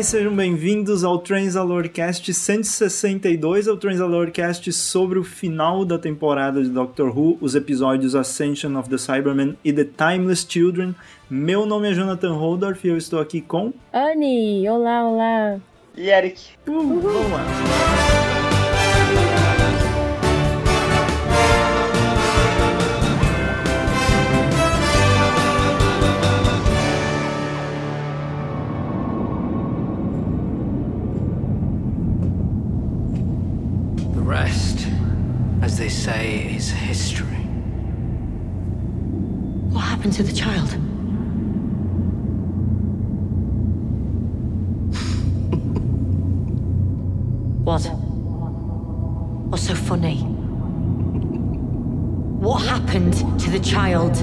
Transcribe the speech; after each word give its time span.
e 0.00 0.02
sejam 0.02 0.34
bem-vindos 0.34 1.04
ao 1.04 1.18
Transalorcast 1.18 2.32
162, 2.32 3.68
ao 3.68 3.76
Transalorcast 3.76 4.72
sobre 4.72 5.18
o 5.18 5.24
final 5.24 5.84
da 5.84 5.98
temporada 5.98 6.62
de 6.62 6.70
Doctor 6.70 7.14
Who, 7.14 7.36
os 7.38 7.54
episódios 7.54 8.14
Ascension 8.14 8.78
of 8.78 8.88
the 8.88 8.96
Cybermen 8.96 9.58
e 9.62 9.74
The 9.74 9.84
Timeless 9.84 10.46
Children. 10.48 10.94
Meu 11.28 11.66
nome 11.66 11.90
é 11.90 11.92
Jonathan 11.92 12.32
Holdorf 12.32 12.82
e 12.82 12.90
eu 12.90 12.96
estou 12.96 13.20
aqui 13.20 13.42
com... 13.42 13.74
Anne, 13.92 14.66
olá, 14.70 15.06
olá. 15.06 15.60
E 15.94 16.08
Eric. 16.08 16.40
Uhul. 16.66 17.00
Vamos 17.00 17.30
lá. 17.32 18.49
Is 36.60 36.70
history. 36.70 37.42
What 39.72 39.80
happened 39.80 40.12
to 40.12 40.22
the 40.22 40.32
child? 40.32 40.68
what? 47.64 47.80
What's 49.48 49.66
so 49.66 49.74
funny? 49.74 50.18
What 52.44 52.58
happened 52.58 53.14
to 53.40 53.50
the 53.50 53.60
child? 53.60 54.16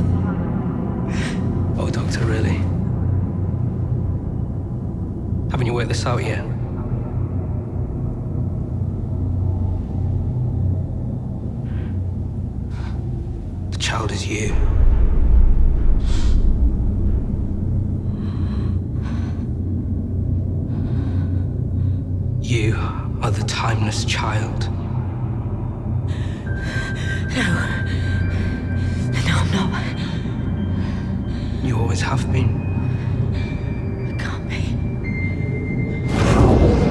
Oh, 1.80 1.90
Doctor, 1.92 2.24
really? 2.24 2.58
Haven't 5.50 5.66
you 5.66 5.74
worked 5.74 5.90
this 5.90 6.06
out 6.06 6.24
yet? 6.24 6.46
Child 13.88 14.12
is 14.12 14.28
you. 14.28 14.54
You 22.42 22.76
are 23.22 23.32
the 23.32 23.46
timeless 23.48 24.04
child. 24.04 24.70
No. 27.34 27.46
No, 29.26 29.38
I'm 29.38 29.52
not. 29.54 29.72
You 31.64 31.80
always 31.80 32.02
have 32.02 32.30
been. 32.34 32.67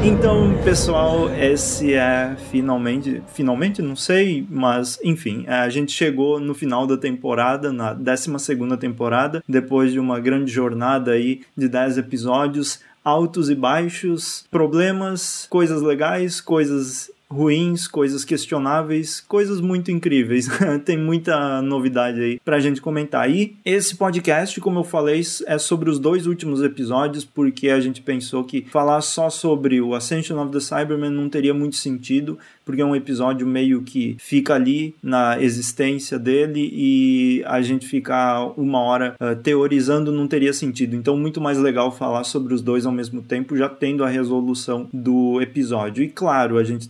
Então, 0.06 0.56
pessoal, 0.62 1.28
esse 1.34 1.92
é 1.92 2.36
finalmente, 2.52 3.20
finalmente, 3.34 3.82
não 3.82 3.96
sei, 3.96 4.46
mas 4.48 5.00
enfim, 5.02 5.44
a 5.48 5.68
gente 5.68 5.90
chegou 5.90 6.38
no 6.38 6.54
final 6.54 6.86
da 6.86 6.96
temporada, 6.96 7.72
na 7.72 7.92
12 7.92 8.38
segunda 8.38 8.76
temporada, 8.76 9.42
depois 9.48 9.90
de 9.90 9.98
uma 9.98 10.20
grande 10.20 10.52
jornada 10.52 11.10
aí 11.10 11.40
de 11.56 11.68
10 11.68 11.98
episódios, 11.98 12.78
altos 13.04 13.50
e 13.50 13.56
baixos, 13.56 14.46
problemas, 14.48 15.48
coisas 15.50 15.82
legais, 15.82 16.40
coisas 16.40 17.10
ruins, 17.30 17.88
coisas 17.88 18.24
questionáveis, 18.24 19.20
coisas 19.20 19.60
muito 19.60 19.90
incríveis. 19.90 20.48
Tem 20.84 20.96
muita 20.96 21.60
novidade 21.62 22.20
aí 22.20 22.40
pra 22.44 22.60
gente 22.60 22.80
comentar. 22.80 23.30
E 23.30 23.56
esse 23.64 23.96
podcast, 23.96 24.60
como 24.60 24.80
eu 24.80 24.84
falei, 24.84 25.22
é 25.46 25.58
sobre 25.58 25.90
os 25.90 25.98
dois 25.98 26.26
últimos 26.26 26.62
episódios, 26.62 27.24
porque 27.24 27.70
a 27.70 27.80
gente 27.80 28.00
pensou 28.02 28.44
que 28.44 28.66
falar 28.70 29.00
só 29.00 29.28
sobre 29.30 29.80
o 29.80 29.94
Ascension 29.94 30.38
of 30.42 30.52
the 30.52 30.60
Cybermen 30.60 31.10
não 31.10 31.28
teria 31.28 31.54
muito 31.54 31.76
sentido 31.76 32.38
porque 32.66 32.82
é 32.82 32.84
um 32.84 32.96
episódio 32.96 33.46
meio 33.46 33.80
que 33.82 34.16
fica 34.18 34.56
ali 34.56 34.92
na 35.00 35.40
existência 35.40 36.18
dele 36.18 36.68
e 36.74 37.44
a 37.46 37.62
gente 37.62 37.86
ficar 37.86 38.44
uma 38.58 38.80
hora 38.80 39.14
uh, 39.20 39.40
teorizando 39.40 40.10
não 40.10 40.26
teria 40.26 40.52
sentido. 40.52 40.96
Então, 40.96 41.16
muito 41.16 41.40
mais 41.40 41.58
legal 41.58 41.92
falar 41.92 42.24
sobre 42.24 42.52
os 42.52 42.60
dois 42.60 42.84
ao 42.84 42.90
mesmo 42.90 43.22
tempo, 43.22 43.56
já 43.56 43.68
tendo 43.68 44.02
a 44.02 44.08
resolução 44.08 44.88
do 44.92 45.40
episódio. 45.40 46.02
E 46.02 46.08
claro, 46.08 46.58
a 46.58 46.64
gente 46.64 46.80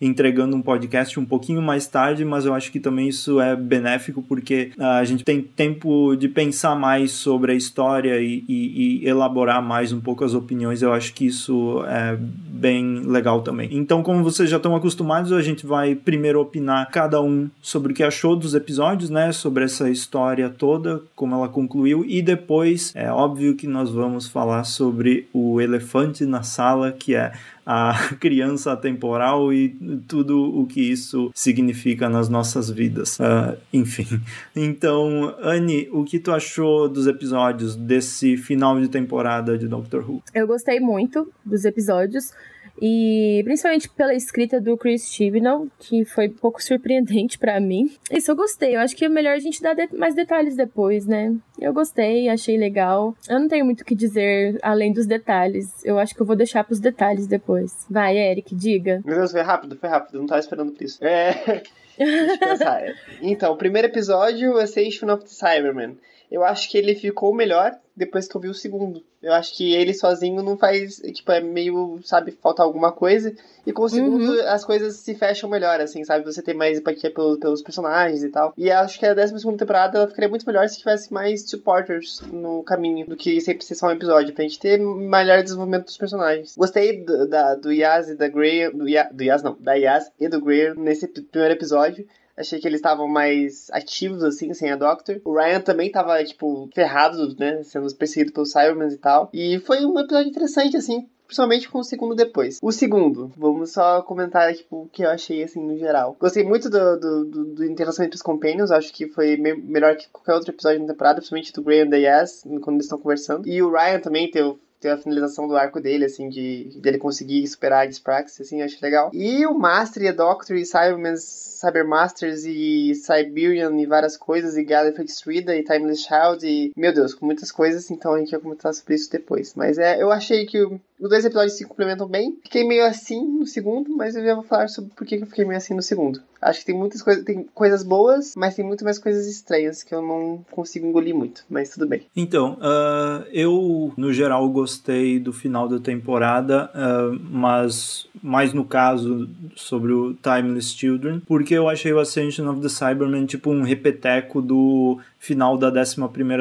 entregando 0.00 0.56
um 0.56 0.62
podcast 0.62 1.18
um 1.18 1.24
pouquinho 1.24 1.62
mais 1.62 1.86
tarde, 1.86 2.24
mas 2.24 2.44
eu 2.44 2.54
acho 2.54 2.70
que 2.70 2.80
também 2.80 3.08
isso 3.08 3.40
é 3.40 3.56
benéfico 3.56 4.22
porque 4.22 4.72
uh, 4.78 4.84
a 4.84 5.04
gente 5.04 5.24
tem 5.24 5.40
tempo 5.42 6.14
de 6.16 6.28
pensar 6.28 6.74
mais 6.74 7.12
sobre 7.12 7.52
a 7.52 7.54
história 7.54 8.20
e, 8.20 8.44
e, 8.48 9.02
e 9.04 9.08
elaborar 9.08 9.62
mais 9.62 9.92
um 9.92 10.00
pouco 10.00 10.24
as 10.24 10.34
opiniões. 10.34 10.82
Eu 10.82 10.92
acho 10.92 11.12
que 11.14 11.26
isso 11.26 11.82
é 11.86 12.16
bem 12.16 13.00
legal 13.00 13.42
também. 13.42 13.68
Então, 13.72 14.02
como 14.02 14.22
vocês 14.22 14.48
já 14.48 14.56
estão 14.56 14.74
acostumados 14.74 15.32
a 15.32 15.42
gente 15.42 15.66
vai 15.66 15.94
primeiro 15.94 16.40
opinar 16.40 16.90
cada 16.90 17.20
um 17.20 17.48
sobre 17.60 17.92
o 17.92 17.94
que 17.94 18.02
achou 18.02 18.36
dos 18.36 18.54
episódios, 18.54 19.10
né? 19.10 19.32
Sobre 19.32 19.64
essa 19.64 19.90
história 19.90 20.48
toda, 20.48 21.02
como 21.14 21.34
ela 21.34 21.48
concluiu, 21.48 22.04
e 22.06 22.22
depois 22.22 22.92
é 22.94 23.10
óbvio 23.10 23.54
que 23.54 23.66
nós 23.66 23.90
vamos 23.90 24.28
falar 24.28 24.64
sobre 24.64 25.28
o 25.32 25.60
elefante 25.60 26.24
na 26.24 26.42
sala, 26.42 26.92
que 26.92 27.14
é 27.14 27.32
a 27.66 27.92
criança 28.20 28.72
atemporal 28.72 29.52
e 29.52 29.70
tudo 30.06 30.40
o 30.56 30.64
que 30.66 30.80
isso 30.80 31.32
significa 31.34 32.08
nas 32.08 32.28
nossas 32.28 32.70
vidas. 32.70 33.18
Uh, 33.18 33.58
enfim. 33.72 34.06
Então, 34.54 35.34
Anne, 35.40 35.88
o 35.92 36.04
que 36.04 36.20
tu 36.20 36.30
achou 36.30 36.88
dos 36.88 37.08
episódios 37.08 37.74
desse 37.74 38.36
final 38.36 38.80
de 38.80 38.88
temporada 38.88 39.58
de 39.58 39.66
Doctor 39.66 40.08
Who? 40.08 40.22
Eu 40.32 40.46
gostei 40.46 40.78
muito 40.78 41.30
dos 41.44 41.64
episódios. 41.64 42.32
E 42.80 43.42
principalmente 43.44 43.88
pela 43.88 44.14
escrita 44.14 44.60
do 44.60 44.76
Chris 44.76 45.10
Chibnall, 45.10 45.66
que 45.78 46.04
foi 46.04 46.28
um 46.28 46.34
pouco 46.34 46.62
surpreendente 46.62 47.38
para 47.38 47.58
mim. 47.60 47.90
Isso 48.10 48.30
eu 48.30 48.36
gostei. 48.36 48.76
Eu 48.76 48.80
acho 48.80 48.94
que 48.96 49.04
é 49.04 49.08
melhor 49.08 49.34
a 49.34 49.38
gente 49.38 49.62
dar 49.62 49.74
de 49.74 49.88
mais 49.96 50.14
detalhes 50.14 50.56
depois, 50.56 51.06
né? 51.06 51.34
Eu 51.58 51.72
gostei, 51.72 52.28
achei 52.28 52.56
legal. 52.56 53.14
Eu 53.28 53.40
não 53.40 53.48
tenho 53.48 53.64
muito 53.64 53.80
o 53.80 53.84
que 53.84 53.94
dizer 53.94 54.58
além 54.62 54.92
dos 54.92 55.06
detalhes. 55.06 55.84
Eu 55.84 55.98
acho 55.98 56.14
que 56.14 56.20
eu 56.20 56.26
vou 56.26 56.36
deixar 56.36 56.64
pros 56.64 56.80
detalhes 56.80 57.26
depois. 57.26 57.86
Vai, 57.88 58.18
Eric, 58.18 58.54
diga. 58.54 59.02
Meu 59.04 59.16
Deus, 59.16 59.32
foi 59.32 59.40
rápido, 59.42 59.76
foi 59.76 59.88
rápido. 59.88 60.16
Eu 60.16 60.20
não 60.20 60.26
tava 60.26 60.40
esperando 60.40 60.72
por 60.72 60.82
isso. 60.82 61.02
É. 61.04 61.62
Deixa 61.96 62.34
eu 62.34 62.38
pensar. 62.38 62.82
Então, 63.22 63.52
o 63.52 63.56
primeiro 63.56 63.88
episódio, 63.88 64.58
Assassin 64.58 65.06
of 65.10 65.24
the 65.24 65.30
Cybermen. 65.30 65.98
Eu 66.30 66.44
acho 66.44 66.70
que 66.70 66.76
ele 66.78 66.94
ficou 66.94 67.34
melhor 67.34 67.76
depois 67.96 68.28
que 68.28 68.36
eu 68.36 68.40
vi 68.40 68.48
o 68.48 68.54
segundo. 68.54 69.02
Eu 69.22 69.32
acho 69.32 69.56
que 69.56 69.74
ele 69.74 69.94
sozinho 69.94 70.42
não 70.42 70.56
faz, 70.56 70.96
tipo, 71.12 71.32
é 71.32 71.40
meio, 71.40 71.98
sabe, 72.04 72.30
falta 72.30 72.62
alguma 72.62 72.92
coisa. 72.92 73.34
E 73.66 73.72
com 73.72 73.82
o 73.82 73.88
segundo 73.88 74.32
uhum. 74.32 74.48
as 74.48 74.64
coisas 74.64 74.96
se 74.96 75.14
fecham 75.14 75.48
melhor, 75.48 75.80
assim, 75.80 76.04
sabe? 76.04 76.24
Você 76.24 76.42
tem 76.42 76.54
mais 76.54 76.78
empatia 76.78 77.10
pelos, 77.10 77.38
pelos 77.38 77.62
personagens 77.62 78.22
e 78.22 78.28
tal. 78.28 78.52
E 78.56 78.70
acho 78.70 78.98
que 78.98 79.06
a 79.06 79.14
12 79.14 79.38
segunda 79.38 79.58
temporada 79.58 79.98
ela 79.98 80.06
ficaria 80.06 80.28
muito 80.28 80.46
melhor 80.46 80.68
se 80.68 80.78
tivesse 80.78 81.12
mais 81.12 81.48
supporters 81.48 82.20
no 82.30 82.62
caminho 82.62 83.06
do 83.06 83.16
que 83.16 83.40
sempre 83.40 83.64
ser 83.64 83.74
só 83.74 83.86
um 83.86 83.92
episódio, 83.92 84.34
pra 84.34 84.44
gente 84.44 84.60
ter 84.60 84.78
melhor 84.78 85.42
desenvolvimento 85.42 85.86
dos 85.86 85.96
personagens. 85.96 86.54
Gostei 86.56 87.02
do, 87.02 87.26
da, 87.26 87.54
do 87.54 87.72
Yaz 87.72 88.10
e 88.10 88.14
da 88.14 88.28
Grey, 88.28 88.70
do, 88.70 88.88
Yaz, 88.88 89.08
do 89.12 89.24
Yaz 89.24 89.42
não, 89.42 89.56
da 89.58 89.74
Yaz 89.74 90.12
e 90.20 90.28
do 90.28 90.40
Grey 90.40 90.74
nesse 90.76 91.08
primeiro 91.08 91.54
episódio. 91.54 92.06
Achei 92.36 92.60
que 92.60 92.66
eles 92.66 92.78
estavam 92.78 93.08
mais 93.08 93.68
ativos, 93.70 94.22
assim, 94.22 94.52
sem 94.52 94.70
a 94.70 94.76
Doctor. 94.76 95.20
O 95.24 95.34
Ryan 95.34 95.60
também 95.60 95.90
tava, 95.90 96.22
tipo, 96.24 96.68
ferrado, 96.74 97.34
né? 97.38 97.62
Sendo 97.62 97.92
perseguido 97.94 98.32
pelos 98.32 98.50
Cybermen 98.50 98.88
e 98.88 98.98
tal. 98.98 99.30
E 99.32 99.58
foi 99.60 99.84
um 99.86 99.98
episódio 99.98 100.28
interessante, 100.28 100.76
assim, 100.76 101.08
principalmente 101.26 101.68
com 101.68 101.78
o 101.78 101.84
segundo 101.84 102.14
depois. 102.14 102.58
O 102.62 102.72
segundo, 102.72 103.32
vamos 103.36 103.72
só 103.72 104.02
comentar 104.02 104.54
tipo, 104.54 104.82
o 104.82 104.88
que 104.88 105.02
eu 105.02 105.10
achei 105.10 105.42
assim 105.42 105.60
no 105.60 105.76
geral. 105.76 106.16
Gostei 106.18 106.44
muito 106.44 106.70
do, 106.70 106.98
do, 106.98 107.24
do, 107.24 107.44
do 107.54 107.64
interação 107.64 108.04
entre 108.04 108.16
os 108.16 108.22
Companions, 108.22 108.70
acho 108.70 108.92
que 108.92 109.08
foi 109.08 109.36
me 109.36 109.54
melhor 109.54 109.96
que 109.96 110.08
qualquer 110.10 110.34
outro 110.34 110.50
episódio 110.50 110.80
da 110.80 110.92
temporada, 110.92 111.16
principalmente 111.16 111.52
do 111.52 111.62
Graham 111.62 111.86
e 111.86 111.90
da 111.90 111.96
Yas, 111.96 112.42
quando 112.62 112.76
eles 112.76 112.86
estão 112.86 112.98
conversando. 112.98 113.48
E 113.48 113.62
o 113.62 113.70
Ryan 113.70 114.00
também 114.00 114.30
teve 114.30 114.56
ter 114.80 114.90
a 114.90 114.98
finalização 114.98 115.48
do 115.48 115.56
arco 115.56 115.80
dele, 115.80 116.04
assim, 116.04 116.28
de 116.28 116.78
dele 116.80 116.98
conseguir 116.98 117.46
superar 117.46 117.82
a 117.84 117.86
Dispraxis, 117.86 118.40
assim, 118.40 118.62
acho 118.62 118.78
legal. 118.82 119.10
E 119.12 119.46
o 119.46 119.54
Master 119.54 120.02
e 120.02 120.08
a 120.08 120.12
Doctor 120.12 120.56
e 120.56 120.64
Cybermen, 120.64 121.16
Cybermasters 121.16 122.44
e 122.44 122.94
Siberian 122.94 123.74
e 123.80 123.86
várias 123.86 124.16
coisas, 124.16 124.56
e 124.56 124.64
Gallifrey 124.64 125.06
Strida 125.06 125.56
e 125.56 125.62
Timeless 125.64 126.02
Child 126.02 126.46
e, 126.46 126.72
meu 126.76 126.92
Deus, 126.92 127.14
com 127.14 127.26
muitas 127.26 127.50
coisas, 127.50 127.90
então 127.90 128.14
a 128.14 128.18
gente 128.18 128.30
vai 128.30 128.40
comentar 128.40 128.72
sobre 128.74 128.94
isso 128.94 129.10
depois. 129.10 129.54
Mas 129.54 129.78
é, 129.78 130.00
eu 130.02 130.10
achei 130.10 130.46
que 130.46 130.62
os 130.62 131.10
dois 131.10 131.24
episódios 131.24 131.56
se 131.56 131.64
complementam 131.64 132.06
bem. 132.06 132.38
Fiquei 132.42 132.66
meio 132.66 132.84
assim 132.84 133.24
no 133.24 133.46
segundo, 133.46 133.94
mas 133.94 134.16
eu 134.16 134.24
já 134.24 134.34
vou 134.34 134.44
falar 134.44 134.68
sobre 134.68 134.90
por 134.94 135.06
que 135.06 135.16
eu 135.16 135.26
fiquei 135.26 135.44
meio 135.44 135.58
assim 135.58 135.74
no 135.74 135.82
segundo. 135.82 136.22
Acho 136.46 136.60
que 136.60 136.66
tem 136.66 136.74
muitas 136.74 137.02
coisas, 137.02 137.24
tem 137.24 137.44
coisas 137.54 137.82
boas, 137.82 138.34
mas 138.36 138.54
tem 138.54 138.64
muito 138.64 138.84
mais 138.84 138.98
coisas 138.98 139.26
estranhas 139.26 139.82
que 139.82 139.94
eu 139.94 140.00
não 140.00 140.44
consigo 140.50 140.86
engolir 140.86 141.14
muito, 141.14 141.44
mas 141.50 141.70
tudo 141.70 141.86
bem. 141.86 142.02
Então, 142.14 142.54
uh, 142.54 143.26
eu 143.32 143.92
no 143.96 144.12
geral 144.12 144.48
gostei 144.48 145.18
do 145.18 145.32
final 145.32 145.68
da 145.68 145.80
temporada, 145.80 146.70
uh, 146.72 147.18
mas 147.30 148.06
mais 148.22 148.52
no 148.52 148.64
caso 148.64 149.28
sobre 149.54 149.92
o 149.92 150.14
Timeless 150.14 150.70
Children, 150.70 151.20
porque 151.26 151.54
eu 151.54 151.68
achei 151.68 151.92
o 151.92 151.98
Ascension 151.98 152.48
of 152.48 152.60
the 152.60 152.68
Cybermen 152.68 153.26
tipo 153.26 153.50
um 153.50 153.62
repeteco 153.62 154.40
do 154.40 154.98
final 155.18 155.58
da 155.58 155.68
11 155.68 155.96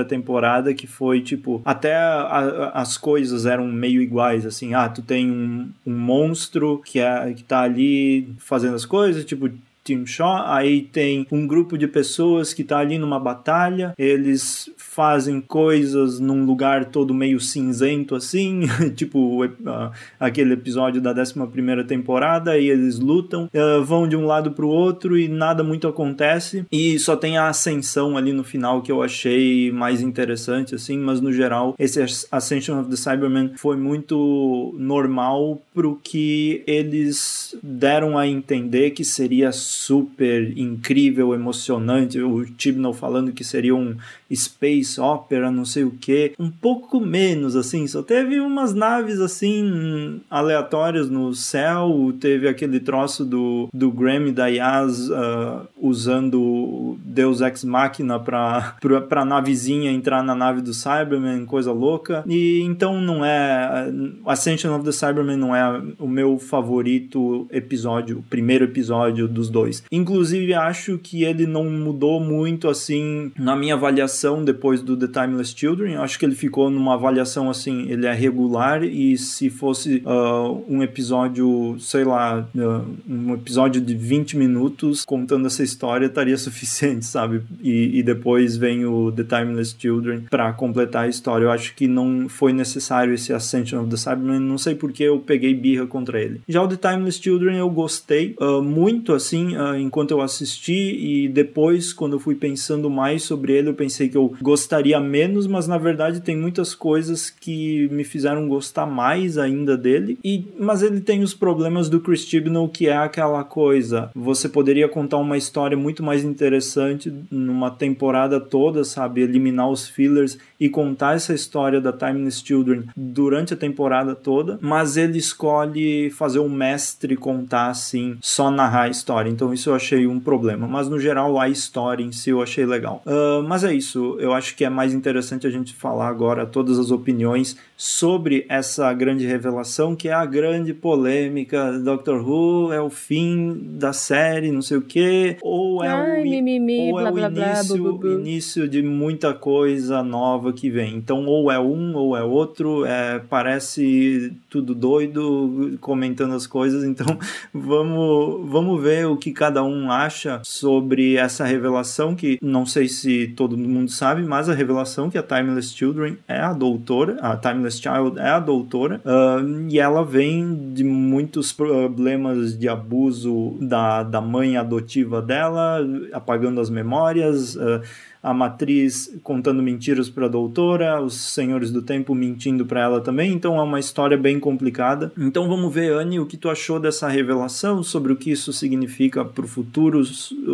temporada, 0.08 0.74
que 0.74 0.86
foi 0.86 1.22
tipo, 1.22 1.62
até 1.66 1.96
a, 1.96 2.22
a, 2.22 2.82
as 2.82 2.98
coisas 2.98 3.46
eram 3.46 3.68
meio 3.68 4.02
iguais, 4.02 4.46
assim, 4.46 4.74
ah, 4.74 4.88
tu 4.88 5.02
tem 5.02 5.30
um, 5.30 5.70
um 5.86 5.94
monstro 5.98 6.82
que, 6.86 7.00
é, 7.00 7.34
que 7.34 7.44
tá 7.44 7.62
ali 7.62 8.30
fazendo 8.38 8.76
as 8.76 8.86
coisas, 8.86 9.26
tipo, 9.26 9.50
Team 9.86 10.06
Shaw, 10.06 10.48
aí 10.48 10.82
tem 10.82 11.28
um 11.32 11.46
grupo 11.46 11.78
de 11.78 11.88
pessoas 11.88 12.54
que 12.54 12.64
tá 12.64 12.80
ali 12.80 12.98
numa 12.98 13.20
batalha, 13.20 13.94
eles 13.98 14.70
fazem 14.78 15.40
coisas 15.40 16.20
num 16.20 16.44
lugar 16.44 16.86
todo 16.86 17.14
meio 17.14 17.40
cinzento 17.40 18.16
assim, 18.16 18.62
tipo 18.96 19.46
uh, 19.46 19.92
aquele 20.20 20.54
episódio 20.54 21.00
da 21.00 21.12
11 21.12 21.84
temporada, 21.88 22.58
e 22.58 22.70
eles 22.70 22.98
lutam, 22.98 23.50
uh, 23.54 23.84
vão 23.84 24.08
de 24.08 24.16
um 24.16 24.26
lado 24.26 24.52
pro 24.52 24.68
outro 24.68 25.18
e 25.18 25.28
nada 25.28 25.64
muito 25.64 25.88
acontece, 25.88 26.66
e 26.72 26.98
só 26.98 27.16
tem 27.16 27.38
a 27.38 27.48
ascensão 27.48 28.18
ali 28.18 28.34
no 28.34 28.44
final 28.44 28.82
que 28.82 28.92
eu 28.92 29.04
achei 29.04 29.72
mais 29.72 30.02
interessante, 30.02 30.74
assim, 30.74 30.98
mas 30.98 31.22
no 31.22 31.32
geral, 31.32 31.76
esse 31.78 32.04
Ascension 32.32 32.80
of 32.80 32.90
the 32.90 32.96
Cybermen 32.96 33.52
foi 33.56 33.78
muito 33.78 34.74
normal 34.78 35.62
pro 35.74 36.00
que 36.02 36.64
eles 36.66 37.56
deram 37.62 38.18
a 38.18 38.28
entender 38.28 38.92
que 38.92 39.04
seria 39.04 39.52
super 39.76 40.58
incrível, 40.58 41.34
emocionante. 41.34 42.20
O 42.22 42.46
Tibnall 42.46 42.94
falando 42.94 43.34
que 43.34 43.44
seria 43.44 43.76
um 43.76 43.96
space 44.34 45.00
opera, 45.00 45.52
não 45.52 45.66
sei 45.66 45.84
o 45.84 45.92
que, 45.92 46.34
um 46.40 46.50
pouco 46.50 47.00
menos 47.00 47.56
assim. 47.56 47.86
Só 47.88 48.02
teve 48.02 48.40
umas 48.40 48.74
naves 48.74 49.20
assim 49.20 50.22
aleatórias 50.30 51.10
no 51.10 51.34
céu. 51.34 52.14
Teve 52.20 52.48
aquele 52.48 52.80
troço 52.80 53.26
do, 53.26 53.70
do 53.74 53.92
Grammy 53.92 54.32
da 54.32 54.48
Yaz 54.48 55.10
uh, 55.10 55.68
usando 55.80 56.98
Deus 57.04 57.42
Ex 57.42 57.64
Machina 57.64 58.20
pra, 58.20 58.76
pra, 58.82 59.02
pra 59.02 59.26
navezinha 59.26 59.92
entrar 59.92 60.24
na 60.24 60.34
nave 60.34 60.62
do 60.62 60.74
Cyberman, 60.74 61.46
coisa 61.46 61.72
louca. 61.72 62.24
E 62.28 62.62
então 62.62 63.00
não 63.02 63.24
é. 63.24 63.92
Ascension 64.26 64.76
of 64.76 64.86
the 64.86 64.92
Cyberman 64.92 65.38
não 65.38 65.56
é 65.56 65.82
o 66.00 66.08
meu 66.08 66.40
favorito 66.40 67.48
episódio, 67.52 68.20
o 68.20 68.24
primeiro 68.24 68.66
episódio 68.66 69.28
dos 69.28 69.50
dois. 69.50 69.84
Inclusive, 69.92 70.54
acho 70.54 70.98
que 70.98 71.24
ele 71.24 71.46
não 71.46 71.66
mudou 71.66 72.20
muito 72.20 72.68
assim 72.68 73.32
na 73.38 73.56
minha 73.56 73.76
avaliação 73.76 74.15
depois 74.44 74.82
do 74.82 74.96
The 74.98 75.08
Timeless 75.08 75.54
Children. 75.56 75.98
Acho 75.98 76.18
que 76.20 76.26
ele 76.26 76.36
ficou 76.36 76.70
numa 76.70 76.94
avaliação 76.94 77.50
assim, 77.50 77.90
ele 77.90 78.06
é 78.06 78.14
regular 78.14 78.84
e 78.84 79.18
se 79.18 79.50
fosse 79.50 80.04
uh, 80.06 80.64
um 80.68 80.82
episódio, 80.82 81.76
sei 81.80 82.04
lá, 82.04 82.48
uh, 82.56 82.86
um 83.08 83.34
episódio 83.34 83.82
de 83.82 83.96
20 83.96 84.38
minutos 84.38 85.04
contando 85.06 85.48
essa 85.48 85.64
história 85.64 86.06
estaria 86.06 86.38
suficiente, 86.38 87.06
sabe? 87.06 87.42
E, 87.62 88.00
e 88.00 88.04
depois 88.04 88.58
vem 88.58 88.86
o 88.86 89.12
The 89.12 89.24
Timeless 89.24 89.76
Children 89.78 90.26
para 90.30 90.52
completar 90.54 91.06
a 91.06 91.08
história. 91.08 91.46
Eu 91.46 91.52
acho 91.52 91.76
que 91.76 91.88
não 91.88 92.28
foi 92.30 92.54
necessário 92.54 93.14
esse 93.14 93.34
Ascension 93.34 93.82
of 93.82 93.90
the 93.90 93.98
Cybermen, 93.98 94.40
não 94.40 94.58
sei 94.58 94.76
porque 94.76 95.04
eu 95.04 95.20
peguei 95.20 95.54
birra 95.54 95.86
contra 95.86 96.22
ele. 96.22 96.42
Já 96.48 96.62
o 96.62 96.68
The 96.68 96.78
Timeless 96.78 97.22
Children 97.22 97.58
eu 97.58 97.70
gostei 97.70 98.36
uh, 98.40 98.62
muito 98.62 99.14
assim, 99.14 99.54
enquanto 99.80 100.12
eu 100.12 100.22
assisti 100.22 100.74
e 100.74 101.28
depois, 101.28 101.94
quando 101.94 102.14
eu 102.14 102.20
fui 102.20 102.36
pensando 102.36 102.90
mais 102.90 103.24
sobre 103.24 103.54
ele, 103.54 103.70
eu 103.70 103.74
pensei 103.74 104.05
que 104.10 104.18
eu 104.18 104.34
gostaria 104.42 105.00
menos, 105.00 105.48
mas 105.48 105.68
na 105.68 105.78
verdade 105.78 106.22
tem 106.22 106.38
muitas 106.38 106.74
coisas 106.74 107.30
que 107.30 107.88
me 107.92 108.04
fizeram 108.04 108.48
gostar 108.48 108.86
mais 108.86 109.38
ainda 109.38 109.78
dele. 109.78 110.18
E 110.24 110.46
mas 110.60 110.82
ele 110.82 111.02
tem 111.02 111.22
os 111.22 111.34
problemas 111.34 111.90
do 111.90 112.00
Chris 112.00 112.26
Chibnall, 112.26 112.70
que 112.70 112.88
é 112.88 112.98
aquela 112.98 113.44
coisa, 113.44 114.10
você 114.16 114.50
poderia 114.50 114.88
contar 114.88 115.18
uma 115.18 115.38
história 115.38 115.78
muito 115.78 116.04
mais 116.04 116.24
interessante 116.24 117.14
numa 117.30 117.72
temporada 117.72 118.40
toda, 118.40 118.84
sabe, 118.84 119.22
eliminar 119.22 119.70
os 119.70 119.88
fillers 119.88 120.38
e 120.60 120.70
contar 120.70 121.16
essa 121.16 121.34
história 121.34 121.82
da 121.82 121.92
Timeless 121.92 122.42
Children 122.46 122.86
durante 122.96 123.54
a 123.54 123.58
temporada 123.58 124.16
toda, 124.16 124.58
mas 124.62 124.98
ele 124.98 125.18
escolhe 125.18 126.10
fazer 126.12 126.40
o 126.40 126.50
mestre 126.50 127.16
contar 127.16 127.68
assim, 127.68 128.18
só 128.22 128.50
narrar 128.50 128.84
a 128.84 128.90
história. 128.90 129.30
Então 129.30 129.54
isso 129.54 129.70
eu 129.70 129.76
achei 129.76 130.08
um 130.08 130.20
problema, 130.20 130.68
mas 130.68 130.88
no 130.88 131.00
geral 131.00 131.40
a 131.40 131.50
história 131.50 132.04
em 132.04 132.12
si 132.12 132.30
eu 132.30 132.42
achei 132.42 132.66
legal. 132.66 133.02
Uh, 133.06 133.44
mas 133.44 133.64
é 133.64 133.74
isso, 133.74 133.95
eu 133.96 134.34
acho 134.34 134.56
que 134.56 134.66
é 134.66 134.70
mais 134.70 134.94
interessante 134.94 135.46
a 135.48 135.50
gente 135.50 135.74
falar 135.74 136.08
agora 136.08 136.46
todas 136.46 136.80
as 136.80 136.92
opiniões 136.92 137.58
sobre 137.78 138.46
essa 138.48 138.92
grande 138.94 139.26
revelação 139.26 139.96
que 139.96 140.08
é 140.08 140.14
a 140.14 140.26
grande 140.26 140.74
polêmica. 140.74 141.78
Doctor 141.80 142.28
Who 142.28 142.72
é 142.72 142.82
o 142.82 142.90
fim 142.90 143.60
da 143.78 143.94
série, 143.94 144.52
não 144.52 144.62
sei 144.62 144.78
o 144.78 144.82
que, 144.82 145.38
ou 145.42 145.84
é 145.84 145.90
Ai, 145.90 146.22
o, 146.22 146.24
mimimi, 146.24 146.92
ou 146.92 147.00
blá, 147.00 147.10
é 147.10 147.12
o 147.12 147.14
blá, 147.14 147.30
início, 147.30 148.20
início 148.20 148.68
de 148.68 148.82
muita 148.82 149.34
coisa 149.34 150.02
nova 150.02 150.54
que 150.54 150.70
vem. 150.70 150.96
Então 150.96 151.26
ou 151.26 151.52
é 151.52 151.60
um 151.60 151.96
ou 151.96 152.16
é 152.16 152.24
outro, 152.24 152.86
é, 152.86 153.20
parece 153.30 154.34
tudo 154.50 154.74
doido 154.74 155.78
comentando 155.82 156.34
as 156.34 156.48
coisas. 156.48 156.84
Então 156.84 157.18
vamos 157.54 158.50
vamos 158.50 158.82
ver 158.82 159.06
o 159.08 159.18
que 159.18 159.32
cada 159.32 159.64
um 159.64 159.92
acha 159.92 160.42
sobre 160.44 161.16
essa 161.18 161.46
revelação 161.46 162.16
que 162.16 162.38
não 162.42 162.66
sei 162.66 162.88
se 162.88 163.28
todo 163.36 163.58
mundo 163.58 163.92
sabe, 163.92 164.24
mas 164.24 164.50
a 164.50 164.54
revelação 164.54 165.10
que 165.10 165.18
a 165.18 165.24
Timeless 165.24 165.74
Children 165.76 166.18
é 166.28 166.40
a 166.40 166.54
doutora, 166.54 167.18
a 167.22 167.36
Timeless 167.36 167.65
Child 167.72 168.20
é 168.20 168.30
a 168.30 168.40
doutora, 168.40 169.02
uh, 169.06 169.68
e 169.70 169.80
ela 169.80 170.04
vem 170.04 170.74
de 170.74 170.84
muitos 170.84 171.52
problemas 171.52 172.58
de 172.58 172.68
abuso 172.68 173.58
da, 173.60 174.04
da 174.04 174.22
mãe 174.22 174.58
adotiva 174.58 175.22
dela, 175.22 175.80
apagando 176.14 176.62
as 176.62 176.70
memórias, 176.70 177.56
uh, 177.56 177.82
a 178.26 178.34
matriz 178.34 179.16
contando 179.22 179.62
mentiras 179.62 180.10
para 180.10 180.26
a 180.26 180.30
doutora, 180.30 181.00
os 181.00 181.14
senhores 181.14 181.70
do 181.70 181.84
tempo 181.84 182.16
mentindo 182.16 182.66
para 182.66 182.82
ela 182.82 183.00
também, 183.00 183.32
então 183.32 183.56
é 183.60 183.62
uma 183.62 183.80
história 183.80 184.18
bem 184.18 184.40
complicada. 184.40 185.12
Então 185.16 185.48
vamos 185.48 185.72
ver, 185.72 185.94
Anne, 185.94 186.20
o 186.20 186.26
que 186.26 186.36
tu 186.36 186.50
achou 186.50 186.80
dessa 186.80 187.08
revelação, 187.08 187.84
sobre 187.84 188.12
o 188.12 188.16
que 188.16 188.32
isso 188.32 188.52
significa 188.52 189.24
para 189.24 189.46
o 189.46 189.48
futuro, 189.48 190.02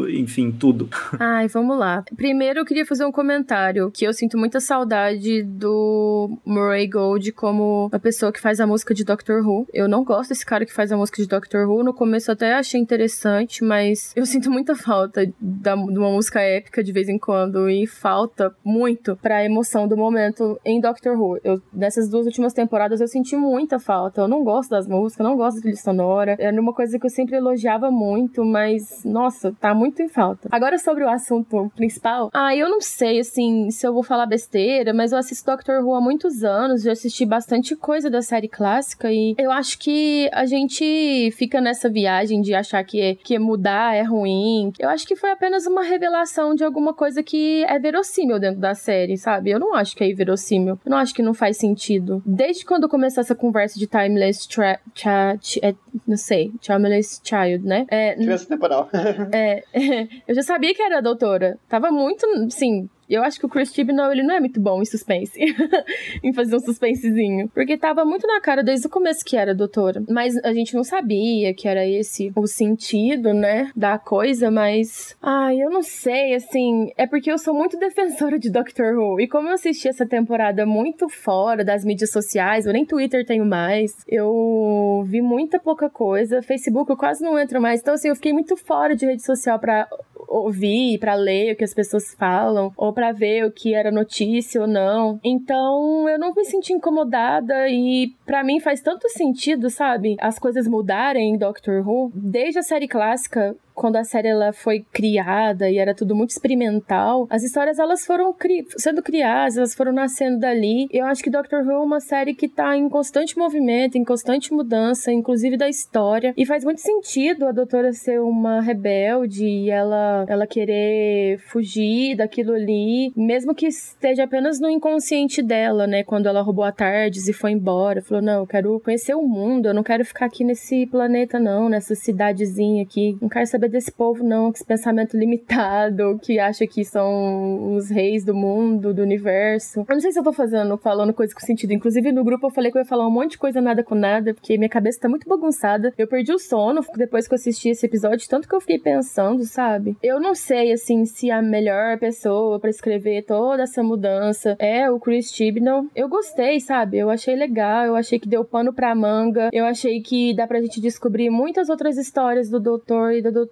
enfim, 0.10 0.52
tudo. 0.52 0.90
Ai, 1.18 1.48
vamos 1.48 1.80
lá. 1.80 2.04
Primeiro 2.14 2.60
eu 2.60 2.66
queria 2.66 2.86
fazer 2.86 3.06
um 3.06 3.12
comentário 3.12 3.90
que 3.90 4.04
eu 4.04 4.14
sinto 4.14 4.38
muita 4.38 4.60
saudade 4.60 5.42
do 5.42 6.38
Murray 6.46 6.88
Gold 6.88 7.32
como 7.32 7.90
a 7.94 8.00
pessoa 8.00 8.34
que 8.34 8.42
faz 8.42 8.60
a 8.60 8.68
música 8.68 8.94
de 8.94 9.06
Doctor 9.06 9.48
Who. 9.48 9.66
Eu 9.74 9.88
não 9.88 10.04
gosto 10.04 10.32
desse 10.32 10.46
cara 10.46 10.66
que 10.66 10.74
faz 10.74 10.92
a 10.92 10.98
música 10.98 11.22
de 11.22 11.30
Doctor 11.30 11.70
Who. 11.70 11.86
No 11.86 11.94
começo 11.94 12.30
até 12.34 12.54
achei 12.54 12.82
interessante, 12.82 13.64
mas 13.64 14.12
eu 14.14 14.26
sinto 14.26 14.52
muita 14.52 14.76
falta 14.76 15.26
da, 15.40 15.74
de 15.74 15.98
uma 15.98 16.12
música 16.12 16.42
épica 16.42 16.84
de 16.84 16.92
vez 16.92 17.08
em 17.08 17.18
quando 17.18 17.61
e 17.69 17.88
falta 17.88 18.54
muito 18.63 19.15
pra 19.18 19.44
emoção 19.44 19.88
do 19.88 19.98
momento 19.98 20.60
em 20.65 20.80
Doctor 20.80 21.20
Who. 21.20 21.39
Eu, 21.44 21.62
nessas 21.74 22.10
duas 22.10 22.25
últimas 22.25 22.53
temporadas 22.53 23.01
eu 23.01 23.08
senti 23.08 23.36
muita 23.36 23.80
falta. 23.80 24.22
Eu 24.22 24.27
não 24.27 24.44
gosto 24.44 24.70
das 24.70 24.88
músicas, 24.88 25.25
não 25.25 25.36
gosto 25.36 25.58
da 25.58 25.62
trilha 25.62 25.77
sonora. 25.77 26.36
Era 26.39 26.60
uma 26.62 26.74
coisa 26.74 26.98
que 26.98 27.06
eu 27.06 27.10
sempre 27.10 27.36
elogiava 27.36 27.91
muito, 27.91 28.44
mas 28.44 29.03
nossa, 29.06 29.51
tá 29.60 29.74
muito 29.74 30.01
em 30.01 30.10
falta. 30.10 30.50
Agora 30.51 30.77
sobre 30.77 31.03
o 31.03 31.10
assunto 31.10 31.72
principal, 31.75 32.30
ah, 32.34 32.56
eu 32.56 32.70
não 32.70 32.82
sei 32.82 33.20
assim 33.20 33.70
se 33.70 33.86
eu 33.86 33.94
vou 33.94 34.03
falar 34.03 34.25
besteira, 34.25 34.94
mas 34.94 35.12
eu 35.12 35.18
assisto 35.18 35.50
Doctor 35.50 35.84
Who 35.84 35.94
há 35.94 36.01
muitos 36.01 36.44
anos, 36.44 36.84
já 36.84 36.91
assisti 36.91 37.25
bastante 37.25 37.75
coisa 37.75 38.10
da 38.10 38.22
série 38.22 38.48
clássica 38.48 39.12
e 39.12 39.36
eu 39.38 39.51
acho 39.51 39.77
que 39.80 40.30
a 40.34 40.46
gente 40.46 41.32
fica 41.32 41.60
nessa 41.60 41.89
viagem 41.89 42.41
de 42.41 42.53
achar 42.53 42.84
que, 42.84 43.15
que 43.24 43.38
mudar 43.39 43.96
é 43.96 44.03
ruim. 44.03 44.72
Eu 44.80 44.89
acho 44.89 45.08
que 45.08 45.15
foi 45.15 45.32
apenas 45.32 45.65
uma 45.65 45.84
revelação 45.84 46.53
de 46.56 46.63
alguma 46.63 46.94
coisa 46.94 47.24
que 47.24 47.40
é 47.67 47.79
verossímil 47.79 48.39
dentro 48.39 48.60
da 48.60 48.74
série, 48.74 49.17
sabe? 49.17 49.51
Eu 49.51 49.60
não 49.60 49.74
acho 49.74 49.95
que 49.95 50.03
é 50.03 50.10
inverossímil. 50.10 50.79
Eu 50.86 50.89
não 50.89 50.98
acho 50.98 51.13
que 51.13 51.21
não 51.21 51.33
faz 51.33 51.57
sentido. 51.57 52.21
Desde 52.25 52.65
quando 52.65 52.89
começou 52.89 53.21
essa 53.21 53.36
conversa 53.36 53.77
de 53.77 53.88
Timeless 53.88 54.48
tra 54.48 54.79
cha 54.93 55.38
é, 55.62 55.75
não 56.07 56.17
sei, 56.17 56.51
Timeless 56.60 57.21
Child, 57.24 57.65
né? 57.65 57.86
É, 57.89 58.15
Criança 58.15 58.48
temporal. 58.48 58.89
é, 59.31 59.63
eu 60.27 60.36
já 60.36 60.43
sabia 60.43 60.74
que 60.74 60.81
era 60.81 61.00
a 61.00 61.01
doutora. 61.01 61.57
Tava 61.67 61.91
muito, 61.91 62.25
sim, 62.50 62.89
Eu 63.15 63.24
acho 63.24 63.39
que 63.39 63.46
o 63.46 63.50
Chris 63.50 63.74
Chibnall, 63.74 64.12
ele 64.12 64.24
não 64.24 64.36
é 64.36 64.39
muito 64.39 64.60
bom 64.60 64.82
em 64.82 64.86
suspense. 64.86 65.39
em 66.24 66.34
fazer 66.34 66.56
um 66.56 66.60
suspensezinho. 66.60 67.50
Porque 67.50 67.77
tava 67.77 68.06
muito 68.06 68.25
na 68.25 68.39
cara 68.39 68.63
desde 68.63 68.88
o 68.88 68.89
começo 68.89 69.25
que 69.25 69.36
era 69.36 69.53
doutora. 69.53 70.03
Mas 70.10 70.36
a 70.44 70.53
gente 70.53 70.75
não 70.75 70.84
sabia 70.84 71.53
que 71.53 71.68
era 71.68 71.86
esse 71.86 72.32
o 72.36 72.48
sentido, 72.48 73.34
né, 73.34 73.72
da 73.75 73.98
coisa, 73.98 74.50
mas... 74.50 75.15
Ai, 75.22 75.62
eu 75.62 75.70
não 75.70 75.82
sei, 75.82 76.36
assim... 76.36 76.91
É 76.98 77.06
porque 77.06 77.32
eu 77.32 77.38
sou 77.38 77.53
muito 77.53 77.77
defensora 77.80 78.39
de 78.39 78.50
Doctor 78.50 78.98
Who. 78.98 79.20
E 79.20 79.27
como 79.27 79.50
eu 79.50 79.53
assisti 79.53 79.88
essa 79.88 80.06
temporada 80.06 80.65
muito 80.65 81.10
fora 81.10 81.63
das 81.63 81.84
mídias 81.84 82.12
sociais, 82.12 82.65
eu 82.65 82.74
nem 82.74 82.86
Twitter 82.86 83.25
tenho 83.25 83.46
mais, 83.46 83.91
eu 84.08 85.03
vi 85.06 85.22
muita 85.22 85.60
pouca 85.60 85.89
coisa. 85.89 86.41
Facebook 86.41 86.89
eu 86.89 86.98
quase 86.98 87.24
não 87.24 87.38
entro 87.38 87.62
mais. 87.62 87.82
Então, 87.82 87.94
assim, 87.94 88.10
eu 88.10 88.15
fiquei 88.15 88.34
muito 88.34 88.56
fora 88.56 88.96
de 88.96 89.06
rede 89.06 89.24
social 89.24 89.60
pra 89.60 89.88
ouvir, 90.27 90.98
para 90.98 91.15
ler 91.15 91.53
o 91.53 91.56
que 91.56 91.63
as 91.63 91.74
pessoas 91.74 92.13
falam, 92.18 92.72
ou 92.77 92.94
para 93.01 93.12
ver 93.13 93.43
o 93.46 93.51
que 93.51 93.74
era 93.74 93.89
notícia 93.89 94.62
ou 94.62 94.67
não. 94.67 95.20
Então 95.24 96.08
eu 96.08 96.20
não 96.20 96.36
me 96.36 96.46
senti 96.46 96.72
incomodada 96.72 97.67
e 97.67 98.13
para 98.27 98.43
mim 98.43 98.60
faz 98.60 98.79
tanto 98.79 99.10
sentido, 99.10 99.72
sabe? 99.72 100.17
As 100.22 100.38
coisas 100.38 100.67
mudarem 100.67 101.34
em 101.34 101.38
Doctor 101.38 101.84
Who. 101.88 102.12
Desde 102.13 102.60
a 102.60 102.62
série 102.62 102.88
clássica, 102.88 103.55
quando 103.82 103.96
a 103.96 104.04
série 104.04 104.28
ela 104.28 104.54
foi 104.54 104.86
criada 104.94 105.68
e 105.68 105.80
era 105.80 105.96
tudo 105.96 106.16
muito 106.16 106.30
experimental, 106.30 107.26
as 107.32 107.42
histórias 107.42 107.80
elas 107.80 108.06
foram 108.06 108.32
cri 108.32 108.64
sendo 108.78 109.02
criadas, 109.02 109.58
elas 109.58 109.74
foram 109.74 109.92
nascendo 109.92 110.38
dali. 110.38 110.88
Eu 110.92 111.04
acho 111.08 111.24
que 111.24 111.32
Doctor 111.32 111.64
Who 111.66 111.72
é 111.72 111.80
uma 111.80 112.00
série 112.00 112.36
que 112.36 112.48
tá 112.48 112.78
em 112.78 112.88
constante 112.88 113.36
movimento, 113.36 113.98
em 113.98 114.04
constante 114.04 114.54
mudança, 114.54 115.12
inclusive 115.12 115.58
da 115.58 115.68
história. 115.68 116.32
E 116.38 116.46
faz 116.46 116.64
muito 116.64 116.80
sentido 116.80 117.48
a 117.48 117.52
doutora 117.52 117.92
ser 117.92 118.22
uma 118.22 118.62
rebelde 118.62 119.48
e 119.48 119.72
ela, 119.72 120.28
ela 120.30 120.46
querer 120.46 121.40
fugir 121.40 122.16
daquilo 122.16 122.54
ali, 122.54 123.12
mesmo 123.18 123.56
que 123.56 123.66
esteja 123.66 124.26
apenas 124.26 124.60
no 124.60 124.70
inconsciente 124.70 125.42
dela, 125.42 125.88
né? 125.88 126.04
Quando 126.04 126.28
ela 126.28 126.44
roubou 126.44 126.66
a 126.66 126.72
Tardes 126.72 127.28
e 127.28 127.34
foi 127.34 127.50
embora. 127.50 128.04
Falou: 128.04 128.22
não, 128.22 128.42
eu 128.42 128.48
quero 128.48 128.80
conhecer 128.82 129.16
o 129.16 129.24
mundo, 129.24 129.70
eu 129.70 129.74
não 129.74 129.82
quero 129.82 130.06
ficar 130.06 130.28
aqui 130.28 130.44
nesse 130.44 130.86
planeta, 130.86 131.40
não, 131.40 131.68
nessa 131.68 131.96
cidadezinha 131.96 132.84
aqui. 132.84 133.18
Não 133.20 133.28
quero 133.28 133.48
saber 133.48 133.71
desse 133.72 133.92
povo, 133.92 134.24
não, 134.24 134.51
com 134.51 134.56
esse 134.56 134.66
pensamento 134.66 135.18
limitado, 135.18 136.20
que 136.22 136.40
acha 136.40 136.68
que 136.68 136.84
são 136.84 137.75
os 137.75 137.90
reis 137.90 138.24
do 138.24 138.34
mundo, 138.34 138.94
do 138.94 139.01
universo. 139.01 139.80
Eu 139.80 139.96
não 139.96 140.00
sei 140.00 140.12
se 140.12 140.20
eu 140.20 140.24
tô 140.24 140.34
fazendo, 140.34 140.78
falando 140.78 141.13
coisa 141.13 141.34
com 141.34 141.40
sentido. 141.40 141.74
Inclusive, 141.74 142.12
no 142.12 142.24
grupo 142.24 142.48
eu 142.48 142.51
falei 142.51 142.72
que 142.72 142.78
eu 142.78 142.82
ia 142.82 142.88
falar 142.88 143.08
um 143.08 143.12
monte 143.12 143.32
de 143.32 143.38
coisa 143.38 143.62
nada 143.62 143.84
com 143.84 143.96
nada, 143.96 144.34
porque 144.34 144.58
minha 144.58 144.70
cabeça 144.70 145.00
tá 145.01 145.10
muito 145.10 145.28
bagunçada. 145.28 145.94
Eu 145.98 146.08
perdi 146.08 146.32
o 146.34 146.40
sono 146.40 146.82
depois 146.96 147.28
que 147.28 147.34
eu 147.34 147.38
assisti 147.38 147.70
esse 147.70 147.86
episódio, 147.86 148.28
tanto 148.28 148.48
que 148.48 148.56
eu 148.56 148.62
fiquei 148.62 148.80
pensando, 148.80 149.44
sabe? 149.46 149.96
Eu 150.04 150.20
não 150.20 150.36
sei, 150.36 150.72
assim, 150.72 151.06
se 151.06 151.32
a 151.32 151.42
melhor 151.42 151.98
pessoa 151.98 152.60
para 152.60 152.70
escrever 152.70 153.24
toda 153.24 153.63
essa 153.63 153.82
mudança 153.82 154.56
é 154.60 154.90
o 154.90 155.00
Chris 155.00 155.32
Chibnall. 155.32 155.86
Eu 155.96 156.10
gostei, 156.10 156.60
sabe? 156.60 156.98
Eu 156.98 157.10
achei 157.10 157.36
legal, 157.36 157.86
eu 157.86 157.96
achei 157.96 158.20
que 158.20 158.28
deu 158.28 158.44
pano 158.44 158.74
pra 158.74 158.94
manga, 158.96 159.50
eu 159.54 159.66
achei 159.66 160.01
que 160.01 160.34
dá 160.34 160.48
pra 160.48 160.62
gente 160.62 160.82
descobrir 160.82 161.30
muitas 161.30 161.70
outras 161.70 161.98
histórias 161.98 162.50
do 162.50 162.60
doutor 162.60 163.13
e 163.13 163.22
da 163.22 163.30
doutora 163.30 163.50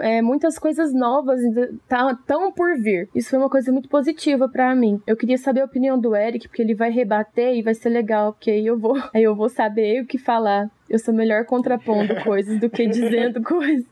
é, 0.00 0.22
muitas 0.22 0.58
coisas 0.58 0.92
novas 0.92 1.40
estão 1.40 2.16
tá, 2.26 2.52
por 2.56 2.78
vir. 2.78 3.08
Isso 3.14 3.30
foi 3.30 3.38
uma 3.38 3.50
coisa 3.50 3.72
muito 3.72 3.88
positiva 3.88 4.48
para 4.48 4.74
mim. 4.74 5.00
Eu 5.06 5.16
queria 5.16 5.38
saber 5.38 5.60
a 5.60 5.64
opinião 5.64 5.98
do 5.98 6.14
Eric, 6.14 6.48
porque 6.48 6.62
ele 6.62 6.74
vai 6.74 6.90
rebater 6.90 7.54
e 7.54 7.62
vai 7.62 7.74
ser 7.74 7.90
legal, 7.90 8.32
porque 8.32 8.50
aí 8.50 8.66
eu 8.66 8.78
vou, 8.78 8.96
aí 9.14 9.22
eu 9.22 9.34
vou 9.34 9.48
saber 9.48 10.02
o 10.02 10.06
que 10.06 10.18
falar. 10.18 10.70
Eu 10.88 10.98
sou 10.98 11.12
melhor 11.12 11.44
contrapondo 11.44 12.14
coisas 12.24 12.58
do 12.58 12.70
que 12.70 12.86
dizendo 12.86 13.42
coisas. 13.42 13.84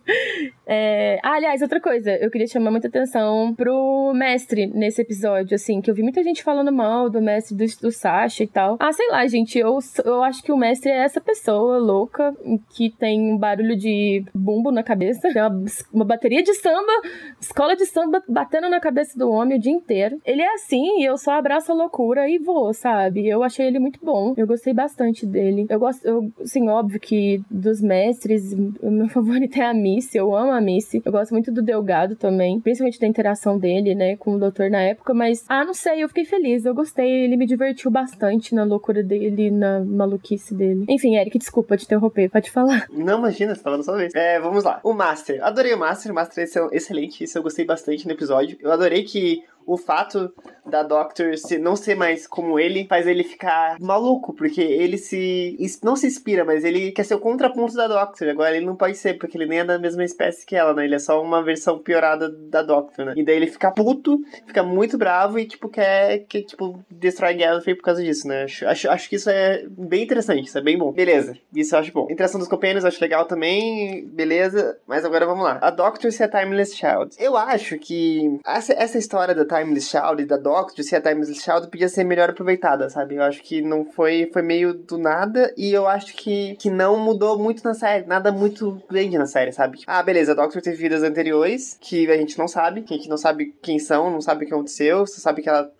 É... 0.67 1.19
Ah, 1.23 1.35
aliás, 1.35 1.62
outra 1.62 1.81
coisa, 1.81 2.11
eu 2.17 2.31
queria 2.31 2.47
chamar 2.47 2.71
muita 2.71 2.88
atenção 2.88 3.55
pro 3.55 4.12
mestre 4.15 4.67
nesse 4.67 5.03
episódio, 5.03 5.55
assim, 5.55 5.81
que 5.81 5.91
eu 5.91 5.95
vi 5.95 6.03
muita 6.03 6.23
gente 6.23 6.43
falando 6.43 6.73
mal 6.73 7.09
do 7.09 7.21
mestre 7.21 7.57
do, 7.57 7.65
do 7.81 7.93
Sasha 7.93 8.43
e 8.43 8.47
tal. 8.47 8.76
Ah, 8.81 8.93
sei 8.93 9.09
lá, 9.09 9.26
gente, 9.26 9.59
eu, 9.59 9.79
eu 10.05 10.23
acho 10.23 10.43
que 10.43 10.50
o 10.50 10.57
mestre 10.57 10.91
é 10.91 10.97
essa 10.97 11.21
pessoa 11.21 11.79
louca 11.79 12.35
que 12.75 12.91
tem 12.91 13.33
um 13.33 13.38
barulho 13.38 13.76
de 13.76 14.25
bumbo 14.35 14.73
na 14.73 14.83
cabeça, 14.83 15.21
tem 15.33 15.43
uma, 15.43 15.65
uma 15.93 16.05
bateria 16.05 16.43
de 16.43 16.55
samba, 16.55 16.93
escola 17.41 17.76
de 17.76 17.87
samba 17.87 18.23
batendo 18.29 18.69
na 18.69 18.81
cabeça 18.81 19.17
do 19.19 19.31
homem 19.31 19.59
o 19.59 19.61
dia 19.61 19.73
inteiro. 19.73 20.21
Ele 20.25 20.43
é 20.43 20.55
assim 20.55 21.00
e 21.00 21.05
eu 21.05 21.17
só 21.17 21.33
abraço 21.33 21.71
a 21.71 21.75
loucura 21.75 22.29
e 22.29 22.38
vou, 22.38 22.73
sabe? 22.73 23.29
Eu 23.29 23.43
achei 23.43 23.67
ele 23.67 23.79
muito 23.79 24.00
bom, 24.03 24.35
eu 24.37 24.47
gostei 24.47 24.73
bastante 24.73 25.26
dele. 25.26 25.67
Eu 25.69 25.79
gosto, 25.79 26.05
eu, 26.05 26.33
assim, 26.41 26.69
óbvio 26.69 26.86
óbvio 26.87 27.00
que 27.00 27.43
dos 27.50 27.81
mestres, 27.81 28.52
o 28.81 28.90
meu 28.90 29.09
favorito 29.11 29.59
é 29.59 29.66
a 29.66 29.75
Missy, 29.75 30.16
eu 30.16 30.35
amo 30.35 30.52
a 30.52 30.61
Missy. 30.61 31.02
Eu 31.05 31.12
gosto 31.12 31.33
muito 31.33 31.52
do 31.52 31.61
Delgado 31.61 32.14
também, 32.14 32.61
principalmente 32.61 33.00
da 33.00 33.07
interação 33.07 33.59
dele, 33.59 33.95
né, 33.95 34.16
com 34.16 34.35
o 34.35 34.38
doutor 34.38 34.71
na 34.71 34.81
época, 34.81 35.12
mas, 35.12 35.45
ah, 35.49 35.64
não 35.64 35.75
sei, 35.75 36.02
eu 36.02 36.09
fiquei 36.09 36.25
feliz, 36.25 36.64
eu 36.64 36.75
gostei, 36.75 37.25
ele 37.25 37.37
me 37.37 37.47
divertiu 37.47 37.90
bastante 37.90 38.55
na 38.55 38.64
loucura 38.64 39.02
dele, 39.02 39.50
na 39.50 39.81
maluquice 39.81 40.55
dele. 40.55 40.85
Enfim, 40.88 41.16
Eric, 41.16 41.38
desculpa 41.38 41.76
te 41.76 41.85
interromper, 41.85 42.31
pode 42.31 42.50
falar. 42.50 42.87
Não, 42.93 43.19
imagina, 43.19 43.55
você 43.55 43.61
tá 43.61 43.64
falando 43.64 43.83
só 43.83 43.97
vez. 43.97 44.14
É, 44.14 44.38
vamos 44.38 44.62
lá. 44.64 44.81
O 44.85 44.93
Master. 44.93 45.43
Adorei 45.43 45.75
o 45.75 45.78
Master, 45.78 46.12
o 46.12 46.14
Master 46.14 46.45
é 46.45 46.76
excelente, 46.76 47.25
isso 47.25 47.37
eu 47.37 47.43
gostei 47.43 47.64
bastante 47.64 48.07
no 48.07 48.12
episódio. 48.12 48.57
Eu 48.61 48.71
adorei 48.71 49.02
que 49.02 49.43
o 49.67 49.77
fato 49.77 50.33
da 50.65 50.83
Doctor 50.83 51.37
se, 51.37 51.59
não 51.59 51.77
ser 51.77 51.95
mais 51.95 52.27
como 52.27 52.59
ele 52.59 52.87
faz 52.87 53.07
ele 53.07 53.23
ficar 53.23 53.77
maluco, 53.81 54.33
porque 54.35 54.61
ele 54.61 54.99
se. 54.99 55.57
não 55.83 55.97
se 55.97 56.07
inspira, 56.07 56.45
mas 56.45 56.65
ele 56.65 56.93
quer 56.93 57.05
ser 57.05 57.15
o 57.15 57.21
contraponto 57.21 57.75
da 57.75 57.89
Doctor. 57.89 58.29
Agora 58.29 58.57
ele 58.57 58.67
não 58.67 58.77
pode 58.77 58.97
ser, 58.97 59.15
porque 59.15 59.37
ele 59.37 59.47
nem 59.47 59.61
é 59.61 59.65
da 59.65 59.79
mesma 59.79 60.05
espécie 60.05 60.47
que 60.47 60.57
ela, 60.57 60.75
né? 60.75 60.85
Ele 60.85 60.95
é 60.95 60.99
só 60.99 61.23
uma 61.23 61.43
versão 61.43 61.79
piorada 61.79 62.29
da 62.29 62.63
Doctor, 62.63 63.07
né? 63.07 63.15
E 63.17 63.25
daí 63.25 63.37
ele 63.37 63.47
fica 63.47 63.71
puto, 63.71 64.21
fica 64.47 64.63
muito 64.63 64.99
bravo 64.99 65.39
e, 65.39 65.47
tipo, 65.47 65.69
quer 65.69 66.21
que, 66.29 66.43
tipo, 66.43 66.81
destrói 66.91 67.35
Gallifrey 67.35 67.75
por 67.75 67.83
causa 67.83 68.03
disso, 68.03 68.27
né? 68.29 68.45
Acho, 68.45 68.67
acho, 68.67 68.91
acho 68.91 69.09
que 69.09 69.17
isso 69.17 69.31
é 69.31 69.65
bem 69.69 70.05
interessante, 70.05 70.47
isso 70.47 70.59
é 70.59 70.63
bem 70.63 70.79
bom. 70.79 70.93
Beleza, 70.93 71.37
isso 71.55 71.75
eu 71.75 71.81
acho 71.81 71.93
bom. 71.93 72.09
Interação 72.11 72.39
dos 72.39 72.49
Companions 72.49 72.85
eu 72.85 72.89
acho 72.89 73.01
legal 73.01 73.25
também, 73.25 74.07
beleza. 74.07 74.79
Mas 74.87 75.05
agora 75.05 75.27
vamos 75.27 75.45
lá. 75.45 75.59
A 75.61 75.71
Doctor 75.71 76.11
se 76.13 76.23
a 76.23 76.29
Timeless 76.29 76.75
Child. 76.75 77.17
Eu 77.19 77.37
acho 77.37 77.79
que 77.79 78.41
essa, 78.47 78.73
essa 78.73 78.99
história 78.99 79.35
da 79.35 79.45
Timeless 79.57 79.89
Child 79.89 80.23
e 80.23 80.27
da 80.27 80.37
Doctor, 80.37 80.85
se 80.85 80.95
a 80.95 81.01
Timeless 81.01 81.41
Child 81.41 81.69
podia 81.69 81.89
ser 81.89 82.05
melhor 82.05 82.31
aproveitada, 82.31 82.89
sabe? 82.91 83.17
Eu 83.17 83.23
acho 83.23 83.43
que 83.43 83.63
não 83.63 83.85
foi, 83.85 84.29
foi 84.33 84.43
meio 84.43 84.75
do 84.75 84.99
nada 84.99 85.53
e 85.57 85.73
eu 85.73 85.87
acho 85.87 86.15
que, 86.15 86.57
que 86.57 86.71
não 86.71 86.99
mudou 86.99 87.39
muito 87.39 87.63
na 87.65 87.75
série, 87.75 88.07
nada 88.07 88.31
muito 88.33 88.83
grande 88.89 89.19
na 89.19 89.27
série, 89.27 89.53
sabe? 89.53 89.81
Ah, 89.87 90.03
beleza, 90.03 90.33
a 90.33 90.35
Doctor 90.35 90.63
teve 90.63 90.77
vidas 90.77 91.03
anteriores 91.03 91.77
que 91.81 92.11
a 92.11 92.17
gente 92.17 92.39
não 92.39 92.49
sabe, 92.49 92.83
que 92.83 92.95
a 92.95 92.97
gente 92.97 93.09
não 93.09 93.17
sabe 93.17 93.55
quem 93.63 93.79
são, 93.79 94.11
não 94.11 94.21
sabe 94.21 94.45
o 94.45 94.49
que 94.49 94.55
aconteceu, 94.55 95.07
só 95.07 95.21
sabe 95.21 95.43
que 95.43 95.49
ela 95.49 95.71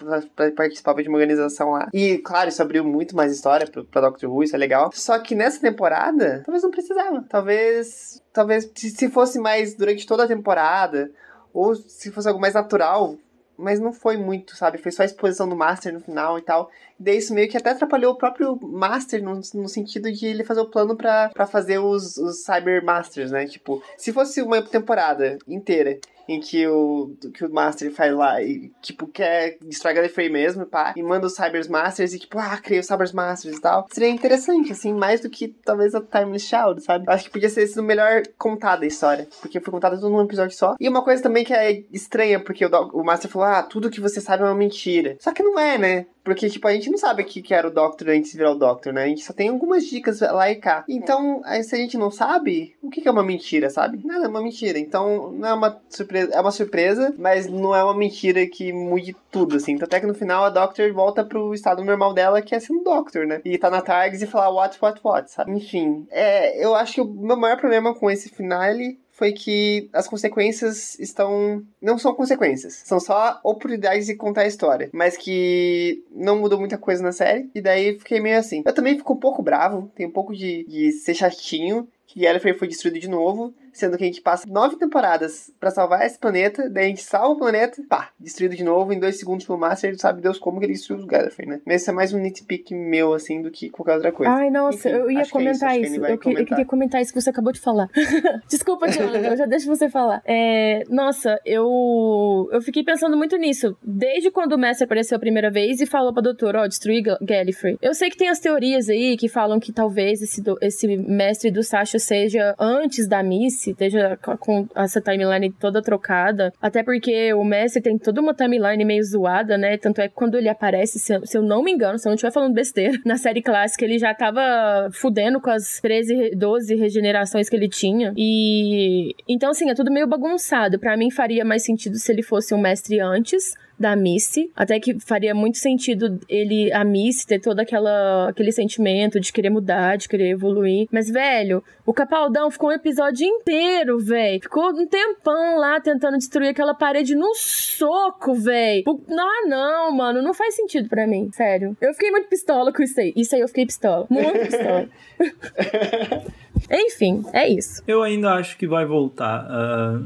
participava 0.57 1.03
de 1.03 1.09
uma 1.09 1.19
organização 1.19 1.71
lá. 1.71 1.89
E, 1.93 2.19
claro, 2.19 2.49
isso 2.49 2.63
abriu 2.63 2.85
muito 2.85 3.17
mais 3.17 3.33
história 3.33 3.67
pra, 3.67 3.85
pra 3.85 4.01
Doctor 4.03 4.31
Who, 4.31 4.45
isso 4.45 4.57
é 4.57 4.59
legal. 4.59 4.91
Só 4.93 5.19
que 5.19 5.35
nessa 5.35 5.61
temporada, 5.61 6.43
talvez 6.45 6.63
não 6.63 6.71
precisava. 6.71 7.25
Talvez 7.29 8.23
talvez 8.37 8.71
se 8.75 9.09
fosse 9.09 9.39
mais 9.39 9.75
durante 9.75 10.07
toda 10.07 10.25
a 10.25 10.29
temporada, 10.29 11.11
ou 11.55 11.75
se 11.75 12.13
fosse 12.13 12.29
algo 12.29 12.39
mais 12.39 12.53
natural, 12.53 13.17
mas 13.59 13.81
não 13.81 13.93
foi 13.93 14.17
muito, 14.17 14.57
sabe? 14.57 14.79
Foi 14.79 14.93
só 14.93 15.03
a 15.03 15.07
exposição 15.07 15.49
do 15.49 15.57
Master 15.57 15.93
no 15.93 16.01
final 16.01 16.39
e 16.39 16.43
tal. 16.43 16.71
Daí 16.99 17.19
isso 17.19 17.35
meio 17.35 17.49
que 17.49 17.57
até 17.57 17.71
atrapalhou 17.71 18.13
o 18.13 18.19
próprio 18.19 18.59
Master 18.63 19.23
no, 19.23 19.35
no 19.35 19.69
sentido 19.69 20.11
de 20.13 20.27
ele 20.27 20.45
fazer 20.45 20.61
o 20.61 20.71
plano 20.71 20.97
para 20.97 21.47
fazer 21.47 21.79
os, 21.79 22.17
os 22.17 22.45
Cyber 22.45 22.85
Masters, 22.85 23.31
né? 23.31 23.47
Tipo, 23.47 23.83
se 23.97 24.13
fosse 24.13 24.43
uma 24.43 24.63
temporada 24.63 25.39
inteira 25.47 25.99
em 26.29 26.41
que 26.41 26.67
o, 26.67 27.17
que 27.33 27.45
o 27.45 27.53
Master 27.53 27.93
faz 27.93 28.15
lá 28.15 28.43
e, 28.43 28.73
tipo, 28.83 29.07
quer 29.07 29.59
destrói 29.63 29.95
Gallifrey 29.95 30.29
mesmo, 30.29 30.67
pá, 30.67 30.93
e 30.97 31.03
manda 31.03 31.27
os 31.27 31.35
Cybers 31.35 31.69
Masters 31.69 32.13
e, 32.15 32.19
tipo, 32.19 32.39
ah, 32.39 32.57
cria 32.59 32.81
os 32.81 32.87
Cybers 32.87 33.13
Masters 33.13 33.57
e 33.57 33.61
tal. 33.61 33.87
Seria 33.91 34.09
interessante, 34.09 34.73
assim, 34.73 34.93
mais 34.93 35.21
do 35.21 35.31
que 35.31 35.49
talvez 35.65 35.95
a 35.95 36.01
Timeless 36.01 36.47
Child, 36.47 36.83
sabe? 36.83 37.05
Acho 37.09 37.25
que 37.25 37.31
podia 37.31 37.49
ser 37.49 37.67
sido 37.67 37.83
melhor 37.83 38.23
contada 38.39 38.85
a 38.85 38.89
história, 38.89 39.29
porque 39.41 39.61
foi 39.61 39.73
contada 39.73 39.97
tudo 39.97 40.11
num 40.11 40.23
episódio 40.23 40.57
só. 40.57 40.75
E 40.81 40.89
uma 40.89 41.03
coisa 41.03 41.23
também 41.23 41.45
que 41.45 41.55
é 41.55 41.85
estranha, 41.93 42.41
porque 42.41 42.65
o, 42.65 42.71
o 42.93 43.05
Master 43.05 43.31
falou, 43.31 43.49
ah, 43.49 43.63
tudo 43.63 43.91
que 43.91 44.01
você 44.01 44.21
sabe 44.21 44.43
é 44.43 44.47
uma 44.47 44.55
mentira. 44.55 45.17
Só 45.21 45.33
que 45.33 45.43
não 45.43 45.59
é, 45.59 45.79
né? 45.79 46.07
Porque, 46.27 46.51
tipo, 46.51 46.67
a 46.67 46.73
gente 46.73 46.91
não 46.91 46.99
sabe 46.99 47.23
o 47.23 47.25
que 47.25 47.55
era 47.55 47.69
o 47.69 47.71
Doctor 47.71 48.09
antes 48.09 48.33
de 48.33 48.37
virar 48.37 48.51
o 48.51 48.59
Doctor, 48.59 48.93
né? 48.93 49.05
A 49.05 49.07
gente 49.07 49.23
só 49.23 49.33
tem 49.33 49.49
algumas 49.49 49.87
dicas 49.87 50.21
lá 50.21 50.51
e 50.51 50.57
cá. 50.57 50.85
Então, 50.89 51.41
se 51.63 51.73
a 51.73 51.79
gente 51.79 51.97
não 51.97 52.11
sabe, 52.11 52.75
o 52.83 52.91
que 52.91 53.07
é 53.07 53.11
uma 53.13 53.23
mentira, 53.23 53.71
sabe? 53.71 54.05
Nada 54.05 54.25
é 54.25 54.29
uma 54.29 54.43
mentira. 54.43 54.77
Então, 54.77 55.31
não 55.31 55.49
é 55.49 55.55
uma 55.55 55.81
surpresa. 55.89 56.33
É 56.33 56.41
uma 56.41 56.51
surpresa, 56.51 57.15
mas 57.17 57.47
não 57.47 57.77
é 57.77 57.85
uma 57.85 57.97
mentira 57.97 58.45
que 58.45 58.73
mude 58.73 59.15
tudo, 59.31 59.55
assim. 59.55 59.79
Até 59.81 60.01
que 60.01 60.07
no 60.07 60.15
final 60.15 60.43
a 60.43 60.51
Doctor 60.51 60.93
volta 60.93 61.25
pro 61.25 61.55
estado 61.55 61.85
normal 61.85 62.13
dela, 62.13 62.43
que 62.43 62.57
é 62.57 62.59
ser 62.59 62.73
um 62.73 62.83
Doctor, 62.83 63.25
né? 63.25 63.41
E 63.45 63.57
tá 63.57 63.71
na 63.71 63.81
Targs 63.81 64.21
e 64.21 64.27
falar 64.27 64.51
what, 64.51 64.77
what, 64.83 65.01
what, 65.05 65.31
sabe? 65.31 65.53
Enfim, 65.53 66.09
é, 66.11 66.61
eu 66.61 66.75
acho 66.75 66.95
que 66.95 67.01
o 67.01 67.07
meu 67.07 67.37
maior 67.37 67.57
problema 67.57 67.95
com 67.95 68.11
esse 68.11 68.29
finale 68.31 68.99
foi 69.17 69.33
que 69.33 69.89
as 69.95 70.07
consequências 70.07 70.99
estão. 70.99 71.63
Não 71.81 71.99
são 71.99 72.15
consequências, 72.15 72.83
são 72.85 73.01
só 73.01 73.41
oportunidades 73.43 74.07
de 74.07 74.15
contar 74.15 74.43
a 74.43 74.47
história. 74.47 74.91
Mas 74.93 75.17
que 75.17 76.05
não 76.11 76.39
mudou 76.39 76.59
muita 76.59 76.77
coisa 76.77 77.03
na 77.03 77.13
série, 77.13 77.49
e 77.55 77.63
daí 77.63 77.99
fiquei 77.99 78.21
meio 78.21 78.39
assim. 78.39 78.63
Eu 78.67 78.75
também 78.75 78.97
fico 78.97 79.15
um 79.15 79.19
pouco 79.19 79.43
bravo, 79.43 79.91
tem 79.95 80.07
um 80.07 80.11
pouco 80.11 80.37
de, 80.37 80.65
de 80.69 80.93
ser 80.93 81.15
chatinho, 81.15 81.89
que 82.07 82.21
Gallifrey 82.21 82.53
foi 82.53 82.69
destruído 82.69 83.01
de 83.01 83.09
novo, 83.09 83.55
sendo 83.79 83.97
que 83.97 84.05
a 84.05 84.07
gente 84.07 84.21
passa 84.21 84.47
nove 84.49 84.77
temporadas 84.77 85.51
pra 85.61 85.71
salvar 85.71 86.05
esse 86.07 86.19
planeta, 86.19 86.69
daí 86.71 86.87
a 86.87 86.89
gente 86.89 87.03
salva 87.03 87.35
o 87.35 87.39
planeta, 87.39 87.83
pá, 87.89 88.11
destruído 88.19 88.57
de 88.57 88.65
novo 88.65 88.93
em 88.93 88.99
dois 89.01 89.19
segundos 89.19 89.47
pelo 89.47 89.59
Master, 89.59 89.97
sabe 89.99 90.21
Deus 90.23 90.39
como 90.39 90.59
que 90.59 90.67
ele 90.67 90.73
destruiu 90.73 91.01
os 91.01 91.07
Gallifrey, 91.07 91.49
né? 91.49 91.61
Mas 91.67 91.83
isso 91.83 91.91
é 91.91 91.95
mais 91.95 92.13
um 92.13 92.19
nitpick 92.19 92.71
meu, 92.73 93.13
assim, 93.15 93.43
do 93.43 93.51
que 93.51 93.69
qualquer 93.71 93.95
outra 93.95 94.13
coisa. 94.13 94.33
Ai, 94.33 94.51
nossa, 94.51 94.89
Enfim, 94.89 94.99
eu 94.99 95.11
ia 95.11 95.21
é 95.23 95.27
comentar 95.27 95.73
que 95.75 95.81
isso. 95.81 96.01
vai 96.01 96.13
eu, 96.13 96.19
que- 96.19 96.29
eu 96.29 96.33
comentar. 96.33 96.47
queria 96.47 96.65
comentar 96.67 97.03
isso 97.03 97.13
que 97.13 97.21
você 97.21 97.31
acabou 97.31 97.53
de 97.53 97.61
falar. 97.61 97.89
Desculpa, 98.49 98.89
Jonathan, 98.91 99.29
eu 99.29 99.37
já 99.37 99.47
deixo 99.47 99.67
você 99.67 99.89
falar. 99.89 100.23
É, 100.25 100.83
nossa, 100.89 101.39
eu, 101.45 102.49
eu 102.53 102.61
fiquei 102.63 102.83
pensando 102.85 103.17
muito 103.17 103.37
nisso. 103.37 103.77
Desde 103.83 104.31
quando 104.31 104.53
o 104.53 104.59
Mestre 104.59 104.85
apareceu 104.85 105.17
a 105.17 105.21
primeira 105.21 105.51
vez 105.51 105.81
e 105.81 105.87
falou 105.87 106.13
pra 106.13 106.23
doutora, 106.23 106.63
ó, 106.63 106.67
destruir 106.67 107.03
Ga- 107.03 107.19
Gallifrey. 107.21 107.77
Eu 107.83 107.95
sei 107.95 108.11
que 108.11 108.17
tem 108.17 108.29
as 108.29 108.39
teorias 108.41 108.89
aí 108.89 109.17
que 109.17 109.29
falam 109.29 109.59
que 109.61 109.73
talvez 109.73 110.23
esse, 110.23 110.43
do- 110.43 110.59
esse 110.61 110.87
mestre 110.97 111.51
do 111.51 111.63
Sasha 111.63 111.99
seja 111.99 112.55
antes 112.59 113.07
da 113.09 113.23
Missy, 113.23 113.66
esteja 113.71 114.17
co- 114.23 114.37
com 114.39 114.67
essa 114.75 115.01
timeline 115.01 115.51
toda 115.53 115.83
trocada. 115.83 116.53
Até 116.61 116.83
porque 116.83 117.33
o 117.35 117.45
mestre 117.45 117.83
tem 117.83 117.99
toda 117.99 118.21
uma 118.21 118.35
timeline 118.35 118.85
meio 118.85 119.03
zoada, 119.05 119.57
né? 119.59 119.77
Tanto 119.79 120.01
é 120.01 120.09
que 120.09 120.15
quando 120.15 120.37
ele 120.37 120.49
aparece, 120.49 120.99
se 120.99 121.15
eu, 121.15 121.27
se 121.27 121.37
eu 121.39 121.43
não 121.43 121.63
me 121.63 121.73
engano, 121.73 121.99
se 121.99 122.07
eu 122.07 122.11
não 122.11 122.15
estiver 122.15 122.33
falando 122.33 122.55
besteira, 122.55 122.99
na 123.05 123.17
série 123.17 123.43
clássica 123.43 123.85
ele 123.85 123.99
já 123.99 124.15
tava 124.15 124.89
fudendo 124.93 125.41
com 125.41 125.51
as 125.51 125.81
13, 125.81 126.15
re- 126.15 126.37
12 126.37 126.75
regenerações 126.77 127.49
que 127.49 127.57
ele 127.57 127.69
tinha. 127.69 128.13
E. 128.17 129.15
Então, 129.29 129.51
assim, 129.51 129.71
é 129.71 129.75
tudo 129.75 129.91
meio 129.93 130.07
bagunçado. 130.07 130.79
Pra 130.79 130.97
mim 130.97 131.11
faria 131.11 131.45
mais 131.45 131.63
sentido 131.65 131.97
se 131.97 132.11
ele 132.13 132.23
fosse 132.23 132.55
um 132.55 132.59
mestre 132.61 133.01
antes 133.01 133.55
da 133.79 133.95
Missy, 133.95 134.51
até 134.55 134.81
que 134.81 134.99
faria 135.01 135.35
muito 135.35 135.59
sentido 135.59 136.19
ele, 136.29 136.73
a 136.73 136.85
Missy, 136.85 137.27
ter 137.27 137.41
todo 137.41 137.61
aquela, 137.61 138.29
aquele 138.29 138.51
sentimento 138.51 139.21
de 139.21 139.33
querer 139.33 139.51
mudar, 139.51 139.97
de 139.97 140.09
querer 140.09 140.31
evoluir. 140.31 140.89
Mas, 140.91 141.11
velho, 141.11 141.63
o 141.85 141.93
Capaldão 141.93 142.51
ficou 142.51 142.71
um 142.71 142.73
episódio 142.73 143.27
inteiro, 143.27 143.99
velho. 143.99 144.41
Ficou 144.41 144.71
um 144.71 144.87
tempão 144.87 145.59
lá 145.59 145.81
tentando 145.81 146.17
destruir 146.17 146.49
aquela 146.49 146.75
parede 146.75 147.15
no 147.15 147.35
soco, 147.35 148.35
velho. 148.35 148.85
Não, 149.09 149.49
não, 149.49 149.93
mano, 149.93 150.23
não 150.23 150.33
faz 150.33 150.55
sentido 150.55 150.89
pra 150.89 151.07
mim, 151.07 151.31
sério. 151.33 151.77
Eu 151.81 151.93
fiquei 151.93 152.11
muito 152.11 152.29
pistola 152.29 152.73
com 152.73 152.83
isso 152.83 152.99
aí. 153.01 153.13
Isso 153.15 153.35
aí 153.35 153.41
eu 153.41 153.49
fiquei 153.49 153.67
pistola. 153.67 154.07
Muito 154.09 154.39
pistola. 154.39 154.89
Enfim, 156.71 157.25
é 157.33 157.49
isso. 157.49 157.83
Eu 157.87 158.03
ainda 158.03 158.35
acho 158.35 158.57
que 158.57 158.67
vai 158.67 158.85
voltar. 158.85 159.47
ah, 159.49 160.01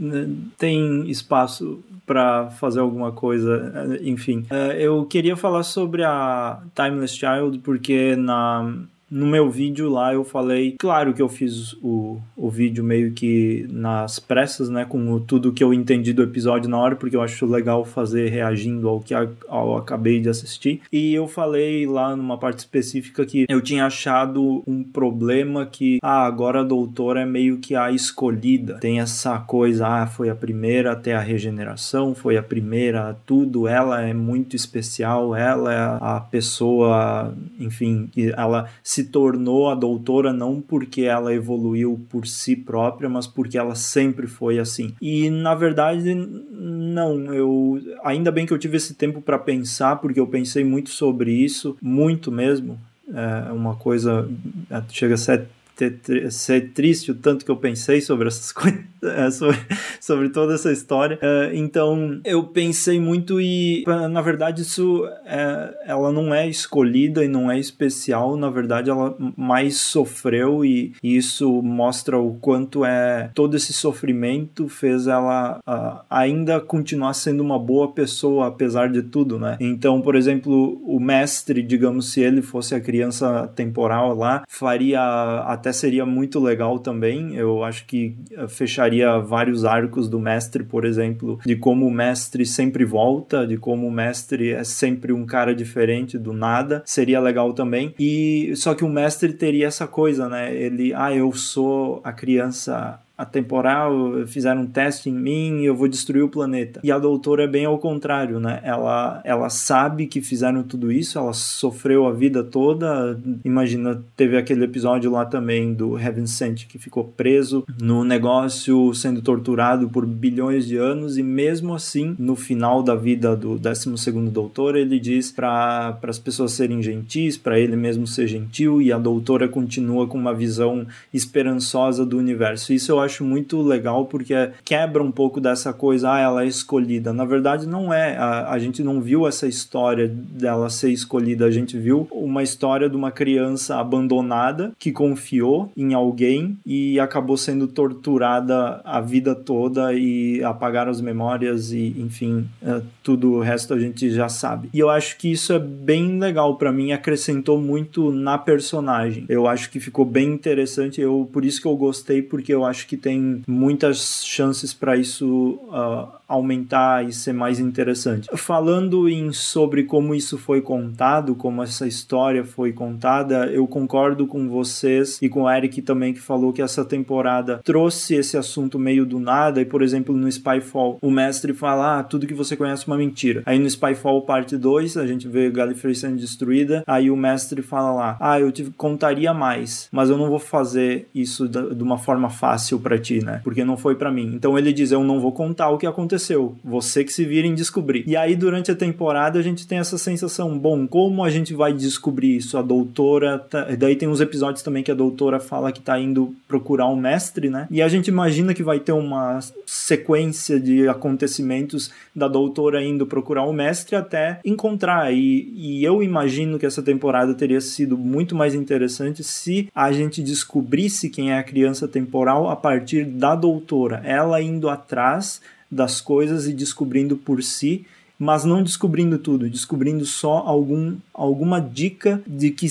né, 0.00 0.28
tem 0.56 1.10
espaço 1.10 1.84
para 2.10 2.50
fazer 2.50 2.80
alguma 2.80 3.12
coisa, 3.12 3.72
ah, 3.72 3.98
enfim. 4.02 4.44
Ah, 4.50 4.74
eu 4.74 5.06
queria 5.06 5.36
falar 5.36 5.62
sobre 5.62 6.02
a 6.02 6.60
Timeless 6.74 7.14
Child 7.14 7.60
porque 7.60 8.16
na 8.16 8.74
no 9.10 9.26
meu 9.26 9.50
vídeo 9.50 9.90
lá 9.90 10.14
eu 10.14 10.24
falei, 10.24 10.76
claro 10.78 11.12
que 11.12 11.20
eu 11.20 11.28
fiz 11.28 11.72
o, 11.82 12.18
o 12.36 12.48
vídeo 12.48 12.84
meio 12.84 13.12
que 13.12 13.66
nas 13.68 14.18
pressas, 14.20 14.68
né, 14.68 14.84
com 14.84 15.12
o, 15.12 15.20
tudo 15.20 15.52
que 15.52 15.64
eu 15.64 15.74
entendi 15.74 16.12
do 16.12 16.22
episódio 16.22 16.70
na 16.70 16.78
hora, 16.78 16.94
porque 16.94 17.16
eu 17.16 17.22
acho 17.22 17.44
legal 17.44 17.84
fazer 17.84 18.28
reagindo 18.28 18.88
ao 18.88 19.00
que 19.00 19.12
a, 19.12 19.28
ao 19.48 19.76
acabei 19.76 20.20
de 20.20 20.28
assistir. 20.28 20.80
E 20.92 21.12
eu 21.12 21.26
falei 21.26 21.86
lá 21.86 22.14
numa 22.14 22.38
parte 22.38 22.60
específica 22.60 23.26
que 23.26 23.46
eu 23.48 23.60
tinha 23.60 23.86
achado 23.86 24.62
um 24.66 24.84
problema 24.84 25.66
que, 25.66 25.98
ah, 26.02 26.24
agora 26.24 26.60
a 26.60 26.64
doutora 26.64 27.22
é 27.22 27.26
meio 27.26 27.58
que 27.58 27.74
a 27.74 27.90
escolhida. 27.90 28.78
Tem 28.78 29.00
essa 29.00 29.38
coisa, 29.38 29.88
ah, 29.88 30.06
foi 30.06 30.28
a 30.28 30.34
primeira 30.34 30.92
até 30.92 31.14
a 31.14 31.20
regeneração, 31.20 32.14
foi 32.14 32.36
a 32.36 32.42
primeira 32.42 33.10
a 33.10 33.14
tudo, 33.14 33.66
ela 33.66 34.02
é 34.02 34.14
muito 34.14 34.54
especial, 34.54 35.34
ela 35.34 35.72
é 35.72 35.98
a 36.00 36.20
pessoa, 36.20 37.34
enfim, 37.58 38.08
ela 38.36 38.68
se 38.82 38.99
tornou 39.04 39.68
a 39.68 39.74
doutora 39.74 40.32
não 40.32 40.60
porque 40.60 41.02
ela 41.02 41.34
evoluiu 41.34 42.00
por 42.08 42.26
si 42.26 42.56
própria, 42.56 43.08
mas 43.08 43.26
porque 43.26 43.58
ela 43.58 43.74
sempre 43.74 44.26
foi 44.26 44.58
assim. 44.58 44.94
E 45.00 45.30
na 45.30 45.54
verdade, 45.54 46.14
não, 46.14 47.34
eu 47.34 47.80
ainda 48.04 48.30
bem 48.30 48.46
que 48.46 48.52
eu 48.52 48.58
tive 48.58 48.76
esse 48.76 48.94
tempo 48.94 49.20
para 49.20 49.38
pensar, 49.38 49.96
porque 49.96 50.20
eu 50.20 50.26
pensei 50.26 50.64
muito 50.64 50.90
sobre 50.90 51.32
isso, 51.32 51.76
muito 51.80 52.30
mesmo. 52.30 52.78
É 53.12 53.52
uma 53.52 53.74
coisa 53.74 54.28
é, 54.70 54.82
chega 54.90 55.14
a 55.14 55.18
ser 55.18 55.46
ter- 55.88 56.30
ser 56.30 56.72
triste 56.72 57.12
o 57.12 57.14
tanto 57.14 57.44
que 57.44 57.50
eu 57.50 57.56
pensei 57.56 58.00
sobre 58.00 58.28
essas 58.28 58.52
coisas, 58.52 58.80
é, 59.02 59.30
sobre, 59.30 59.58
sobre 60.00 60.28
toda 60.28 60.54
essa 60.54 60.70
história. 60.70 61.18
É, 61.22 61.52
então 61.54 62.20
eu 62.24 62.44
pensei 62.44 63.00
muito 63.00 63.40
e 63.40 63.84
na 63.86 64.20
verdade 64.20 64.62
isso 64.62 65.06
é, 65.24 65.74
ela 65.86 66.12
não 66.12 66.34
é 66.34 66.48
escolhida 66.48 67.24
e 67.24 67.28
não 67.28 67.50
é 67.50 67.58
especial. 67.58 68.36
Na 68.36 68.50
verdade 68.50 68.90
ela 68.90 69.16
mais 69.36 69.78
sofreu 69.78 70.64
e, 70.64 70.92
e 71.02 71.16
isso 71.16 71.62
mostra 71.62 72.18
o 72.18 72.34
quanto 72.34 72.84
é 72.84 73.30
todo 73.34 73.56
esse 73.56 73.72
sofrimento 73.72 74.68
fez 74.68 75.06
ela 75.06 75.60
ah, 75.66 76.04
ainda 76.10 76.60
continuar 76.60 77.14
sendo 77.14 77.42
uma 77.42 77.58
boa 77.58 77.92
pessoa 77.92 78.48
apesar 78.48 78.88
de 78.90 79.02
tudo, 79.02 79.38
né? 79.38 79.56
Então 79.60 80.00
por 80.02 80.14
exemplo 80.16 80.80
o 80.84 80.98
mestre, 81.00 81.62
digamos 81.62 82.12
se 82.12 82.20
ele 82.20 82.42
fosse 82.42 82.74
a 82.74 82.80
criança 82.80 83.48
temporal 83.54 84.14
lá, 84.14 84.42
faria 84.48 85.00
até 85.46 85.69
seria 85.72 86.06
muito 86.06 86.40
legal 86.40 86.78
também. 86.78 87.34
Eu 87.34 87.62
acho 87.64 87.86
que 87.86 88.16
eh, 88.32 88.48
fecharia 88.48 89.18
vários 89.18 89.64
arcos 89.64 90.08
do 90.08 90.18
mestre, 90.18 90.62
por 90.64 90.84
exemplo, 90.84 91.38
de 91.44 91.56
como 91.56 91.86
o 91.86 91.90
mestre 91.90 92.44
sempre 92.46 92.84
volta, 92.84 93.46
de 93.46 93.56
como 93.56 93.86
o 93.86 93.90
mestre 93.90 94.50
é 94.50 94.64
sempre 94.64 95.12
um 95.12 95.26
cara 95.26 95.54
diferente 95.54 96.18
do 96.18 96.32
nada. 96.32 96.82
Seria 96.84 97.20
legal 97.20 97.52
também. 97.52 97.94
E 97.98 98.52
só 98.56 98.74
que 98.74 98.84
o 98.84 98.88
mestre 98.88 99.32
teria 99.32 99.66
essa 99.66 99.86
coisa, 99.86 100.28
né? 100.28 100.54
Ele, 100.54 100.92
ah, 100.94 101.14
eu 101.14 101.32
sou 101.32 102.00
a 102.04 102.12
criança 102.12 103.00
atemporal, 103.20 104.26
fizeram 104.26 104.62
um 104.62 104.66
teste 104.66 105.10
em 105.10 105.14
mim 105.14 105.60
e 105.60 105.66
eu 105.66 105.74
vou 105.74 105.88
destruir 105.88 106.22
o 106.22 106.28
planeta. 106.28 106.80
E 106.82 106.90
a 106.90 106.98
doutora 106.98 107.44
é 107.44 107.46
bem 107.46 107.66
ao 107.66 107.78
contrário, 107.78 108.40
né? 108.40 108.60
Ela, 108.62 109.20
ela 109.24 109.50
sabe 109.50 110.06
que 110.06 110.22
fizeram 110.22 110.62
tudo 110.62 110.90
isso, 110.90 111.18
ela 111.18 111.32
sofreu 111.32 112.06
a 112.06 112.12
vida 112.12 112.42
toda. 112.42 113.18
Imagina, 113.44 114.02
teve 114.16 114.36
aquele 114.36 114.64
episódio 114.64 115.10
lá 115.10 115.24
também 115.24 115.74
do 115.74 115.98
Heaven 115.98 116.26
Sent 116.26 116.66
que 116.66 116.78
ficou 116.78 117.04
preso 117.04 117.64
no 117.80 118.04
negócio, 118.04 118.94
sendo 118.94 119.20
torturado 119.20 119.88
por 119.88 120.06
bilhões 120.06 120.66
de 120.66 120.76
anos 120.76 121.18
e 121.18 121.22
mesmo 121.22 121.74
assim, 121.74 122.14
no 122.18 122.36
final 122.36 122.82
da 122.82 122.94
vida 122.94 123.36
do 123.36 123.58
12º 123.58 124.30
doutor, 124.30 124.76
ele 124.76 124.98
diz 124.98 125.30
para 125.30 125.98
as 126.02 126.18
pessoas 126.18 126.52
serem 126.52 126.82
gentis, 126.82 127.36
para 127.36 127.58
ele 127.58 127.76
mesmo 127.76 128.06
ser 128.06 128.26
gentil 128.26 128.80
e 128.80 128.92
a 128.92 128.98
doutora 128.98 129.48
continua 129.48 130.06
com 130.06 130.16
uma 130.16 130.32
visão 130.34 130.86
esperançosa 131.12 132.06
do 132.06 132.16
universo. 132.16 132.72
Isso 132.72 132.92
eu 132.92 133.00
acho 133.00 133.09
muito 133.18 133.60
legal 133.60 134.06
porque 134.06 134.34
quebra 134.64 135.02
um 135.02 135.10
pouco 135.10 135.40
dessa 135.40 135.72
coisa, 135.72 136.12
ah, 136.12 136.18
ela 136.18 136.44
é 136.44 136.46
escolhida. 136.46 137.12
Na 137.12 137.24
verdade, 137.24 137.66
não 137.66 137.92
é. 137.92 138.16
A, 138.16 138.52
a 138.52 138.58
gente 138.58 138.82
não 138.82 139.00
viu 139.00 139.26
essa 139.26 139.46
história 139.46 140.06
dela 140.08 140.70
ser 140.70 140.90
escolhida, 140.90 141.46
a 141.46 141.50
gente 141.50 141.78
viu 141.78 142.06
uma 142.10 142.42
história 142.42 142.88
de 142.88 142.96
uma 142.96 143.10
criança 143.10 143.76
abandonada 143.76 144.72
que 144.78 144.92
confiou 144.92 145.72
em 145.76 145.94
alguém 145.94 146.58
e 146.64 147.00
acabou 147.00 147.36
sendo 147.36 147.66
torturada 147.66 148.80
a 148.84 149.00
vida 149.00 149.34
toda 149.34 149.92
e 149.94 150.42
apagaram 150.44 150.90
as 150.90 151.00
memórias 151.00 151.72
e, 151.72 151.94
enfim, 151.98 152.46
é, 152.62 152.80
tudo 153.02 153.34
o 153.34 153.40
resto 153.40 153.74
a 153.74 153.78
gente 153.78 154.10
já 154.10 154.28
sabe. 154.28 154.68
E 154.72 154.78
eu 154.78 154.90
acho 154.90 155.16
que 155.16 155.30
isso 155.30 155.52
é 155.52 155.58
bem 155.58 156.18
legal 156.18 156.56
para 156.56 156.72
mim, 156.72 156.92
acrescentou 156.92 157.60
muito 157.60 158.10
na 158.12 158.38
personagem. 158.38 159.24
Eu 159.28 159.46
acho 159.46 159.70
que 159.70 159.80
ficou 159.80 160.04
bem 160.04 160.28
interessante, 160.32 161.00
eu 161.00 161.28
por 161.32 161.44
isso 161.44 161.60
que 161.60 161.66
eu 161.66 161.76
gostei 161.76 162.22
porque 162.22 162.52
eu 162.52 162.64
acho 162.64 162.86
que 162.86 162.96
tem 163.00 163.42
muitas 163.46 164.24
chances 164.24 164.72
para 164.74 164.96
isso 164.96 165.58
uh, 165.68 166.19
aumentar 166.30 167.04
e 167.06 167.12
ser 167.12 167.32
mais 167.32 167.58
interessante. 167.58 168.28
Falando 168.36 169.08
em 169.08 169.32
sobre 169.32 169.84
como 169.84 170.14
isso 170.14 170.38
foi 170.38 170.60
contado, 170.60 171.34
como 171.34 171.62
essa 171.62 171.86
história 171.86 172.44
foi 172.44 172.72
contada, 172.72 173.46
eu 173.46 173.66
concordo 173.66 174.26
com 174.26 174.48
vocês 174.48 175.18
e 175.20 175.28
com 175.28 175.42
o 175.42 175.50
Eric 175.50 175.82
também 175.82 176.12
que 176.12 176.20
falou 176.20 176.52
que 176.52 176.62
essa 176.62 176.84
temporada 176.84 177.60
trouxe 177.64 178.14
esse 178.14 178.36
assunto 178.36 178.78
meio 178.78 179.04
do 179.04 179.18
nada 179.18 179.60
e 179.60 179.64
por 179.64 179.82
exemplo 179.82 180.16
no 180.16 180.30
Spyfall 180.30 180.98
o 181.02 181.10
mestre 181.10 181.52
fala 181.52 181.98
ah, 181.98 182.02
tudo 182.04 182.26
que 182.26 182.34
você 182.34 182.56
conhece 182.56 182.84
é 182.84 182.86
uma 182.86 182.96
mentira. 182.96 183.42
Aí 183.44 183.58
no 183.58 183.68
Spyfall 183.68 184.22
parte 184.22 184.56
2 184.56 184.96
a 184.96 185.06
gente 185.06 185.26
vê 185.26 185.50
Gallifrey 185.50 185.94
sendo 185.94 186.16
destruída, 186.16 186.84
aí 186.86 187.10
o 187.10 187.16
mestre 187.16 187.62
fala 187.62 187.92
lá 187.92 188.16
ah, 188.20 188.38
eu 188.38 188.52
te 188.52 188.64
contaria 188.76 189.34
mais, 189.34 189.88
mas 189.90 190.10
eu 190.10 190.16
não 190.16 190.28
vou 190.28 190.38
fazer 190.38 191.08
isso 191.14 191.48
de 191.48 191.82
uma 191.82 191.98
forma 191.98 192.30
fácil 192.30 192.78
para 192.78 192.98
ti, 192.98 193.24
né? 193.24 193.40
Porque 193.42 193.64
não 193.64 193.76
foi 193.76 193.94
para 193.94 194.10
mim. 194.10 194.32
Então 194.34 194.58
ele 194.58 194.72
diz 194.72 194.92
eu 194.92 195.02
não 195.02 195.20
vou 195.20 195.32
contar 195.32 195.70
o 195.70 195.78
que 195.78 195.86
aconteceu, 195.86 196.19
você 196.62 197.04
que 197.04 197.12
se 197.12 197.24
vira 197.24 197.46
em 197.46 197.54
descobrir. 197.54 198.04
E 198.06 198.16
aí 198.16 198.36
durante 198.36 198.70
a 198.70 198.76
temporada 198.76 199.38
a 199.38 199.42
gente 199.42 199.66
tem 199.66 199.78
essa 199.78 199.98
sensação, 199.98 200.58
bom, 200.58 200.86
como 200.86 201.24
a 201.24 201.30
gente 201.30 201.54
vai 201.54 201.72
descobrir 201.72 202.36
isso? 202.36 202.58
A 202.58 202.62
doutora, 202.62 203.38
tá... 203.38 203.68
daí 203.78 203.96
tem 203.96 204.08
uns 204.08 204.20
episódios 204.20 204.62
também 204.62 204.82
que 204.82 204.90
a 204.90 204.94
doutora 204.94 205.40
fala 205.40 205.72
que 205.72 205.80
tá 205.80 205.98
indo 205.98 206.34
procurar 206.48 206.88
um 206.88 206.96
mestre, 206.96 207.48
né? 207.48 207.66
E 207.70 207.82
a 207.82 207.88
gente 207.88 208.08
imagina 208.08 208.54
que 208.54 208.62
vai 208.62 208.80
ter 208.80 208.92
uma 208.92 209.40
sequência 209.66 210.58
de 210.58 210.88
acontecimentos 210.88 211.90
da 212.14 212.28
doutora 212.28 212.82
indo 212.82 213.06
procurar 213.06 213.44
o 213.44 213.52
mestre 213.52 213.96
até 213.96 214.40
encontrar. 214.44 215.12
E, 215.12 215.52
e 215.54 215.84
eu 215.84 216.02
imagino 216.02 216.58
que 216.58 216.66
essa 216.66 216.82
temporada 216.82 217.34
teria 217.34 217.60
sido 217.60 217.96
muito 217.96 218.34
mais 218.34 218.54
interessante 218.54 219.22
se 219.22 219.68
a 219.74 219.92
gente 219.92 220.22
descobrisse 220.22 221.08
quem 221.08 221.32
é 221.32 221.38
a 221.38 221.42
criança 221.42 221.86
temporal 221.86 222.48
a 222.48 222.56
partir 222.56 223.04
da 223.04 223.34
doutora, 223.34 224.02
ela 224.04 224.40
indo 224.40 224.68
atrás 224.68 225.40
das 225.70 226.00
coisas 226.00 226.46
e 226.46 226.52
descobrindo 226.52 227.16
por 227.16 227.42
si, 227.42 227.84
mas 228.18 228.44
não 228.44 228.62
descobrindo 228.62 229.18
tudo, 229.18 229.48
descobrindo 229.48 230.04
só 230.04 230.42
algum, 230.46 230.96
alguma 231.14 231.60
dica 231.60 232.22
de 232.26 232.50
que 232.50 232.68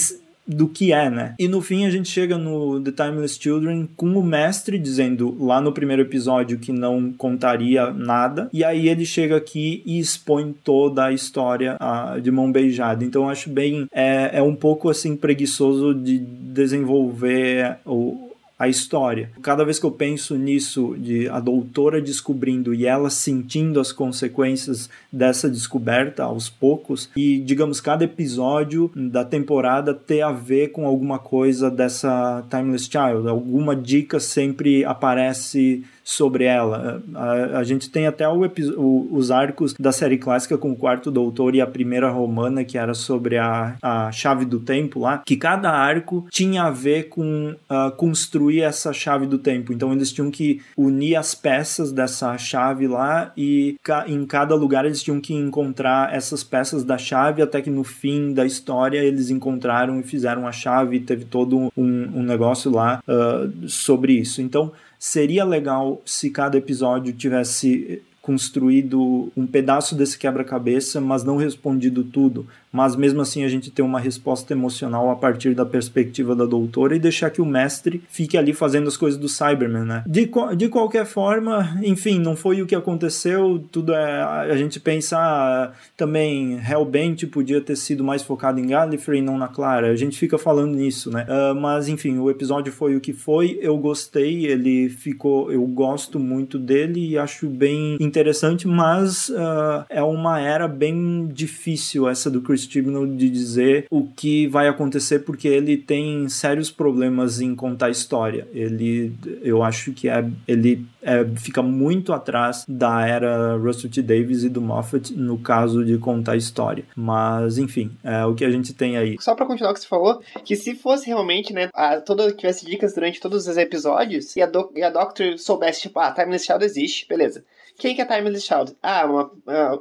do 0.49 0.67
que 0.67 0.91
é, 0.91 1.12
né? 1.12 1.35
E 1.38 1.47
no 1.47 1.62
fim 1.62 1.85
a 1.85 1.91
gente 1.91 2.09
chega 2.09 2.35
no 2.35 2.81
The 2.81 2.91
Timeless 2.91 3.38
Children 3.39 3.88
com 3.95 4.07
o 4.17 4.23
mestre 4.23 4.79
dizendo 4.79 5.38
lá 5.39 5.62
no 5.62 5.71
primeiro 5.71 6.01
episódio 6.01 6.57
que 6.57 6.71
não 6.71 7.12
contaria 7.12 7.91
nada, 7.91 8.49
e 8.51 8.63
aí 8.63 8.89
ele 8.89 9.05
chega 9.05 9.38
aqui 9.38 9.83
e 9.85 9.99
expõe 9.99 10.51
toda 10.63 11.05
a 11.05 11.13
história 11.13 11.77
uh, 11.79 12.19
de 12.19 12.31
mão 12.31 12.51
beijada. 12.51 13.05
Então 13.05 13.23
eu 13.23 13.29
acho 13.29 13.49
bem. 13.49 13.88
É, 13.91 14.39
é 14.39 14.41
um 14.41 14.55
pouco 14.55 14.89
assim 14.89 15.15
preguiçoso 15.15 15.93
de 15.93 16.17
desenvolver 16.17 17.77
o 17.85 18.29
a 18.60 18.67
história. 18.67 19.32
Cada 19.41 19.63
vez 19.63 19.80
que 19.80 19.86
eu 19.86 19.91
penso 19.91 20.36
nisso, 20.36 20.93
de 21.00 21.30
a 21.30 21.39
doutora 21.39 22.02
descobrindo 22.02 22.74
e 22.74 22.86
ela 22.86 23.10
sentindo 23.10 23.80
as 23.80 23.93
consequências 23.93 24.89
dessa 25.10 25.50
descoberta 25.50 26.24
aos 26.24 26.50
poucos, 26.50 27.10
e 27.15 27.39
digamos, 27.39 27.80
cada 27.80 28.04
episódio 28.04 28.91
da 28.93 29.24
temporada 29.24 29.93
ter 29.93 30.22
a 30.22 30.34
ver 30.34 30.74
com 30.74 30.86
alguma 30.86 31.17
coisa 31.17 31.72
dessa 31.72 32.43
Timeless 32.50 32.84
Child, 32.84 33.30
alguma 33.30 33.74
dica 33.74 34.19
sempre 34.19 34.84
aparece 34.84 35.86
sobre 36.10 36.45
ela. 36.45 37.04
A, 37.13 37.60
a 37.60 37.63
gente 37.63 37.88
tem 37.88 38.08
até 38.08 38.28
o, 38.28 38.41
o, 38.78 39.08
os 39.12 39.30
arcos 39.30 39.76
da 39.80 39.91
série 39.91 40.17
clássica 40.17 40.58
com 40.58 40.72
o 40.72 40.76
quarto 40.76 41.12
doutor 41.12 41.54
e 41.54 41.62
a 41.62 41.67
primeira 41.67 42.10
romana, 42.10 42.63
que 42.63 42.80
era 42.80 42.95
sobre 42.95 43.38
a, 43.38 43.76
a 43.80 44.12
chave 44.12 44.43
do 44.43 44.60
tempo 44.60 45.00
lá, 45.00 45.19
que 45.19 45.38
cada 45.38 45.69
arco 45.69 46.26
tinha 46.32 46.63
a 46.63 46.72
ver 46.72 47.10
com 47.10 47.56
uh, 47.69 47.91
construir 47.95 48.62
essa 48.62 48.91
chave 48.91 49.28
do 49.28 49.38
tempo. 49.38 49.72
Então 49.72 49.93
eles 49.93 50.12
tinham 50.12 50.32
que 50.32 50.62
unir 50.76 51.15
as 51.15 51.36
peças 51.36 51.91
dessa 51.91 52.36
chave 52.39 52.88
lá 52.88 53.32
e 53.38 53.78
ca 53.84 54.06
em 54.08 54.26
cada 54.26 54.56
lugar 54.56 54.86
eles 54.86 55.04
tinham 55.04 55.22
que 55.22 55.36
encontrar 55.36 56.12
essas 56.12 56.43
peças 56.43 56.84
da 56.84 56.98
chave 56.98 57.43
até 57.43 57.62
que 57.62 57.69
no 57.69 57.84
fim 57.84 58.34
da 58.34 58.45
história 58.45 58.98
eles 58.98 59.30
encontraram 59.30 60.00
e 60.00 60.04
fizeram 60.04 60.48
a 60.48 60.52
chave 60.52 60.98
e 60.98 61.00
teve 61.02 61.26
todo 61.26 61.56
um, 61.56 61.72
um 61.78 62.24
negócio 62.24 62.72
lá 62.72 63.00
uh, 63.08 63.69
sobre 63.69 64.13
isso. 64.13 64.41
Então 64.41 64.72
seria 64.99 65.45
legal 65.45 66.01
se 66.05 66.29
cada 66.29 66.57
episódio 66.57 67.13
tivesse 67.13 68.03
construído 68.30 69.32
um 69.36 69.48
pedaço 69.48 69.96
desse 69.96 70.15
quebra-cabeça, 70.15 71.02
mas 71.02 71.24
não 71.24 71.36
respondido 71.36 72.04
tudo 72.04 72.46
mas 72.72 72.96
mesmo 72.96 73.22
assim 73.22 73.44
a 73.44 73.50
gente 73.50 73.72
ter 73.72 73.82
uma 73.82 74.00
resposta 74.00 74.54
emocional 74.54 75.10
a 75.10 75.15
partir 75.15 75.56
da 75.56 75.65
perspectiva 75.65 76.36
da 76.36 76.46
doutora 76.46 76.96
e 76.96 77.00
deixar 77.00 77.30
que 77.30 77.42
o 77.42 77.46
mestre 77.46 78.02
fique 78.10 78.38
ali 78.38 78.54
fazendo 78.54 78.88
as 78.88 78.96
coisas 78.96 79.20
do 79.20 79.28
Cyberman, 79.28 79.86
né? 79.86 80.04
De, 80.06 80.30
de 80.56 80.70
qualquer 80.70 81.06
forma, 81.06 81.78
enfim, 81.84 82.20
não 82.20 82.36
foi 82.36 82.62
o 82.62 82.68
que 82.68 82.76
aconteceu, 82.76 83.63
tudo 83.72 83.94
é. 83.94 84.22
A 84.22 84.56
gente 84.56 84.80
pensa 84.80 85.18
ah, 85.18 85.72
também, 85.98 86.60
Hellbent 86.60 87.26
podia 87.28 87.60
ter 87.60 87.76
sido 87.76 88.04
mais 88.04 88.22
focado 88.22 88.60
em 88.60 88.68
Gallifrey 88.68 89.20
e 89.20 89.24
não 89.24 89.38
na 89.38 89.48
Clara, 89.48 89.92
a 89.92 89.96
gente 89.96 90.18
fica 90.18 90.38
falando 90.38 90.76
nisso, 90.76 91.10
né? 91.10 91.26
Uh, 91.28 91.56
mas 91.56 91.88
enfim, 91.88 92.18
o 92.20 92.30
episódio 92.30 92.72
foi 92.72 92.96
o 92.96 93.02
que 93.02 93.13
foi, 93.13 93.58
eu 93.62 93.78
gostei, 93.78 94.46
ele 94.46 94.89
ficou, 94.89 95.52
eu 95.52 95.65
gosto 95.65 96.20
muito 96.20 96.60
dele 96.60 97.10
e 97.10 97.18
acho 97.18 97.48
bem 97.48 97.98
interessante, 98.00 98.18
mas 98.67 99.29
uh, 99.29 99.86
é 99.89 100.01
uma 100.01 100.39
era 100.39 100.67
bem 100.67 101.27
difícil 101.27 102.08
essa 102.08 102.29
do 102.29 102.41
Chris 102.41 102.63
Chibnall 102.63 103.08
de 103.08 103.29
dizer 103.29 103.86
o 103.89 104.08
que 104.08 104.47
vai 104.47 104.67
acontecer 104.67 105.19
porque 105.19 105.47
ele 105.47 105.77
tem 105.77 106.27
sérios 106.29 106.71
problemas 106.71 107.41
em 107.41 107.55
contar 107.55 107.89
história. 107.89 108.47
Ele, 108.53 109.13
eu 109.41 109.63
acho 109.63 109.91
que 109.91 110.10
é, 110.10 110.27
ele 110.47 110.86
é, 111.01 111.25
fica 111.38 111.62
muito 111.62 112.13
atrás 112.13 112.65
da 112.67 113.05
era 113.05 113.55
Russell 113.58 113.89
T 113.89 114.01
Davis 114.01 114.43
e 114.43 114.49
do 114.49 114.62
Moffat 114.62 115.13
no 115.13 115.38
caso 115.38 115.84
de 115.84 115.97
contar 115.97 116.36
história. 116.36 116.84
Mas, 116.95 117.58
enfim, 117.58 117.91
é 118.03 118.25
o 118.25 118.36
que 118.36 118.45
a 118.45 118.51
gente 118.51 118.73
tem 118.73 118.97
aí. 118.97 119.15
Só 119.19 119.36
para 119.36 119.45
continuar 119.45 119.71
o 119.71 119.73
que 119.73 119.82
você 119.82 119.88
falou, 119.88 120.21
que 120.43 120.55
se 120.55 120.75
fosse 120.75 121.08
realmente, 121.08 121.53
né, 121.53 121.69
a, 121.73 121.99
toda, 122.01 122.32
tivesse 122.32 122.65
dicas 122.65 122.93
durante 122.93 123.19
todos 123.19 123.47
os 123.47 123.58
episódios 123.58 124.36
e 124.36 124.41
a, 124.41 124.45
do, 124.45 124.71
e 124.75 124.84
a 124.84 124.89
Doctor 124.89 125.38
soubesse, 125.38 125.82
tipo, 125.82 125.99
ah, 125.99 126.12
Timeless 126.12 126.45
Child 126.45 126.65
existe, 126.65 127.08
beleza. 127.08 127.43
Quem 127.80 127.96
que 127.96 128.02
é 128.02 128.06
Timeless 128.06 128.46
Child? 128.46 128.76
Ah, 128.84 129.06
uma, 129.06 129.32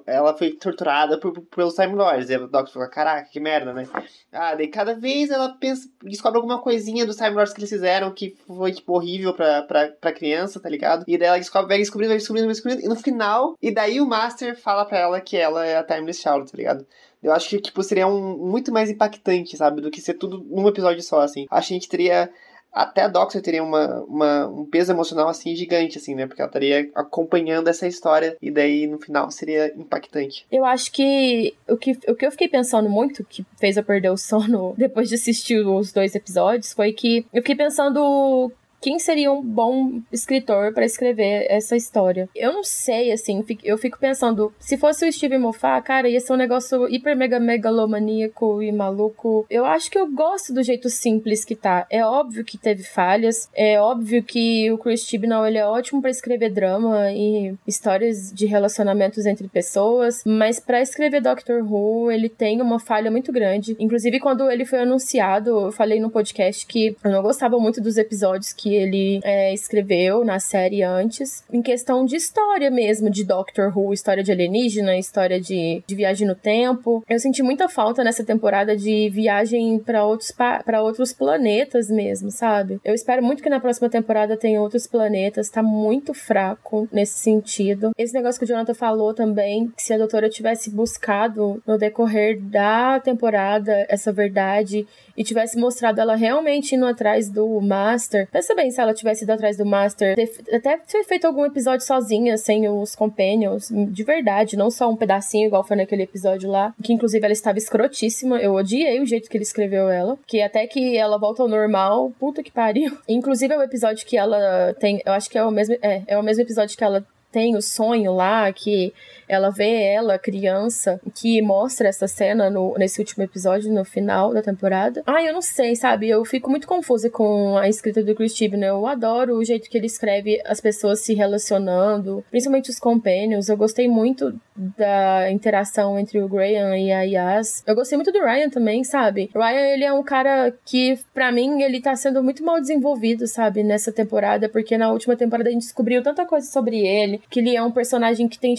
ela 0.07 0.33
foi 0.33 0.53
torturada 0.53 1.19
por, 1.19 1.33
pelos 1.43 1.75
Time 1.75 1.95
Lords. 1.95 2.31
E 2.31 2.37
o 2.37 2.47
Doctor 2.47 2.73
fala, 2.73 2.89
caraca, 2.89 3.29
que 3.29 3.41
merda, 3.41 3.75
né? 3.75 3.89
Ah, 4.33 4.55
daí 4.55 4.69
cada 4.69 4.95
vez 4.95 5.31
ela 5.31 5.49
pensa, 5.51 5.91
descobre 6.03 6.39
alguma 6.39 6.63
coisinha 6.63 7.05
dos 7.05 7.17
Time 7.17 7.31
Lords 7.31 7.53
que 7.53 7.59
eles 7.61 7.71
fizeram 7.71 8.13
que 8.13 8.37
foi, 8.47 8.73
tipo, 8.73 8.93
horrível 8.95 9.35
pra, 9.35 9.63
pra, 9.63 9.89
pra 9.89 10.13
criança, 10.13 10.61
tá 10.61 10.69
ligado? 10.69 11.05
E 11.09 11.19
daí 11.19 11.29
ela 11.29 11.39
descobre, 11.39 11.69
vai 11.69 11.79
descobrindo, 11.79 12.11
vai 12.11 12.19
descobrindo, 12.19 12.47
vai 12.47 12.55
descobrindo. 12.55 12.85
E 12.85 12.89
no 12.89 12.97
final, 12.97 13.57
e 13.61 13.71
daí 13.73 14.01
o 14.01 14.07
Master 14.07 14.57
fala 14.57 14.85
pra 14.85 14.99
ela 14.99 15.21
que 15.21 15.37
ela 15.37 15.67
é 15.67 15.77
a 15.77 15.83
Timeless 15.83 16.23
Child, 16.23 16.53
tá 16.53 16.57
ligado? 16.57 16.87
Eu 17.21 17.33
acho 17.33 17.49
que, 17.49 17.61
tipo, 17.61 17.83
seria 17.83 18.07
um, 18.07 18.39
muito 18.39 18.71
mais 18.71 18.89
impactante, 18.89 19.57
sabe? 19.57 19.81
Do 19.81 19.91
que 19.91 20.01
ser 20.01 20.15
tudo 20.15 20.45
num 20.49 20.69
episódio 20.69 21.03
só, 21.03 21.21
assim. 21.21 21.47
Acho 21.51 21.69
que 21.69 21.75
a 21.75 21.77
gente 21.77 21.89
teria 21.89 22.31
até 22.79 23.03
a 23.03 23.09
Doxer 23.09 23.43
teria 23.43 23.63
uma, 23.63 24.01
uma, 24.05 24.47
um 24.47 24.65
peso 24.65 24.93
emocional 24.93 25.29
assim 25.29 25.57
gigante, 25.57 25.99
assim, 25.99 26.15
né? 26.15 26.27
Porque 26.27 26.41
ela 26.41 26.49
estaria 26.49 26.89
acompanhando 26.95 27.67
essa 27.67 27.89
história 27.89 28.37
e 28.41 28.53
daí 28.53 28.87
no 28.87 29.01
final 29.01 29.29
seria 29.33 29.75
impactante. 29.77 30.47
Eu 30.51 30.65
acho 30.65 30.93
que 30.93 31.55
o 31.69 31.77
que, 31.77 31.99
o 32.07 32.15
que 32.15 32.25
eu 32.25 32.31
fiquei 32.31 32.49
pensando 32.49 32.89
muito, 32.89 33.25
que 33.25 33.45
fez 33.59 33.77
eu 33.77 33.83
perder 33.83 34.11
o 34.11 34.17
sono 34.17 34.75
depois 34.79 35.09
de 35.09 35.17
assistir 35.17 35.67
os 35.67 35.93
dois 35.93 36.15
episódios, 36.15 36.73
foi 36.73 36.93
que 36.93 37.27
eu 37.33 37.43
fiquei 37.43 37.57
pensando 37.57 38.53
quem 38.81 38.99
seria 38.99 39.33
um 39.33 39.43
bom 39.43 40.01
escritor 40.13 40.73
para 40.73 40.85
escrever 40.85 41.47
essa 41.49 41.77
história? 41.77 42.29
Eu 42.35 42.53
não 42.53 42.65
sei, 42.65 43.13
assim, 43.13 43.45
eu 43.65 43.77
fico 43.79 43.99
pensando, 43.99 44.53
se 44.59 44.77
fosse 44.77 45.07
o 45.07 45.13
Steve 45.13 45.39
Moffat, 45.39 45.85
cara, 45.85 46.09
ia 46.09 46.21
ser 46.21 46.33
um 46.33 46.37
negócio 46.37 46.89
hiper 46.89 47.17
mega 47.17 47.41
megalomaníaco 47.41 48.63
e 48.63 48.71
maluco. 48.71 49.47
Eu 49.51 49.65
acho 49.65 49.91
que 49.91 49.99
eu 49.99 50.11
gosto 50.11 50.53
do 50.53 50.63
jeito 50.63 50.89
simples 50.89 51.45
que 51.45 51.57
tá. 51.57 51.87
É 51.91 52.05
óbvio 52.05 52.45
que 52.45 52.57
teve 52.57 52.83
falhas, 52.83 53.49
é 53.55 53.81
óbvio 53.81 54.23
que 54.23 54.71
o 54.71 54.79
Chris 54.79 55.03
Chibnall, 55.03 55.47
ele 55.47 55.59
é 55.59 55.67
ótimo 55.67 56.01
para 56.01 56.11
escrever 56.11 56.51
drama 56.51 57.11
e 57.13 57.55
histórias 57.67 58.33
de 58.33 58.47
relacionamentos 58.47 59.27
entre 59.27 59.49
pessoas, 59.49 60.23
mas 60.25 60.61
para 60.61 60.81
escrever 60.81 61.21
Doctor 61.21 61.63
Who, 61.63 62.11
ele 62.11 62.29
tem 62.29 62.61
uma 62.61 62.79
falha 62.79 63.11
muito 63.11 63.33
grande. 63.33 63.77
Inclusive, 63.79 64.21
quando 64.21 64.51
ele 64.51 64.65
foi 64.65 64.81
anunciado, 64.81 65.67
eu 65.67 65.73
falei 65.73 66.01
no 66.01 66.11
podcast 66.11 66.67
que 66.67 66.97
eu 67.03 67.11
não 67.11 67.23
gostava 67.23 67.59
muito 67.59 67.81
dos 67.81 67.97
episódios 67.97 68.53
que 68.53 68.68
que 68.69 68.75
ele 68.75 69.21
é, 69.25 69.55
escreveu 69.55 70.25
na 70.25 70.39
série 70.39 70.83
antes, 70.83 71.43
em 71.51 71.63
questão 71.63 72.05
de 72.05 72.17
história 72.17 72.71
mesmo, 72.71 73.09
de 73.09 73.25
Doctor 73.25 73.73
Who, 73.75 73.95
história 73.95 74.23
de 74.23 74.31
alienígena, 74.31 74.99
história 74.99 75.41
de, 75.41 75.83
de 75.87 75.95
viagem 75.95 76.29
no 76.29 76.35
tempo. 76.35 77.03
Eu 77.09 77.19
senti 77.19 77.43
muita 77.43 77.69
falta 77.69 78.05
nessa 78.05 78.23
temporada 78.23 78.77
de 78.77 79.09
viagem 79.09 79.79
para 79.79 80.05
outros, 80.05 80.31
para 80.31 80.83
outros 80.83 81.15
planetas 81.15 81.89
mesmo, 81.89 82.31
sabe? 82.31 82.79
Eu 82.85 82.95
espero 82.95 83.23
muito 83.23 83.43
que 83.43 83.49
na 83.49 83.59
próxima 83.59 83.89
temporada 83.89 84.37
tenha 84.37 84.61
outros 84.61 84.87
planetas, 84.87 85.49
tá 85.49 85.63
muito 85.63 86.13
fraco 86.13 86.87
nesse 86.93 87.19
sentido. 87.19 87.93
Esse 87.97 88.13
negócio 88.13 88.39
que 88.39 88.45
o 88.45 88.49
Jonathan 88.49 88.75
falou 88.75 89.15
também, 89.15 89.69
que 89.75 89.83
se 89.83 89.95
a 89.95 89.99
doutora 89.99 90.29
tivesse 90.29 90.71
buscado 90.71 91.63
no 91.67 91.79
decorrer 91.79 92.39
da 92.39 93.01
temporada 93.01 93.87
essa 93.89 94.13
verdade 94.13 94.87
e 95.17 95.25
tivesse 95.25 95.59
mostrado 95.59 96.01
ela 96.01 96.15
realmente 96.15 96.75
indo 96.75 96.87
atrás 96.87 97.31
do 97.31 97.61
Master. 97.61 98.29
Pensa 98.31 98.55
bem 98.59 98.73
se 98.73 98.81
ela 98.81 98.93
tivesse 98.93 99.23
ido 99.23 99.31
atrás 99.31 99.57
do 99.57 99.65
Master, 99.65 100.17
até 100.53 100.79
ter 100.79 101.05
feito 101.05 101.27
algum 101.27 101.47
episódio 101.47 101.87
sozinha, 101.87 102.37
sem 102.37 102.69
os 102.69 102.97
Companions, 102.97 103.69
de 103.71 104.03
verdade, 104.03 104.57
não 104.57 104.69
só 104.69 104.91
um 104.91 104.97
pedacinho, 104.97 105.47
igual 105.47 105.63
foi 105.63 105.77
naquele 105.77 106.03
episódio 106.03 106.51
lá, 106.51 106.75
que 106.83 106.93
inclusive 106.93 107.25
ela 107.25 107.33
estava 107.33 107.57
escrotíssima. 107.57 108.41
Eu 108.41 108.55
odiei 108.55 109.01
o 109.01 109.07
jeito 109.07 109.31
que 109.31 109.37
ele 109.37 109.45
escreveu 109.45 109.89
ela, 109.89 110.19
que 110.27 110.43
até 110.43 110.67
que 110.67 110.97
ela 110.97 111.19
volta 111.19 111.41
ao 111.41 111.49
normal, 111.49 112.13
puta 112.19 112.43
que 112.43 112.51
pariu. 112.51 112.99
Inclusive 113.09 113.55
é 113.55 113.59
o 113.59 113.63
episódio 113.63 114.05
que 114.05 114.17
ela 114.17 114.75
tem, 114.81 115.01
eu 115.07 115.13
acho 115.13 115.31
que 115.31 115.39
é 115.39 115.45
o 115.45 115.53
mesmo, 115.53 115.77
é, 115.81 116.03
é 116.09 116.19
o 116.19 116.23
mesmo 116.23 116.43
episódio 116.43 116.77
que 116.77 116.83
ela 116.83 117.07
tem 117.31 117.57
o 117.57 117.63
sonho 117.63 118.13
lá, 118.13 118.53
que 118.53 118.93
ela 119.29 119.51
vê 119.51 119.83
ela, 119.83 120.19
criança, 120.19 121.01
que 121.15 121.41
mostra 121.43 121.89
essa 121.89 122.07
cena 122.07 122.51
no, 122.51 122.75
nesse 122.79 123.01
último 123.01 123.25
episódio, 123.25 123.73
no 123.73 123.85
final 123.85 124.33
da 124.33 124.43
temporada. 124.43 125.03
Ah, 125.07 125.23
eu 125.23 125.33
não 125.33 125.43
sei, 125.43 125.77
sabe? 125.77 126.09
Eu 126.09 126.25
fico 126.25 126.51
muito 126.51 126.67
confusa 126.67 127.11
com 127.11 127.57
a 127.57 127.69
escrita 127.69 128.03
do 128.03 128.15
Chris 128.15 128.35
Chibnall. 128.35 128.81
Eu 128.81 128.87
adoro 128.87 129.37
o 129.37 129.45
jeito 129.45 129.69
que 129.69 129.77
ele 129.77 129.87
escreve 129.87 130.41
as 130.45 130.61
pessoas 130.61 131.01
se 131.01 131.15
relacionando, 131.15 132.25
principalmente 132.31 132.71
os 132.71 132.79
companions. 132.79 133.49
Eu 133.49 133.57
gostei 133.57 133.89
muito 133.89 134.39
da 134.77 135.31
interação 135.31 135.99
entre 135.99 136.21
o 136.21 136.29
Graham 136.29 136.77
e 136.77 136.93
a 136.93 137.03
Yas. 137.03 137.63
Eu 137.67 137.75
gostei 137.75 137.97
muito 137.97 138.13
do 138.13 138.21
Ryan 138.21 138.51
também, 138.51 138.83
sabe? 138.83 139.31
Ryan, 139.35 139.75
ele 139.75 139.85
é 139.85 139.93
um 139.93 140.03
cara 140.03 140.53
que, 140.65 140.99
para 141.15 141.31
mim, 141.31 141.63
ele 141.63 141.81
tá 141.81 141.95
sendo 141.95 142.23
muito 142.23 142.45
mal 142.45 142.61
desenvolvido, 142.61 143.27
sabe? 143.27 143.63
Nessa 143.63 143.93
temporada, 143.93 144.49
porque 144.49 144.77
na 144.77 144.91
última 144.91 145.17
temporada 145.17 145.49
a 145.49 145.53
gente 145.53 145.63
descobriu 145.63 146.03
tanta 146.03 146.27
coisa 146.27 146.47
sobre 146.51 146.87
ele, 146.87 147.21
que 147.31 147.41
ele 147.41 147.55
é 147.55 147.63
um 147.63 147.71
personagem 147.71 148.29
que 148.29 148.39
tem 148.39 148.55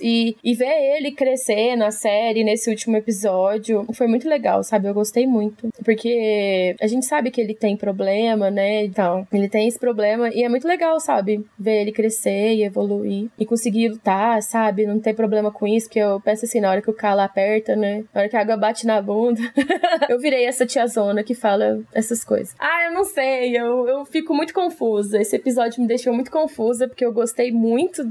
e, 0.00 0.36
e 0.42 0.54
ver 0.54 0.96
ele 0.96 1.12
crescer 1.12 1.76
na 1.76 1.90
série, 1.90 2.44
nesse 2.44 2.70
último 2.70 2.96
episódio, 2.96 3.86
foi 3.94 4.06
muito 4.06 4.28
legal, 4.28 4.62
sabe? 4.62 4.88
Eu 4.88 4.94
gostei 4.94 5.26
muito. 5.26 5.68
Porque 5.84 6.74
a 6.80 6.86
gente 6.86 7.06
sabe 7.06 7.30
que 7.30 7.40
ele 7.40 7.54
tem 7.54 7.76
problema, 7.76 8.50
né? 8.50 8.84
Então, 8.84 9.26
ele 9.32 9.48
tem 9.48 9.66
esse 9.66 9.78
problema 9.78 10.28
e 10.30 10.42
é 10.42 10.48
muito 10.48 10.66
legal, 10.66 10.98
sabe? 11.00 11.44
Ver 11.58 11.82
ele 11.82 11.92
crescer 11.92 12.54
e 12.54 12.64
evoluir 12.64 13.28
e 13.38 13.46
conseguir 13.46 13.88
lutar, 13.88 14.42
sabe? 14.42 14.86
Não 14.86 15.00
ter 15.00 15.14
problema 15.14 15.50
com 15.50 15.66
isso, 15.66 15.88
que 15.88 15.98
eu 15.98 16.20
penso 16.20 16.44
assim, 16.44 16.60
na 16.60 16.70
hora 16.70 16.82
que 16.82 16.90
o 16.90 16.94
calo 16.94 17.20
aperta, 17.20 17.74
né? 17.74 18.04
Na 18.14 18.20
hora 18.20 18.28
que 18.28 18.36
a 18.36 18.40
água 18.40 18.56
bate 18.56 18.86
na 18.86 19.00
bunda. 19.00 19.40
eu 20.08 20.18
virei 20.18 20.44
essa 20.44 20.66
tiazona 20.66 21.22
que 21.22 21.34
fala 21.34 21.80
essas 21.92 22.24
coisas. 22.24 22.54
Ah, 22.58 22.86
eu 22.86 22.92
não 22.92 23.04
sei, 23.04 23.56
eu, 23.56 23.88
eu 23.88 24.04
fico 24.04 24.34
muito 24.34 24.52
confusa. 24.52 25.20
Esse 25.20 25.36
episódio 25.36 25.80
me 25.80 25.88
deixou 25.88 26.12
muito 26.12 26.30
confusa, 26.30 26.88
porque 26.88 27.04
eu 27.04 27.12
gostei 27.12 27.50
muito 27.50 28.04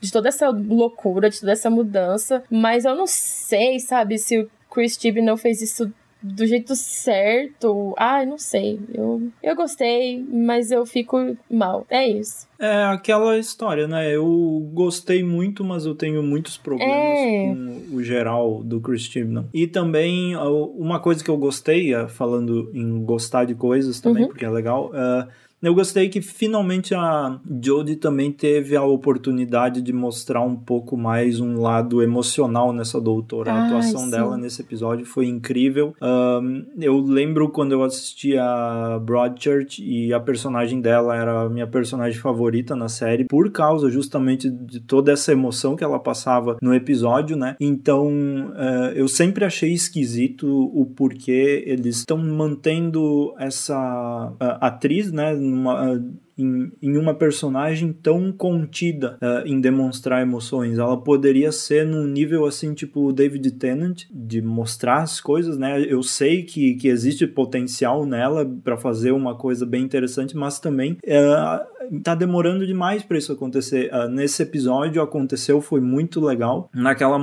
de 0.00 0.12
toda 0.12 0.28
essa 0.28 0.48
loucura, 0.48 0.87
de 0.88 1.40
toda 1.40 1.52
essa 1.52 1.70
mudança, 1.70 2.42
mas 2.50 2.84
eu 2.84 2.94
não 2.94 3.06
sei, 3.06 3.78
sabe, 3.78 4.18
se 4.18 4.38
o 4.38 4.50
Chris 4.70 4.96
Tibb 4.96 5.20
não 5.20 5.36
fez 5.36 5.62
isso 5.62 5.92
do 6.22 6.46
jeito 6.46 6.74
certo. 6.74 7.94
Ah, 7.96 8.24
não 8.24 8.38
sei. 8.38 8.80
Eu, 8.92 9.30
eu 9.42 9.54
gostei, 9.54 10.24
mas 10.30 10.70
eu 10.70 10.84
fico 10.84 11.36
mal. 11.50 11.86
É 11.88 12.06
isso. 12.06 12.46
É 12.58 12.84
aquela 12.84 13.38
história, 13.38 13.86
né? 13.86 14.14
Eu 14.14 14.68
gostei 14.72 15.22
muito, 15.22 15.62
mas 15.62 15.86
eu 15.86 15.94
tenho 15.94 16.22
muitos 16.22 16.56
problemas 16.56 16.92
é. 16.92 17.46
com 17.46 17.96
o 17.96 18.02
geral 18.02 18.62
do 18.64 18.80
Chris 18.80 19.02
Chibnall. 19.02 19.46
E 19.54 19.66
também, 19.66 20.36
uma 20.36 20.98
coisa 20.98 21.22
que 21.22 21.30
eu 21.30 21.36
gostei, 21.36 21.92
falando 22.08 22.70
em 22.74 23.04
gostar 23.04 23.44
de 23.44 23.54
coisas 23.54 24.00
também, 24.00 24.24
uhum. 24.24 24.28
porque 24.28 24.44
é 24.44 24.50
legal, 24.50 24.90
uh, 24.90 25.28
eu 25.60 25.74
gostei 25.74 26.08
que 26.08 26.20
finalmente 26.20 26.94
a 26.94 27.38
Jodie 27.62 27.96
também 27.96 28.30
teve 28.30 28.76
a 28.76 28.84
oportunidade 28.84 29.82
de 29.82 29.92
mostrar 29.92 30.40
um 30.42 30.54
pouco 30.54 30.96
mais 30.96 31.40
um 31.40 31.60
lado 31.60 32.02
emocional 32.02 32.72
nessa 32.72 33.00
doutora. 33.00 33.52
a 33.52 33.66
atuação 33.66 34.02
sim. 34.02 34.10
dela 34.10 34.36
nesse 34.36 34.62
episódio 34.62 35.04
foi 35.04 35.26
incrível. 35.26 35.94
Um, 36.00 36.64
eu 36.78 37.00
lembro 37.00 37.48
quando 37.48 37.72
eu 37.72 37.82
assisti 37.82 38.36
a 38.36 39.00
Broadchurch 39.02 39.82
e 39.82 40.12
a 40.12 40.20
personagem 40.20 40.80
dela 40.80 41.16
era 41.16 41.42
a 41.42 41.48
minha 41.48 41.66
personagem 41.66 42.18
favorita 42.20 42.76
na 42.76 42.88
série, 42.88 43.24
por 43.24 43.50
causa 43.50 43.90
justamente 43.90 44.48
de 44.48 44.80
toda 44.80 45.12
essa 45.12 45.32
emoção 45.32 45.74
que 45.74 45.82
ela 45.82 45.98
passava 45.98 46.56
no 46.62 46.72
episódio, 46.72 47.36
né? 47.36 47.56
Então 47.58 48.08
uh, 48.08 48.92
eu 48.94 49.08
sempre 49.08 49.44
achei 49.44 49.72
esquisito 49.72 50.46
o 50.46 50.86
porquê 50.86 51.64
eles 51.66 51.98
estão 51.98 52.18
mantendo 52.18 53.34
essa 53.38 54.32
uh, 54.32 54.58
atriz, 54.60 55.10
né? 55.10 55.34
Numa, 55.48 56.00
em, 56.38 56.70
em 56.80 56.96
uma 56.96 57.12
personagem 57.12 57.92
tão 57.92 58.30
contida 58.30 59.18
uh, 59.20 59.46
em 59.46 59.60
demonstrar 59.60 60.22
emoções. 60.22 60.78
Ela 60.78 60.96
poderia 60.96 61.50
ser 61.50 61.84
num 61.84 62.06
nível 62.06 62.46
assim, 62.46 62.72
tipo 62.72 63.06
o 63.06 63.12
David 63.12 63.50
Tennant, 63.52 64.04
de 64.10 64.40
mostrar 64.40 65.02
as 65.02 65.20
coisas, 65.20 65.58
né? 65.58 65.82
Eu 65.82 66.02
sei 66.02 66.44
que, 66.44 66.74
que 66.74 66.88
existe 66.88 67.26
potencial 67.26 68.06
nela 68.06 68.48
para 68.62 68.76
fazer 68.76 69.10
uma 69.10 69.36
coisa 69.36 69.66
bem 69.66 69.82
interessante, 69.82 70.36
mas 70.36 70.60
também 70.60 70.92
uh, 70.92 71.77
tá 72.02 72.14
demorando 72.14 72.66
demais 72.66 73.02
para 73.02 73.18
isso 73.18 73.32
acontecer. 73.32 73.90
Uh, 73.92 74.08
nesse 74.08 74.42
episódio 74.42 75.02
aconteceu, 75.02 75.60
foi 75.60 75.80
muito 75.80 76.20
legal. 76.20 76.68
Naquela 76.74 77.18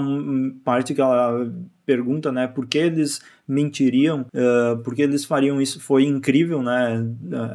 parte 0.63 0.93
que 0.93 1.01
ela 1.01 1.51
pergunta, 1.85 2.31
né, 2.31 2.47
por 2.47 2.65
que 2.65 2.79
eles 2.79 3.21
mentiriam, 3.47 4.25
uh, 4.33 4.77
por 4.83 4.95
que 4.95 5.03
eles 5.03 5.23
fariam 5.23 5.61
isso, 5.61 5.79
foi 5.79 6.03
incrível, 6.03 6.63
né, 6.63 7.05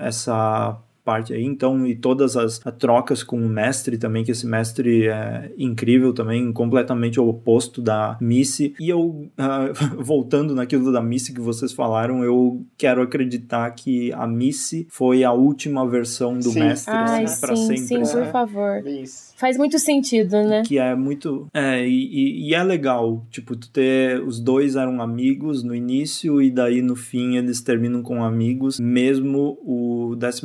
essa 0.00 0.78
parte 1.10 1.34
aí, 1.34 1.42
então, 1.42 1.84
e 1.84 1.96
todas 1.96 2.36
as, 2.36 2.64
as, 2.64 2.74
trocas 2.76 3.24
com 3.24 3.36
o 3.36 3.48
mestre 3.48 3.98
também, 3.98 4.22
que 4.22 4.30
esse 4.30 4.46
mestre 4.46 5.08
é 5.08 5.50
incrível 5.58 6.12
também, 6.12 6.52
completamente 6.52 7.18
o 7.18 7.28
oposto 7.28 7.82
da 7.82 8.16
Missy. 8.20 8.74
E 8.78 8.88
eu, 8.88 9.00
uh, 9.00 9.98
voltando 9.98 10.54
naquilo 10.54 10.92
da 10.92 11.02
Missy 11.02 11.32
que 11.32 11.40
vocês 11.40 11.72
falaram, 11.72 12.22
eu 12.22 12.64
quero 12.78 13.02
acreditar 13.02 13.68
que 13.72 14.12
a 14.12 14.24
Missy 14.24 14.86
foi 14.88 15.24
a 15.24 15.32
última 15.32 15.84
versão 15.88 16.34
do 16.34 16.50
sim. 16.50 16.60
mestre 16.60 16.94
Ai, 16.94 17.24
né, 17.24 17.36
para 17.40 17.56
sempre. 17.56 17.78
Sim, 17.78 17.98
né? 17.98 18.04
por 18.04 18.26
favor. 18.30 18.86
Isso. 18.86 19.34
Faz 19.36 19.56
muito 19.56 19.78
sentido, 19.78 20.36
né? 20.44 20.62
Que 20.64 20.78
é 20.78 20.94
muito. 20.94 21.48
É, 21.52 21.84
e, 21.88 22.48
e, 22.48 22.54
é 22.54 22.62
legal, 22.62 23.24
tipo, 23.30 23.56
tu 23.56 23.68
ter. 23.70 24.22
Os 24.22 24.38
dois 24.38 24.76
eram 24.76 25.00
amigos 25.00 25.64
no 25.64 25.74
início, 25.74 26.40
e 26.40 26.50
daí 26.50 26.82
no 26.82 26.94
fim 26.94 27.36
eles 27.36 27.60
terminam 27.62 28.02
com 28.02 28.22
amigos, 28.22 28.78
mesmo 28.78 29.58
o 29.64 30.14
12 30.14 30.42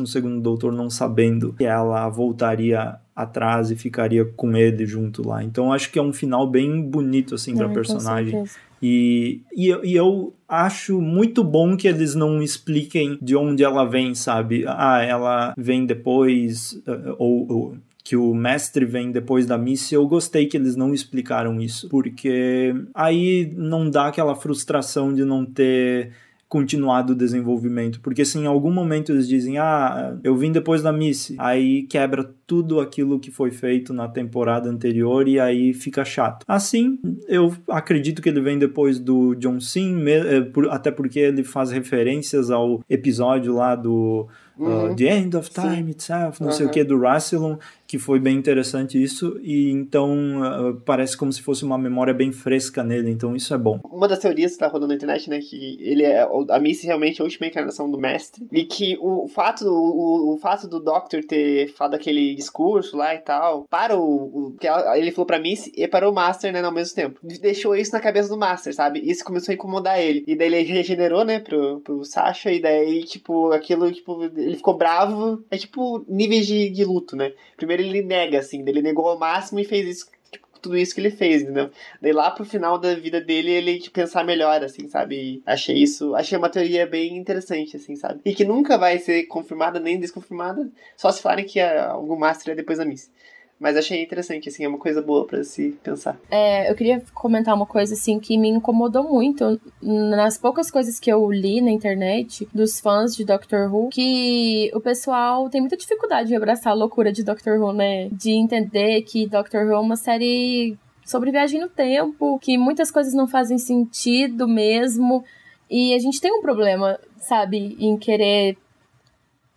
doutor 0.55 0.73
não 0.73 0.89
sabendo 0.89 1.53
que 1.53 1.63
ela 1.63 2.07
voltaria 2.09 2.95
atrás 3.15 3.71
e 3.71 3.75
ficaria 3.75 4.25
com 4.25 4.55
ele 4.57 4.85
junto 4.85 5.27
lá. 5.27 5.43
Então 5.43 5.71
acho 5.71 5.91
que 5.91 5.99
é 5.99 6.01
um 6.01 6.11
final 6.11 6.47
bem 6.49 6.81
bonito 6.81 7.35
assim 7.35 7.55
para 7.55 7.69
personagem. 7.69 8.43
E, 8.81 9.41
e, 9.55 9.69
e, 9.83 9.95
eu 9.95 10.33
acho 10.47 11.01
muito 11.01 11.43
bom 11.43 11.77
que 11.77 11.87
eles 11.87 12.13
não 12.13 12.41
expliquem 12.41 13.17
de 13.21 13.35
onde 13.35 13.63
ela 13.63 13.85
vem, 13.85 14.13
sabe? 14.13 14.65
Ah, 14.67 15.01
ela 15.01 15.53
vem 15.57 15.85
depois, 15.85 16.79
eh, 16.85 17.15
ou, 17.17 17.51
ou 17.51 17.77
que 18.03 18.15
o 18.15 18.35
mestre 18.35 18.85
vem 18.85 19.11
depois 19.11 19.47
da 19.47 19.57
missa, 19.57 19.95
eu 19.95 20.05
gostei 20.07 20.45
que 20.45 20.55
eles 20.55 20.75
não 20.75 20.93
explicaram 20.93 21.59
isso, 21.59 21.89
porque 21.89 22.75
aí 22.93 23.51
não 23.55 23.89
dá 23.89 24.07
aquela 24.07 24.35
frustração 24.35 25.11
de 25.11 25.25
não 25.25 25.43
ter 25.43 26.11
continuado 26.47 27.13
o 27.13 27.15
desenvolvimento. 27.15 27.99
Porque 28.01 28.23
se 28.23 28.37
em 28.37 28.45
algum 28.45 28.71
momento 28.71 29.11
eles 29.11 29.27
dizem, 29.27 29.57
ah, 29.57 30.17
eu 30.23 30.35
vim 30.35 30.51
depois 30.51 30.81
da 30.81 30.91
Missy, 30.91 31.35
aí 31.39 31.83
quebra 31.83 32.33
tudo 32.45 32.79
aquilo 32.79 33.19
que 33.19 33.31
foi 33.31 33.51
feito 33.51 33.93
na 33.93 34.07
temporada 34.07 34.69
anterior 34.69 35.27
e 35.27 35.39
aí 35.39 35.73
fica 35.73 36.05
chato. 36.05 36.45
Assim, 36.47 36.99
eu 37.27 37.53
acredito 37.67 38.21
que 38.21 38.29
ele 38.29 38.41
vem 38.41 38.59
depois 38.59 38.99
do 38.99 39.35
John 39.35 39.59
Sim, 39.59 40.03
eh, 40.07 40.51
até 40.69 40.91
porque 40.91 41.19
ele 41.19 41.43
faz 41.43 41.71
referências 41.71 42.51
ao 42.51 42.83
episódio 42.89 43.55
lá 43.55 43.75
do 43.75 44.27
uhum. 44.57 44.91
uh, 44.91 44.95
The 44.95 45.17
End 45.17 45.35
of 45.35 45.49
Time 45.49 45.75
Sim. 45.75 45.89
Itself, 45.89 46.41
não 46.41 46.49
uhum. 46.49 46.53
sei 46.53 46.65
o 46.67 46.69
que, 46.69 46.83
do 46.83 46.99
Rassilon, 46.99 47.57
que 47.87 47.97
foi 47.97 48.19
bem 48.19 48.37
interessante 48.37 49.01
isso, 49.01 49.39
e 49.41 49.69
então 49.69 50.41
uh, 50.41 50.75
parece 50.85 51.15
como 51.15 51.31
se 51.31 51.41
fosse 51.41 51.63
uma 51.63 51.77
memória 51.77 52.13
bem 52.13 52.31
fresca 52.31 52.83
nele, 52.83 53.09
então 53.09 53.35
isso 53.35 53.53
é 53.53 53.57
bom. 53.57 53.79
Uma 53.91 54.07
das 54.07 54.19
teorias 54.19 54.53
que 54.53 54.59
tá 54.59 54.67
rodando 54.67 54.89
na 54.89 54.95
internet, 54.95 55.29
né, 55.29 55.39
que 55.39 55.77
ele 55.79 56.03
é, 56.03 56.27
a 56.49 56.59
Missy 56.59 56.85
realmente 56.87 57.19
é 57.19 57.21
a 57.21 57.25
última 57.25 57.47
encarnação 57.47 57.89
do 57.89 57.99
mestre, 57.99 58.47
e 58.51 58.63
que 58.65 58.97
o 58.99 59.27
fato, 59.27 59.65
o, 59.67 60.33
o 60.33 60.37
fato 60.37 60.67
do 60.67 60.79
Doctor 60.79 61.23
ter 61.23 61.67
falado 61.73 61.95
aquele 61.95 62.35
discurso 62.35 62.97
lá 62.97 63.13
e 63.15 63.19
tal, 63.19 63.65
para 63.69 63.97
o, 63.97 64.47
o 64.49 64.55
que 64.59 64.67
ele 64.67 65.11
falou 65.11 65.25
pra 65.25 65.39
Missy 65.39 65.71
e 65.75 65.87
para 65.87 66.09
o 66.09 66.13
Master, 66.13 66.51
né, 66.51 66.61
ao 66.61 66.71
mesmo 66.71 66.95
tempo. 66.95 67.19
Deixou 67.23 67.75
isso 67.75 67.91
na 67.93 67.99
cabeça 67.99 68.29
do 68.29 68.37
Master, 68.37 68.73
sabe? 68.73 68.99
Isso 68.99 69.23
começou 69.23 69.51
a 69.51 69.55
incomodar 69.55 69.99
ele. 69.99 70.23
E 70.27 70.35
daí 70.35 70.47
ele 70.47 70.61
regenerou, 70.63 71.23
né, 71.23 71.39
pro, 71.39 71.79
pro 71.81 72.03
Sasha, 72.03 72.51
e 72.51 72.59
daí, 72.59 73.03
tipo, 73.03 73.51
aquilo, 73.51 73.91
tipo, 73.91 74.23
ele 74.23 74.55
ficou 74.55 74.77
bravo. 74.77 75.43
É 75.49 75.57
tipo 75.57 76.03
níveis 76.07 76.45
de, 76.47 76.69
de 76.69 76.83
luto, 76.83 77.15
né? 77.15 77.33
Primeiro 77.57 77.74
ele 77.83 78.01
nega, 78.01 78.39
assim, 78.39 78.63
ele 78.67 78.81
negou 78.81 79.07
ao 79.07 79.19
máximo 79.19 79.59
e 79.59 79.65
fez 79.65 79.87
isso 79.87 80.09
tipo, 80.31 80.47
tudo 80.61 80.77
isso 80.77 80.93
que 80.93 81.01
ele 81.01 81.11
fez, 81.11 81.41
entendeu? 81.41 81.69
Daí 82.01 82.11
lá 82.11 82.31
pro 82.31 82.45
final 82.45 82.77
da 82.77 82.95
vida 82.95 83.21
dele, 83.21 83.51
ele 83.51 83.79
tipo, 83.79 83.95
pensar 83.95 84.23
melhor, 84.23 84.63
assim, 84.63 84.87
sabe? 84.87 85.15
E 85.15 85.43
achei 85.45 85.77
isso, 85.77 86.15
achei 86.15 86.37
uma 86.37 86.49
teoria 86.49 86.85
bem 86.85 87.17
interessante, 87.17 87.77
assim, 87.77 87.95
sabe? 87.95 88.21
E 88.25 88.33
que 88.33 88.43
nunca 88.43 88.77
vai 88.77 88.97
ser 88.99 89.23
confirmada 89.23 89.79
nem 89.79 89.99
desconfirmada, 89.99 90.69
só 90.97 91.11
se 91.11 91.21
falarem 91.21 91.45
que 91.45 91.59
algum 91.59 92.15
Master 92.17 92.53
é 92.53 92.55
depois 92.55 92.77
da 92.77 92.85
Miss. 92.85 93.11
Mas 93.59 93.77
achei 93.77 94.03
interessante, 94.03 94.49
assim, 94.49 94.65
é 94.65 94.67
uma 94.67 94.77
coisa 94.77 95.01
boa 95.01 95.25
para 95.25 95.43
se 95.43 95.77
pensar. 95.81 96.19
É, 96.29 96.69
eu 96.69 96.75
queria 96.75 97.01
comentar 97.13 97.55
uma 97.55 97.65
coisa, 97.65 97.93
assim, 97.93 98.19
que 98.19 98.37
me 98.37 98.49
incomodou 98.49 99.03
muito 99.03 99.59
nas 99.81 100.37
poucas 100.37 100.69
coisas 100.69 100.99
que 100.99 101.11
eu 101.11 101.31
li 101.31 101.61
na 101.61 101.71
internet 101.71 102.47
dos 102.53 102.79
fãs 102.79 103.15
de 103.15 103.23
Doctor 103.23 103.73
Who, 103.73 103.89
que 103.89 104.69
o 104.73 104.81
pessoal 104.81 105.49
tem 105.49 105.61
muita 105.61 105.77
dificuldade 105.77 106.33
em 106.33 106.35
abraçar 106.35 106.73
a 106.73 106.75
loucura 106.75 107.13
de 107.13 107.23
Doctor 107.23 107.57
Who, 107.59 107.71
né? 107.71 108.09
De 108.11 108.31
entender 108.31 109.01
que 109.03 109.25
Doctor 109.25 109.65
Who 109.65 109.73
é 109.73 109.79
uma 109.79 109.95
série 109.95 110.77
sobre 111.05 111.31
viagem 111.31 111.61
no 111.61 111.69
tempo, 111.69 112.37
que 112.39 112.57
muitas 112.57 112.91
coisas 112.91 113.13
não 113.13 113.27
fazem 113.27 113.57
sentido 113.57 114.47
mesmo. 114.47 115.23
E 115.69 115.93
a 115.93 115.99
gente 115.99 116.19
tem 116.19 116.31
um 116.33 116.41
problema, 116.41 116.99
sabe, 117.19 117.77
em 117.79 117.97
querer 117.97 118.57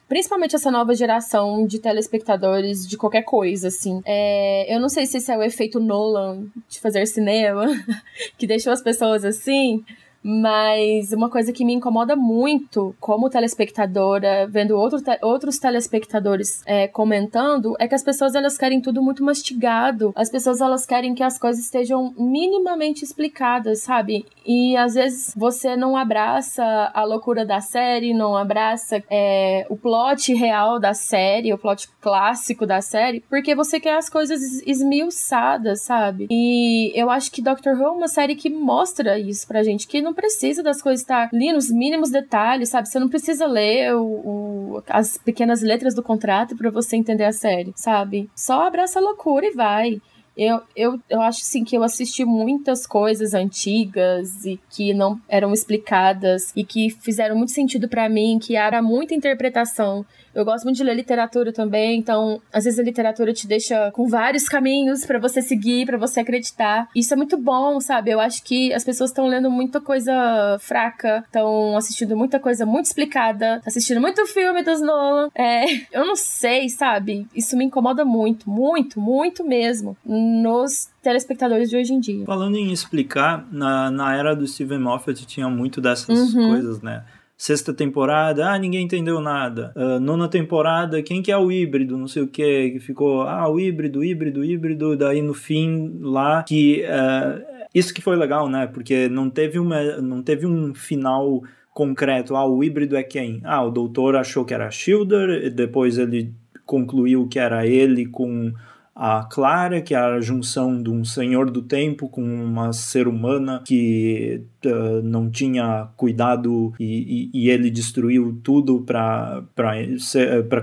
principalmente 0.09 0.57
essa 0.57 0.71
nova 0.71 0.95
geração 0.95 1.67
de 1.67 1.79
telespectadores 1.79 2.87
de 2.87 2.97
qualquer 2.97 3.23
coisa, 3.23 3.69
assim. 3.69 4.01
É, 4.05 4.75
eu 4.75 4.81
não 4.81 4.89
sei 4.89 5.07
se 5.07 5.19
esse 5.19 5.31
é 5.31 5.37
o 5.37 5.43
efeito 5.43 5.79
Nolan 5.79 6.47
de 6.69 6.81
fazer 6.81 7.07
cinema, 7.07 7.67
que 8.39 8.47
deixou 8.47 8.73
as 8.73 8.83
pessoas 8.83 9.25
assim, 9.25 9.85
Mas 10.23 11.13
uma 11.13 11.31
coisa 11.31 11.53
que 11.53 11.65
me 11.65 11.75
incomoda 11.75 12.17
muito, 12.17 12.95
como 13.01 13.31
telespectadora, 13.31 14.47
vendo 14.49 14.77
outro 14.77 15.01
te 15.01 15.19
outros 15.23 15.59
telespectadores 15.59 16.63
é, 16.67 16.89
comentando, 16.89 17.75
é 17.79 17.87
que 17.87 17.95
as 17.95 18.03
pessoas 18.03 18.35
elas 18.35 18.59
querem 18.59 18.81
tudo 18.81 19.03
muito 19.03 19.25
mastigado. 19.25 20.13
As 20.15 20.31
pessoas 20.31 20.61
elas 20.61 20.85
querem 20.85 21.15
que 21.15 21.23
as 21.23 21.39
coisas 21.39 21.65
estejam 21.65 22.13
minimamente 22.19 23.05
explicadas, 23.05 23.81
sabe? 23.81 24.27
E 24.45 24.77
às 24.77 24.95
vezes 24.95 25.35
você 25.37 25.77
não 25.77 25.97
abraça 25.97 26.65
a 26.93 27.05
loucura 27.05 27.45
da 27.45 27.61
série, 27.61 28.15
não 28.15 28.37
abraça 28.37 29.03
é, 29.11 29.67
o 29.69 29.77
plot 29.77 30.33
real 30.35 30.79
da 30.81 30.95
série, 30.95 31.53
o 31.53 31.59
plot 31.59 31.89
clássico 32.01 32.67
da 32.67 32.81
série, 32.81 33.21
porque 33.29 33.55
você 33.55 33.79
quer 33.79 33.97
as 33.97 34.09
coisas 34.09 34.63
esmiuçadas, 34.67 35.83
sabe? 35.83 36.27
E 36.31 36.93
eu 36.95 37.11
acho 37.11 37.31
que 37.31 37.43
Doctor 37.43 37.75
Who 37.75 37.85
é 37.85 37.91
uma 37.91 38.09
série 38.09 38.35
que 38.35 38.51
mostra 38.51 39.19
isso 39.19 39.47
pra 39.47 39.63
gente, 39.63 39.87
que 39.87 40.01
não 40.09 40.15
precisa 40.15 40.63
das 40.63 40.81
coisas 40.81 41.03
estar 41.03 41.29
ali 41.33 41.53
nos 41.53 41.71
mínimos 41.71 42.11
detalhes, 42.11 42.71
sabe? 42.71 42.89
Você 42.89 42.99
não 42.99 43.09
precisa 43.09 43.47
ler 43.47 43.95
o, 43.95 44.03
o 44.03 44.83
as 44.89 45.19
pequenas 45.19 45.61
letras 45.61 45.95
do 45.95 46.03
contrato 46.03 46.57
para 46.57 46.71
você 46.71 46.97
entender 46.97 47.25
a 47.25 47.33
série, 47.33 47.73
sabe? 47.77 48.31
Só 48.35 48.67
abraça 48.67 48.99
a 48.99 49.03
loucura 49.03 49.47
e 49.47 49.53
vai. 49.53 50.01
Eu, 50.39 50.61
eu, 50.77 51.01
eu 51.11 51.21
acho 51.21 51.41
assim 51.41 51.65
que 51.65 51.77
eu 51.77 51.83
assisti 51.83 52.25
muitas 52.25 52.87
coisas 52.87 53.35
antigas 53.35 54.45
e 54.47 54.61
que 54.71 54.95
não 54.95 55.21
eram 55.29 55.53
explicadas 55.53 56.53
e 56.55 56.63
que 56.63 56.91
fizeram 56.91 57.35
muito 57.35 57.51
sentido 57.51 57.89
para 57.89 58.09
mim, 58.09 58.39
que 58.41 58.55
era 58.55 58.81
muita 58.81 59.17
interpretação. 59.17 60.07
Eu 60.33 60.45
gosto 60.45 60.63
muito 60.63 60.77
de 60.77 60.85
ler 60.85 60.95
literatura 60.95 61.53
também, 61.53 61.99
então 61.99 62.41
às 62.53 62.63
vezes 62.63 62.79
a 62.79 62.83
literatura 62.85 63.33
te 63.33 63.49
deixa 63.49 63.91
com 63.91 64.07
vários 64.07 64.49
caminhos 64.49 65.05
para 65.05 65.19
você 65.19 65.43
seguir, 65.43 65.85
para 65.85 65.99
você 65.99 66.21
acreditar. 66.21 66.89
Isso 66.95 67.13
é 67.13 67.17
muito 67.17 67.37
bom, 67.37 67.81
sabe? 67.81 68.13
Eu 68.13 68.21
acho 68.21 68.45
que 68.45 68.73
as 68.73 68.85
pessoas 68.85 69.11
estão 69.11 69.27
lendo 69.27 69.51
muita 69.51 69.81
coisa 69.81 70.57
fraca, 70.61 71.25
estão 71.27 71.77
assistindo 71.77 72.17
muita 72.17 72.39
coisa 72.39 72.65
muito 72.65 72.85
explicada, 72.85 73.61
assistindo 73.67 74.01
muito 74.01 74.25
filme 74.27 74.63
dos 74.63 74.81
Nolan. 74.81 75.29
É, 75.35 75.65
eu 75.91 76.07
não 76.07 76.15
sei, 76.15 76.69
sabe? 76.69 77.27
Isso 77.35 77.57
me 77.57 77.65
incomoda 77.65 78.05
muito, 78.05 78.49
muito, 78.49 79.01
muito 79.01 79.45
mesmo 79.45 79.97
nos 80.29 80.91
telespectadores 81.03 81.71
de 81.71 81.77
hoje 81.77 81.93
em 81.93 82.01
dia. 82.01 82.25
Falando 82.25 82.57
em 82.57 82.71
explicar, 82.73 83.47
na, 83.51 83.91
na 83.91 84.15
era 84.15 84.37
do 84.37 84.47
Steven 84.47 84.79
Moffat 84.79 85.27
tinha 85.27 85.49
muito 85.49 85.81
dessas 85.81 86.35
uhum. 86.35 86.49
coisas, 86.51 86.83
né? 86.83 87.05
Sexta 87.37 87.73
temporada, 87.73 88.51
ah, 88.51 88.59
ninguém 88.59 88.85
entendeu 88.85 89.21
nada. 89.21 89.73
Uh, 89.77 90.01
nona 90.01 90.29
temporada, 90.29 91.01
quem 91.03 91.23
que 91.23 91.31
é 91.31 91.37
o 91.37 91.53
híbrido, 91.53 91.97
não 91.97 92.09
sei 92.09 92.25
o 92.25 92.27
que, 92.27 92.71
que 92.73 92.81
ficou, 92.81 93.23
ah, 93.23 93.49
o 93.49 93.61
híbrido, 93.61 94.03
híbrido, 94.03 94.45
híbrido, 94.45 94.97
daí 94.97 95.23
no 95.23 95.33
fim 95.33 96.01
lá, 96.01 96.43
que 96.43 96.83
uh, 96.83 97.41
isso 97.73 97.95
que 97.95 98.03
foi 98.03 98.17
legal, 98.17 98.49
né? 98.49 98.67
Porque 98.67 99.09
não 99.09 99.31
teve, 99.31 99.59
uma, 99.59 100.01
não 100.01 100.21
teve 100.21 100.47
um 100.47 100.75
final 100.75 101.45
concreto, 101.73 102.35
ah, 102.35 102.45
o 102.45 102.65
híbrido 102.65 102.97
é 102.97 103.05
quem? 103.05 103.41
Ah, 103.45 103.63
o 103.63 103.71
doutor 103.71 104.17
achou 104.17 104.45
que 104.45 104.53
era 104.53 104.69
Shielder, 104.69 105.49
depois 105.55 105.97
ele 105.97 106.35
concluiu 106.67 107.29
que 107.29 107.39
era 107.39 107.65
ele 107.65 108.05
com 108.05 108.53
a 108.99 109.23
Clara, 109.23 109.81
que 109.81 109.95
é 109.95 109.97
a 109.97 110.21
junção 110.21 110.83
de 110.83 110.91
um 110.91 111.05
senhor 111.05 111.49
do 111.53 111.63
tempo 111.63 112.09
com 112.09 112.21
uma 112.21 112.73
ser 112.73 113.07
humana 113.07 113.63
que 113.65 114.43
uh, 114.67 115.01
não 115.05 115.31
tinha 115.31 115.89
cuidado 115.97 116.75
e, 116.81 117.31
e, 117.33 117.45
e 117.45 117.49
ele 117.49 117.71
destruiu 117.71 118.41
tudo 118.43 118.81
para 118.83 119.45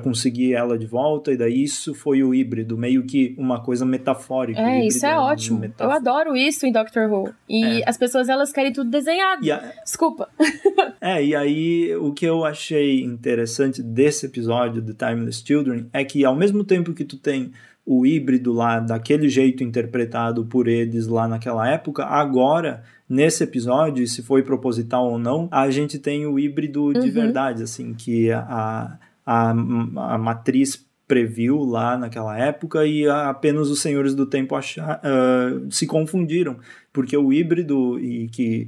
conseguir 0.03 0.53
ela 0.53 0.77
de 0.77 0.85
volta, 0.85 1.31
e 1.31 1.37
daí 1.37 1.63
isso 1.63 1.93
foi 1.93 2.21
o 2.23 2.35
híbrido, 2.35 2.77
meio 2.77 3.05
que 3.05 3.33
uma 3.37 3.61
coisa 3.63 3.85
metafórica. 3.85 4.59
É, 4.59 4.85
isso 4.85 5.05
é, 5.05 5.11
é 5.11 5.17
ótimo. 5.17 5.63
Eu 5.79 5.91
adoro 5.91 6.35
isso 6.35 6.65
em 6.65 6.73
Doctor 6.73 7.09
Who. 7.09 7.33
E 7.47 7.63
é. 7.63 7.89
as 7.89 7.97
pessoas 7.97 8.27
elas 8.27 8.51
querem 8.51 8.73
tudo 8.73 8.89
desenhado. 8.89 9.49
A... 9.49 9.57
Desculpa. 9.81 10.27
é, 10.99 11.23
e 11.23 11.33
aí 11.33 11.95
o 11.95 12.11
que 12.11 12.25
eu 12.25 12.43
achei 12.43 13.01
interessante 13.01 13.81
desse 13.81 14.25
episódio 14.25 14.81
de 14.81 14.93
Timeless 14.93 15.41
Children 15.45 15.87
é 15.93 16.03
que 16.03 16.25
ao 16.25 16.35
mesmo 16.35 16.65
tempo 16.65 16.93
que 16.93 17.05
tu 17.05 17.17
tem 17.17 17.53
o 17.85 18.05
híbrido 18.05 18.51
lá 18.51 18.79
daquele 18.79 19.29
jeito 19.29 19.63
interpretado 19.63 20.45
por 20.45 20.67
eles 20.67 21.07
lá 21.07 21.27
naquela 21.27 21.69
época, 21.69 22.03
agora 22.03 22.83
nesse 23.07 23.43
episódio, 23.43 24.05
se 24.07 24.23
foi 24.23 24.41
proposital 24.41 25.05
ou 25.05 25.19
não, 25.19 25.47
a 25.51 25.69
gente 25.69 25.99
tem 25.99 26.25
o 26.25 26.39
híbrido 26.39 26.91
de 26.93 27.07
uhum. 27.07 27.11
verdade, 27.11 27.61
assim, 27.61 27.93
que 27.93 28.31
a, 28.31 28.97
a, 29.23 29.49
a 29.51 30.17
matriz 30.17 30.83
previu 31.07 31.63
lá 31.63 31.97
naquela 31.97 32.37
época 32.37 32.85
e 32.85 33.07
apenas 33.07 33.69
os 33.69 33.79
senhores 33.79 34.15
do 34.15 34.25
tempo 34.25 34.55
achar, 34.55 34.99
uh, 34.99 35.71
se 35.71 35.85
confundiram, 35.85 36.57
porque 36.91 37.15
o 37.15 37.31
híbrido 37.31 37.99
e 37.99 38.27
que 38.29 38.67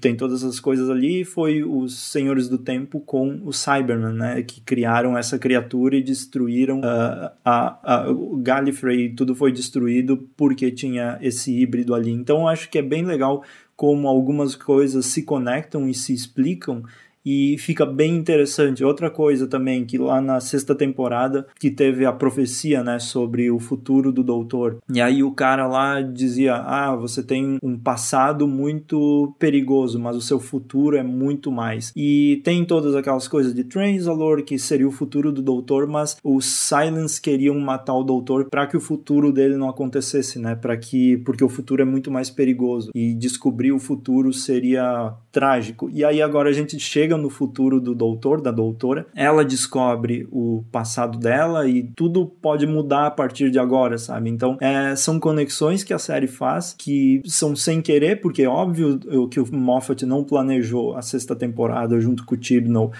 tem 0.00 0.16
todas 0.16 0.42
essas 0.42 0.60
coisas 0.60 0.88
ali, 0.88 1.24
foi 1.24 1.62
os 1.64 1.98
Senhores 1.98 2.48
do 2.48 2.56
Tempo 2.56 3.00
com 3.00 3.40
os 3.44 3.58
Cybermen, 3.58 4.14
né, 4.14 4.42
que 4.42 4.60
criaram 4.60 5.18
essa 5.18 5.38
criatura 5.38 5.96
e 5.96 6.02
destruíram 6.02 6.80
uh, 6.80 7.30
a, 7.44 7.78
a, 7.82 8.10
o 8.10 8.36
Gallifrey, 8.36 9.12
tudo 9.12 9.34
foi 9.34 9.50
destruído 9.50 10.28
porque 10.36 10.70
tinha 10.70 11.18
esse 11.20 11.52
híbrido 11.52 11.94
ali. 11.94 12.12
Então 12.12 12.46
acho 12.46 12.70
que 12.70 12.78
é 12.78 12.82
bem 12.82 13.04
legal 13.04 13.42
como 13.76 14.06
algumas 14.06 14.54
coisas 14.54 15.06
se 15.06 15.22
conectam 15.22 15.88
e 15.88 15.94
se 15.94 16.14
explicam 16.14 16.84
e 17.24 17.56
fica 17.58 17.84
bem 17.84 18.16
interessante. 18.16 18.84
Outra 18.84 19.10
coisa 19.10 19.46
também, 19.46 19.84
que 19.84 19.98
lá 19.98 20.20
na 20.20 20.40
sexta 20.40 20.74
temporada, 20.74 21.46
que 21.58 21.70
teve 21.70 22.04
a 22.04 22.12
profecia, 22.12 22.82
né, 22.82 22.98
sobre 22.98 23.50
o 23.50 23.58
futuro 23.58 24.12
do 24.12 24.22
doutor. 24.22 24.78
E 24.92 25.00
aí 25.00 25.22
o 25.22 25.32
cara 25.32 25.66
lá 25.66 26.00
dizia: 26.00 26.54
Ah, 26.54 26.94
você 26.96 27.22
tem 27.22 27.58
um 27.62 27.78
passado 27.78 28.46
muito 28.46 29.34
perigoso, 29.38 29.98
mas 29.98 30.16
o 30.16 30.20
seu 30.20 30.38
futuro 30.38 30.96
é 30.96 31.02
muito 31.02 31.50
mais. 31.50 31.92
E 31.96 32.40
tem 32.44 32.64
todas 32.64 32.94
aquelas 32.94 33.28
coisas 33.28 33.54
de 33.54 33.64
Transalore, 33.64 34.42
que 34.42 34.58
seria 34.58 34.88
o 34.88 34.92
futuro 34.92 35.32
do 35.32 35.42
doutor, 35.42 35.86
mas 35.86 36.16
os 36.24 36.44
Silence 36.46 37.20
queriam 37.20 37.58
matar 37.58 37.94
o 37.94 38.02
doutor 38.02 38.46
para 38.50 38.66
que 38.66 38.76
o 38.76 38.80
futuro 38.80 39.32
dele 39.32 39.56
não 39.56 39.68
acontecesse, 39.68 40.38
né? 40.38 40.54
Para 40.54 40.76
que 40.76 41.18
porque 41.18 41.44
o 41.44 41.48
futuro 41.48 41.82
é 41.82 41.84
muito 41.84 42.10
mais 42.10 42.30
perigoso 42.30 42.90
e 42.94 43.14
descobrir 43.14 43.72
o 43.72 43.78
futuro 43.78 44.32
seria 44.32 45.14
trágico. 45.32 45.88
E 45.92 46.04
aí 46.04 46.20
agora 46.20 46.48
a 46.48 46.52
gente 46.52 46.78
chega 46.78 47.16
no 47.16 47.30
futuro 47.30 47.80
do 47.80 47.94
doutor, 47.94 48.40
da 48.40 48.50
doutora, 48.50 49.06
ela 49.14 49.44
descobre 49.44 50.26
o 50.30 50.64
passado 50.70 51.18
dela 51.18 51.68
e 51.68 51.82
tudo 51.82 52.26
pode 52.26 52.66
mudar 52.66 53.06
a 53.06 53.10
partir 53.10 53.50
de 53.50 53.58
agora, 53.58 53.98
sabe? 53.98 54.30
Então, 54.30 54.56
é, 54.60 54.94
são 54.96 55.18
conexões 55.20 55.84
que 55.84 55.92
a 55.92 55.98
série 55.98 56.26
faz 56.26 56.74
que 56.76 57.22
são 57.26 57.54
sem 57.54 57.80
querer, 57.80 58.20
porque 58.20 58.42
é 58.42 58.48
óbvio 58.48 58.98
que 59.30 59.40
o 59.40 59.46
Moffat 59.54 60.04
não 60.04 60.24
planejou 60.24 60.96
a 60.96 61.02
sexta 61.02 61.34
temporada 61.36 62.00
junto 62.00 62.24
com 62.24 62.34
o 62.34 62.38
Tibnall 62.38 62.92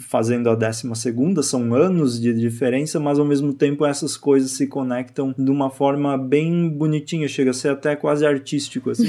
fazendo 0.00 0.48
a 0.50 0.54
décima 0.54 0.94
segunda, 0.94 1.42
são 1.42 1.74
anos 1.74 2.20
de 2.20 2.32
diferença, 2.32 2.98
mas 2.98 3.18
ao 3.18 3.24
mesmo 3.24 3.52
tempo 3.52 3.84
essas 3.84 4.16
coisas 4.16 4.52
se 4.52 4.66
conectam 4.66 5.34
de 5.36 5.50
uma 5.50 5.70
forma 5.70 6.16
bem 6.16 6.68
bonitinha, 6.68 7.28
chega 7.28 7.50
a 7.50 7.54
ser 7.54 7.70
até 7.70 7.96
quase 7.96 8.26
artístico, 8.26 8.90
assim. 8.90 9.08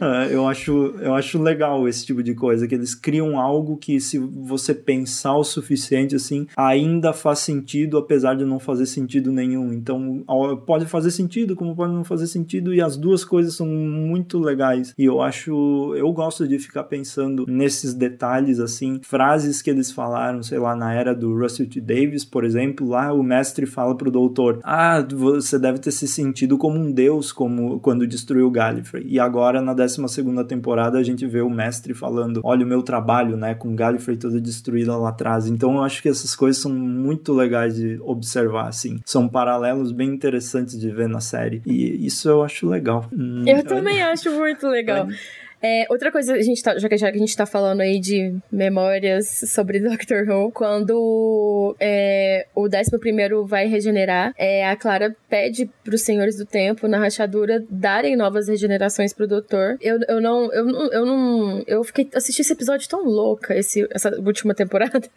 É, 0.00 0.30
eu, 0.34 0.46
acho, 0.46 0.94
eu 1.00 1.14
acho 1.14 1.40
legal 1.40 1.88
esse 1.88 1.99
tipo 2.04 2.22
de 2.22 2.34
coisa, 2.34 2.66
que 2.66 2.74
eles 2.74 2.94
criam 2.94 3.38
algo 3.38 3.76
que 3.76 4.00
se 4.00 4.18
você 4.18 4.74
pensar 4.74 5.36
o 5.36 5.44
suficiente 5.44 6.16
assim, 6.16 6.46
ainda 6.56 7.12
faz 7.12 7.40
sentido, 7.40 7.98
apesar 7.98 8.34
de 8.34 8.44
não 8.44 8.58
fazer 8.58 8.86
sentido 8.86 9.32
nenhum. 9.32 9.72
Então, 9.72 10.24
pode 10.66 10.86
fazer 10.86 11.10
sentido, 11.10 11.54
como 11.56 11.74
pode 11.74 11.92
não 11.92 12.04
fazer 12.04 12.26
sentido, 12.26 12.74
e 12.74 12.80
as 12.80 12.96
duas 12.96 13.24
coisas 13.24 13.54
são 13.54 13.66
muito 13.66 14.38
legais. 14.38 14.94
E 14.98 15.04
eu 15.04 15.20
acho, 15.20 15.94
eu 15.96 16.12
gosto 16.12 16.46
de 16.46 16.58
ficar 16.58 16.84
pensando 16.84 17.44
nesses 17.46 17.94
detalhes 17.94 18.60
assim, 18.60 19.00
frases 19.02 19.62
que 19.62 19.70
eles 19.70 19.90
falaram, 19.90 20.42
sei 20.42 20.58
lá, 20.58 20.74
na 20.74 20.92
era 20.92 21.14
do 21.14 21.36
Russell 21.36 21.68
T. 21.68 21.80
Davis, 21.80 22.24
por 22.24 22.44
exemplo, 22.44 22.88
lá 22.88 23.12
o 23.12 23.22
mestre 23.22 23.66
fala 23.66 23.96
pro 23.96 24.10
doutor: 24.10 24.60
"Ah, 24.62 25.06
você 25.10 25.58
deve 25.58 25.78
ter 25.78 25.90
se 25.90 26.06
sentido 26.06 26.58
como 26.58 26.78
um 26.78 26.90
deus 26.90 27.32
como 27.32 27.80
quando 27.80 28.06
destruiu 28.06 28.50
Gallifrey". 28.50 29.04
E 29.06 29.18
agora 29.18 29.60
na 29.60 29.74
12 29.74 30.08
segunda 30.08 30.44
temporada 30.44 30.98
a 30.98 31.02
gente 31.02 31.26
vê 31.26 31.40
o 31.40 31.50
mestre 31.50 31.89
falando: 31.94 32.40
"Olha 32.44 32.64
o 32.64 32.68
meu 32.68 32.82
trabalho, 32.82 33.36
né, 33.36 33.54
com 33.54 33.74
Gallifrey 33.74 34.16
toda 34.16 34.40
destruída 34.40 34.96
lá 34.96 35.10
atrás. 35.10 35.46
Então 35.46 35.76
eu 35.76 35.82
acho 35.82 36.02
que 36.02 36.08
essas 36.08 36.34
coisas 36.34 36.60
são 36.60 36.72
muito 36.72 37.32
legais 37.32 37.76
de 37.76 37.98
observar, 38.02 38.68
assim. 38.68 39.00
São 39.04 39.28
paralelos 39.28 39.92
bem 39.92 40.10
interessantes 40.10 40.78
de 40.78 40.90
ver 40.90 41.08
na 41.08 41.20
série. 41.20 41.62
E 41.66 42.06
isso 42.06 42.28
eu 42.28 42.42
acho 42.42 42.68
legal. 42.68 43.06
Hum, 43.12 43.44
eu 43.46 43.62
também 43.64 44.02
acho 44.02 44.30
muito 44.32 44.66
legal. 44.68 45.08
É. 45.08 45.49
É, 45.62 45.86
outra 45.90 46.10
coisa, 46.10 46.34
a 46.34 46.42
gente 46.42 46.62
tá, 46.62 46.78
já, 46.78 46.88
que, 46.88 46.96
já 46.96 47.10
que 47.10 47.16
a 47.16 47.20
gente 47.20 47.36
tá 47.36 47.44
falando 47.44 47.80
aí 47.82 48.00
de 48.00 48.34
memórias 48.50 49.28
sobre 49.46 49.78
Doctor 49.80 50.28
Who, 50.28 50.50
quando 50.52 51.76
é, 51.78 52.46
o 52.54 52.66
11 52.66 53.44
vai 53.46 53.66
regenerar, 53.66 54.32
é, 54.38 54.66
a 54.66 54.76
Clara 54.76 55.14
pede 55.28 55.70
pros 55.84 56.02
Senhores 56.02 56.36
do 56.36 56.46
Tempo, 56.46 56.88
na 56.88 56.98
rachadura, 56.98 57.62
darem 57.68 58.16
novas 58.16 58.48
regenerações 58.48 59.12
pro 59.12 59.26
Doutor. 59.26 59.76
Eu, 59.80 59.98
eu 60.08 60.20
não. 60.20 60.52
Eu, 60.52 60.66
eu 60.90 61.06
não. 61.06 61.62
Eu 61.66 61.84
fiquei. 61.84 62.08
assisti 62.14 62.42
esse 62.42 62.52
episódio 62.52 62.88
tão 62.88 63.04
louca, 63.04 63.54
esse, 63.54 63.86
essa 63.90 64.10
última 64.20 64.54
temporada. 64.54 65.00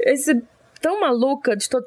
Esse 0.00 0.42
tão 0.84 1.00
maluca 1.00 1.56
de 1.56 1.66
to- 1.66 1.82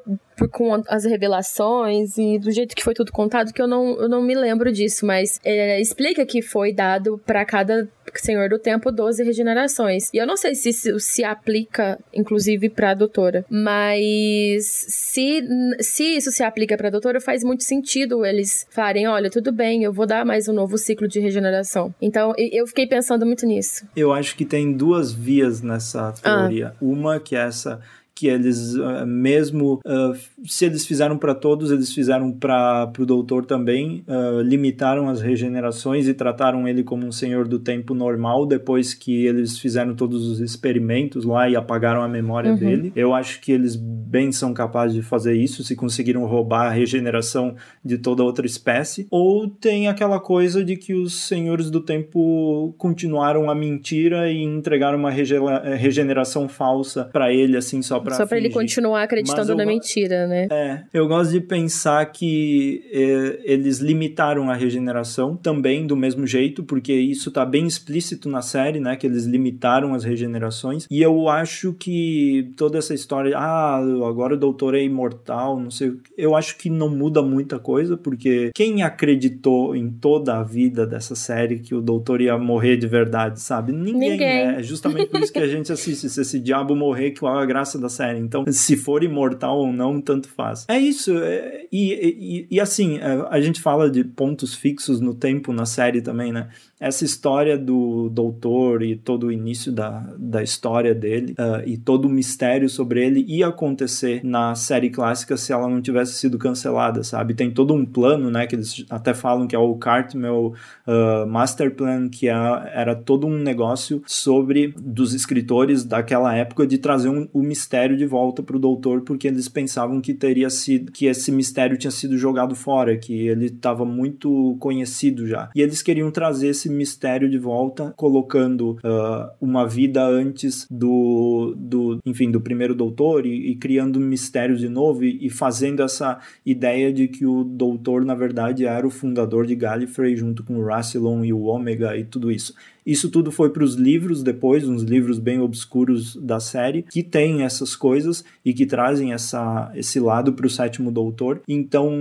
com 0.50 0.82
as 0.88 1.04
revelações 1.04 2.18
e 2.18 2.36
do 2.38 2.50
jeito 2.50 2.74
que 2.74 2.82
foi 2.82 2.94
tudo 2.94 3.12
contado 3.12 3.52
que 3.52 3.62
eu 3.62 3.66
não, 3.68 3.96
eu 4.00 4.08
não 4.08 4.20
me 4.20 4.34
lembro 4.34 4.72
disso, 4.72 5.06
mas 5.06 5.38
é, 5.44 5.80
explica 5.80 6.26
que 6.26 6.42
foi 6.42 6.72
dado 6.72 7.16
pra 7.24 7.44
cada 7.44 7.88
Senhor 8.16 8.48
do 8.48 8.58
Tempo 8.58 8.90
12 8.90 9.22
regenerações. 9.22 10.10
E 10.12 10.16
eu 10.16 10.26
não 10.26 10.36
sei 10.36 10.54
se 10.56 10.72
se, 10.72 10.98
se 10.98 11.22
aplica, 11.24 11.98
inclusive, 12.12 12.68
pra 12.70 12.92
doutora. 12.94 13.44
Mas 13.50 14.64
se, 14.88 15.42
se 15.80 16.16
isso 16.16 16.30
se 16.32 16.42
aplica 16.42 16.76
pra 16.76 16.90
doutora, 16.90 17.20
faz 17.20 17.44
muito 17.44 17.62
sentido 17.64 18.24
eles 18.24 18.66
falarem: 18.70 19.06
olha, 19.06 19.30
tudo 19.30 19.52
bem, 19.52 19.84
eu 19.84 19.92
vou 19.92 20.06
dar 20.06 20.24
mais 20.24 20.48
um 20.48 20.52
novo 20.52 20.76
ciclo 20.78 21.06
de 21.06 21.20
regeneração. 21.20 21.94
Então 22.00 22.32
eu 22.36 22.66
fiquei 22.66 22.86
pensando 22.86 23.24
muito 23.26 23.46
nisso. 23.46 23.86
Eu 23.94 24.12
acho 24.12 24.34
que 24.36 24.44
tem 24.44 24.72
duas 24.72 25.12
vias 25.12 25.62
nessa 25.62 26.12
teoria. 26.12 26.74
Uma 26.80 27.20
que 27.20 27.36
é 27.36 27.40
essa 27.40 27.80
que 28.18 28.26
eles 28.26 28.74
ah, 28.76 29.06
mesmo 29.06 29.80
ah, 29.86 30.12
se 30.44 30.64
eles 30.64 30.84
fizeram 30.84 31.16
para 31.16 31.34
todos, 31.34 31.70
eles 31.70 31.94
fizeram 31.94 32.32
para 32.32 32.90
o 32.98 33.06
doutor 33.06 33.44
também, 33.44 34.02
ah, 34.08 34.42
limitaram 34.44 35.08
as 35.08 35.20
regenerações 35.20 36.08
e 36.08 36.14
trataram 36.14 36.66
ele 36.66 36.82
como 36.82 37.06
um 37.06 37.12
senhor 37.12 37.46
do 37.46 37.60
tempo 37.60 37.94
normal 37.94 38.44
depois 38.44 38.92
que 38.92 39.24
eles 39.24 39.58
fizeram 39.58 39.94
todos 39.94 40.26
os 40.26 40.40
experimentos 40.40 41.24
lá 41.24 41.48
e 41.48 41.54
apagaram 41.54 42.02
a 42.02 42.08
memória 42.08 42.56
dele. 42.56 42.92
Eu 42.96 43.14
acho 43.14 43.40
que 43.40 43.52
eles 43.52 43.76
bem 43.76 44.32
são 44.32 44.52
capazes 44.52 44.96
de 44.96 45.02
fazer 45.02 45.34
isso 45.34 45.62
se 45.62 45.76
conseguiram 45.76 46.24
roubar 46.24 46.66
a 46.66 46.70
regeneração 46.70 47.54
de 47.84 47.98
toda 47.98 48.24
outra 48.24 48.46
espécie. 48.46 49.06
Ou 49.10 49.48
tem 49.48 49.86
aquela 49.86 50.18
coisa 50.18 50.64
de 50.64 50.76
que 50.76 50.94
os 50.94 51.14
senhores 51.14 51.70
do 51.70 51.80
tempo 51.80 52.74
continuaram 52.78 53.50
a 53.50 53.54
mentira 53.54 54.30
e 54.30 54.42
entregaram 54.42 54.98
uma 54.98 55.12
eh, 55.12 55.74
regeneração 55.76 56.48
falsa 56.48 57.04
para 57.04 57.32
ele 57.32 57.56
assim 57.56 57.82
só 57.82 58.00
para 58.08 58.16
Só 58.16 58.26
pra 58.26 58.36
ele 58.36 58.50
continuar 58.50 59.02
acreditando 59.02 59.54
na 59.54 59.64
mentira, 59.64 60.26
né? 60.26 60.46
é, 60.50 60.82
eu 60.92 61.06
gosto 61.08 61.30
de 61.30 61.40
pensar 61.40 62.04
que 62.06 62.84
eh, 62.92 63.40
eles 63.44 63.78
limitaram 63.78 64.50
a 64.50 64.54
regeneração 64.54 65.34
também 65.34 65.86
do 65.86 65.96
mesmo 65.96 66.26
jeito, 66.26 66.62
porque 66.62 66.92
isso 66.92 67.30
tá 67.30 67.44
bem 67.44 67.66
explícito 67.66 68.28
na 68.28 68.42
série, 68.42 68.80
né? 68.80 68.96
Que 68.96 69.06
eles 69.06 69.24
limitaram 69.24 69.94
as 69.94 70.04
regenerações. 70.04 70.86
E 70.90 71.00
eu 71.00 71.28
acho 71.28 71.72
que 71.72 72.52
toda 72.56 72.78
essa 72.78 72.92
história, 72.92 73.36
ah, 73.36 73.78
agora 74.06 74.34
o 74.34 74.38
doutor 74.38 74.74
é 74.74 74.82
imortal, 74.82 75.58
não 75.58 75.70
sei. 75.70 75.94
Eu 76.16 76.34
acho 76.34 76.58
que 76.58 76.68
não 76.68 76.88
muda 76.90 77.22
muita 77.22 77.58
coisa, 77.58 77.96
porque 77.96 78.50
quem 78.54 78.82
acreditou 78.82 79.74
em 79.74 79.90
toda 79.90 80.38
a 80.38 80.42
vida 80.42 80.86
dessa 80.86 81.14
série 81.14 81.58
que 81.58 81.74
o 81.74 81.80
doutor 81.80 82.20
ia 82.20 82.36
morrer 82.36 82.76
de 82.76 82.86
verdade, 82.86 83.40
sabe? 83.40 83.72
Ninguém. 83.72 84.10
Ninguém. 84.10 84.28
É 84.28 84.58
é 84.58 84.62
justamente 84.62 85.06
por 85.06 85.20
isso 85.20 85.32
que 85.32 85.38
a 85.38 85.46
gente 85.46 85.72
assiste. 85.72 86.08
Se 86.08 86.20
esse 86.20 86.38
diabo 86.40 86.74
morrer, 86.74 87.12
qual 87.12 87.38
é 87.38 87.42
a 87.42 87.46
graça 87.46 87.78
da 87.78 87.88
série? 87.98 88.18
Então, 88.18 88.44
se 88.48 88.76
for 88.76 89.02
imortal 89.04 89.58
ou 89.58 89.72
não, 89.72 90.00
tanto 90.00 90.28
faz. 90.28 90.64
É 90.68 90.78
isso. 90.78 91.12
é- 91.18 91.66
e, 91.70 91.92
e, 91.92 92.56
e, 92.56 92.60
assim, 92.60 92.96
é, 92.98 93.26
a 93.30 93.40
gente 93.40 93.60
fala 93.60 93.90
de 93.90 94.02
pontos 94.04 94.54
fixos 94.54 95.00
no 95.00 95.14
tempo 95.14 95.52
na 95.52 95.66
série 95.66 96.00
também, 96.00 96.32
né? 96.32 96.48
Essa 96.80 97.04
história 97.04 97.58
do 97.58 98.08
doutor 98.08 98.82
e 98.82 98.94
todo 98.94 99.26
o 99.26 99.32
início 99.32 99.72
da, 99.72 99.90
da 100.16 100.42
história 100.44 100.94
dele 100.94 101.34
ah, 101.36 101.60
e 101.66 101.76
todo 101.76 102.04
o 102.06 102.08
mistério 102.08 102.68
sobre 102.68 103.04
ele 103.04 103.24
ia 103.26 103.48
acontecer 103.48 104.20
na 104.24 104.54
série 104.54 104.88
clássica 104.88 105.36
se 105.36 105.52
ela 105.52 105.68
não 105.68 105.82
tivesse 105.82 106.12
sido 106.14 106.38
cancelada, 106.38 107.02
sabe? 107.02 107.34
Tem 107.34 107.50
todo 107.50 107.74
um 107.74 107.84
plano, 107.84 108.30
né? 108.30 108.46
Que 108.46 108.54
eles 108.54 108.84
até 108.88 109.12
falam 109.12 109.48
que 109.48 109.56
é 109.56 109.58
o 109.58 109.74
Cartmel 109.74 110.54
uh, 110.86 111.26
Master 111.26 111.74
Plan, 111.74 112.08
que 112.08 112.28
é- 112.28 112.32
era 112.72 112.94
todo 112.94 113.26
um 113.26 113.36
negócio 113.38 114.00
sobre 114.06 114.72
dos 114.78 115.12
escritores 115.14 115.84
daquela 115.84 116.32
época 116.34 116.64
de 116.64 116.78
trazer 116.78 117.08
um- 117.08 117.28
o 117.32 117.42
mistério 117.42 117.87
de 117.96 118.06
volta 118.06 118.42
para 118.42 118.56
o 118.56 118.60
doutor, 118.60 119.02
porque 119.02 119.28
eles 119.28 119.48
pensavam 119.48 120.00
que 120.00 120.14
teria 120.14 120.50
sido 120.50 120.92
que 120.92 121.06
esse 121.06 121.30
mistério 121.30 121.76
tinha 121.76 121.90
sido 121.90 122.16
jogado 122.16 122.54
fora, 122.54 122.96
que 122.96 123.28
ele 123.28 123.46
estava 123.46 123.84
muito 123.84 124.56
conhecido 124.58 125.26
já. 125.26 125.50
E 125.54 125.60
eles 125.60 125.82
queriam 125.82 126.10
trazer 126.10 126.48
esse 126.48 126.68
mistério 126.68 127.28
de 127.28 127.38
volta, 127.38 127.92
colocando 127.96 128.72
uh, 128.84 129.30
uma 129.40 129.66
vida 129.66 130.04
antes 130.04 130.66
do, 130.70 131.54
do 131.56 131.98
enfim, 132.04 132.30
do 132.30 132.40
primeiro 132.40 132.74
doutor 132.74 133.26
e, 133.26 133.50
e 133.50 133.56
criando 133.56 133.98
um 133.98 134.02
mistério 134.02 134.56
de 134.56 134.68
novo 134.68 135.04
e, 135.04 135.26
e 135.26 135.30
fazendo 135.30 135.82
essa 135.82 136.18
ideia 136.44 136.92
de 136.92 137.08
que 137.08 137.26
o 137.26 137.44
doutor, 137.44 138.04
na 138.04 138.14
verdade, 138.14 138.66
era 138.66 138.86
o 138.86 138.90
fundador 138.90 139.46
de 139.46 139.54
Gallifrey 139.54 140.16
junto 140.16 140.42
com 140.44 140.58
o 140.58 140.64
Rassilon 140.64 141.24
e 141.24 141.32
o 141.32 141.42
Ômega 141.42 141.96
e 141.96 142.04
tudo 142.04 142.30
isso. 142.30 142.54
Isso 142.88 143.10
tudo 143.10 143.30
foi 143.30 143.50
para 143.50 143.62
os 143.62 143.74
livros 143.74 144.22
depois, 144.22 144.66
uns 144.66 144.82
livros 144.82 145.18
bem 145.18 145.38
obscuros 145.40 146.16
da 146.16 146.40
série, 146.40 146.82
que 146.82 147.02
tem 147.02 147.42
essas 147.42 147.76
coisas 147.76 148.24
e 148.44 148.54
que 148.54 148.64
trazem 148.64 149.12
essa, 149.12 149.70
esse 149.74 150.00
lado 150.00 150.32
para 150.32 150.46
o 150.46 150.50
sétimo 150.50 150.90
doutor. 150.90 151.42
Então, 151.46 151.92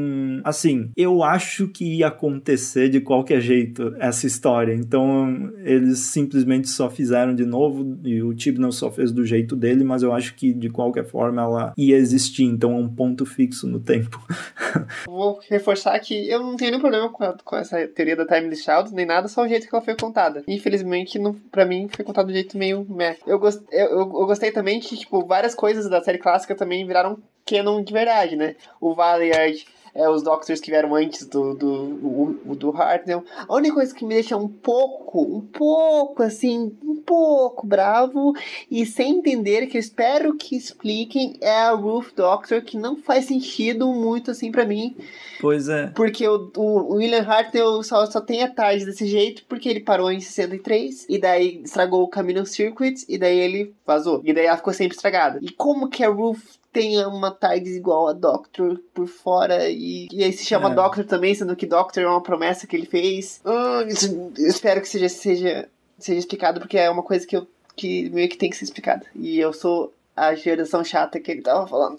assim, 0.46 0.90
eu 0.96 1.24
acho 1.24 1.68
que 1.68 1.98
ia 1.98 2.08
acontecer 2.08 2.88
de 2.90 3.02
qualquer 3.02 3.42
jeito 3.42 3.94
essa 4.00 4.26
história. 4.26 4.74
Então, 4.74 5.52
eles 5.64 6.00
simplesmente 6.00 6.70
só 6.70 6.90
fizeram 6.90 7.36
de 7.36 7.46
novo 7.46 7.98
e 8.06 8.22
o 8.24 8.34
Tibnall 8.34 8.72
só 8.72 8.90
fez 8.90 9.12
do 9.12 9.26
jeito 9.26 9.56
dele, 9.56 9.84
mas 9.84 10.04
eu 10.04 10.14
acho 10.14 10.36
que 10.36 10.54
de 10.54 10.70
qualquer 10.70 11.06
forma 11.06 11.42
ela 11.42 11.74
ia 11.78 11.98
existir. 11.98 12.44
Então, 12.46 12.72
é 12.72 12.76
um 12.80 12.88
ponto 12.88 13.26
fixo 13.26 13.68
no 13.68 13.80
tempo. 13.82 14.20
Vou 15.06 15.40
reforçar 15.50 16.00
que 16.00 16.30
eu 16.30 16.40
não 16.40 16.56
tenho 16.56 16.72
nenhum 16.72 16.82
problema 16.82 17.10
com, 17.10 17.24
a- 17.24 17.38
com 17.44 17.56
essa 17.58 17.86
teoria 17.88 18.16
da 18.16 18.26
Timeless 18.26 18.64
Child, 18.64 18.94
nem 18.94 19.06
nada, 19.06 19.28
só 19.28 19.44
o 19.44 19.48
jeito 19.48 19.68
que 19.68 19.76
ela 19.76 19.84
foi 19.84 19.96
contada. 19.96 20.44
Infelizmente, 20.48 20.77
não, 20.84 21.34
pra 21.34 21.66
mim, 21.66 21.88
foi 21.88 22.04
contado 22.04 22.28
de 22.28 22.32
um 22.32 22.36
jeito 22.36 22.58
meio 22.58 22.86
meh. 22.90 23.18
Eu, 23.26 23.40
gost, 23.40 23.64
eu, 23.72 23.88
eu, 23.88 24.00
eu 24.00 24.26
gostei 24.26 24.52
também 24.52 24.80
que, 24.80 24.98
tipo, 24.98 25.26
várias 25.26 25.56
coisas 25.56 25.90
da 25.90 26.02
série 26.02 26.18
clássica 26.18 26.56
também 26.56 26.86
viraram 26.86 27.18
canon 27.46 27.82
de 27.82 27.94
verdade, 27.94 28.36
né? 28.36 28.56
O 28.80 28.94
Valiard, 28.94 29.66
é, 29.94 30.08
os 30.10 30.24
Doctors 30.24 30.60
que 30.60 30.70
vieram 30.72 30.94
antes 30.96 31.26
do, 31.26 31.54
do, 31.54 31.68
o- 31.74 32.40
o 32.52 32.56
do 32.56 32.70
Hartnell. 32.72 33.24
A 33.48 33.54
única 33.56 33.76
coisa 33.76 33.94
que 33.94 34.06
me 34.06 34.14
deixa 34.14 34.36
um 34.38 34.48
pouco, 34.48 35.22
um 35.22 35.42
pouco, 35.42 36.24
assim, 36.24 36.76
um 36.84 36.96
pouco 37.02 37.66
bravo 37.66 38.34
e 38.70 38.86
sem 38.86 39.18
entender, 39.20 39.68
que 39.68 39.78
eu 39.78 39.80
espero 39.82 40.36
que 40.36 40.56
expliquem, 40.56 41.36
é 41.42 41.52
a 41.62 41.72
Ruth 41.72 42.14
Doctor, 42.16 42.62
que 42.62 42.78
não 42.78 42.96
faz 42.98 43.26
sentido 43.26 43.88
muito, 43.88 44.32
assim, 44.32 44.52
pra 44.52 44.66
mim. 44.66 44.96
Pois 45.40 45.70
é. 45.70 45.88
Porque 45.88 46.28
o, 46.28 46.52
o 46.58 46.94
William 46.96 47.22
Hartnell 47.24 47.82
só, 47.84 48.06
só 48.06 48.20
tem 48.22 48.44
a 48.44 48.50
tarde 48.52 48.86
desse 48.86 49.06
jeito 49.08 49.44
porque 49.48 49.70
ele 49.70 49.80
parou 49.80 50.12
em 50.12 50.20
63 50.20 51.06
e 51.10 51.18
daí 51.18 51.62
estragou 51.64 52.04
o 52.04 52.08
Camino 52.08 52.46
Circuit 52.46 53.06
e 53.08 53.18
daí 53.18 53.38
ele 53.40 53.74
vazou. 53.86 54.22
E 54.24 54.34
daí 54.34 54.46
ela 54.46 54.58
ficou 54.58 54.74
sempre 54.74 54.96
estragada. 54.96 55.40
E 55.42 55.50
como 55.52 55.90
que 55.90 56.04
a 56.04 56.10
Ruth 56.10 56.40
tem 56.80 57.06
uma 57.06 57.32
tarde 57.32 57.70
igual 57.72 58.08
a 58.08 58.14
Doctor 58.14 58.80
por 58.94 59.08
fora 59.08 59.70
e, 59.70 60.08
e 60.12 60.24
aí 60.24 60.32
se 60.32 60.46
chama 60.46 60.72
É. 60.72 60.76
Doctor 60.76 61.06
também, 61.06 61.34
sendo 61.34 61.56
que 61.56 61.66
Doctor 61.66 62.04
é 62.04 62.08
uma 62.08 62.22
promessa 62.22 62.68
que 62.68 62.76
ele 62.76 62.86
fez. 62.86 63.42
Ah, 63.46 63.84
isso- 63.88 64.32
eu 64.38 64.48
espero 64.48 64.80
que 64.82 64.88
seja, 64.90 65.10
seja, 65.10 65.68
seja 65.98 66.20
explicado 66.20 66.60
porque 66.60 66.78
é 66.78 66.90
uma 66.90 67.04
coisa 67.04 67.26
que 67.26 67.36
eu 67.36 67.48
que 67.76 68.10
meio 68.10 68.28
que 68.28 68.38
tem 68.38 68.50
que 68.50 68.56
ser 68.58 68.64
explicada. 68.66 69.06
E 69.16 69.40
eu 69.40 69.54
sou 69.54 69.94
a 70.18 70.34
geração 70.34 70.84
chata 70.84 71.20
que 71.20 71.32
ele 71.32 71.42
tava 71.42 71.68
falando. 71.68 71.98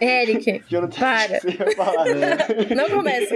Eric, 0.00 0.62
Jonathan, 0.66 0.98
Para. 0.98 1.40
não 2.74 2.88
começa. 2.88 3.34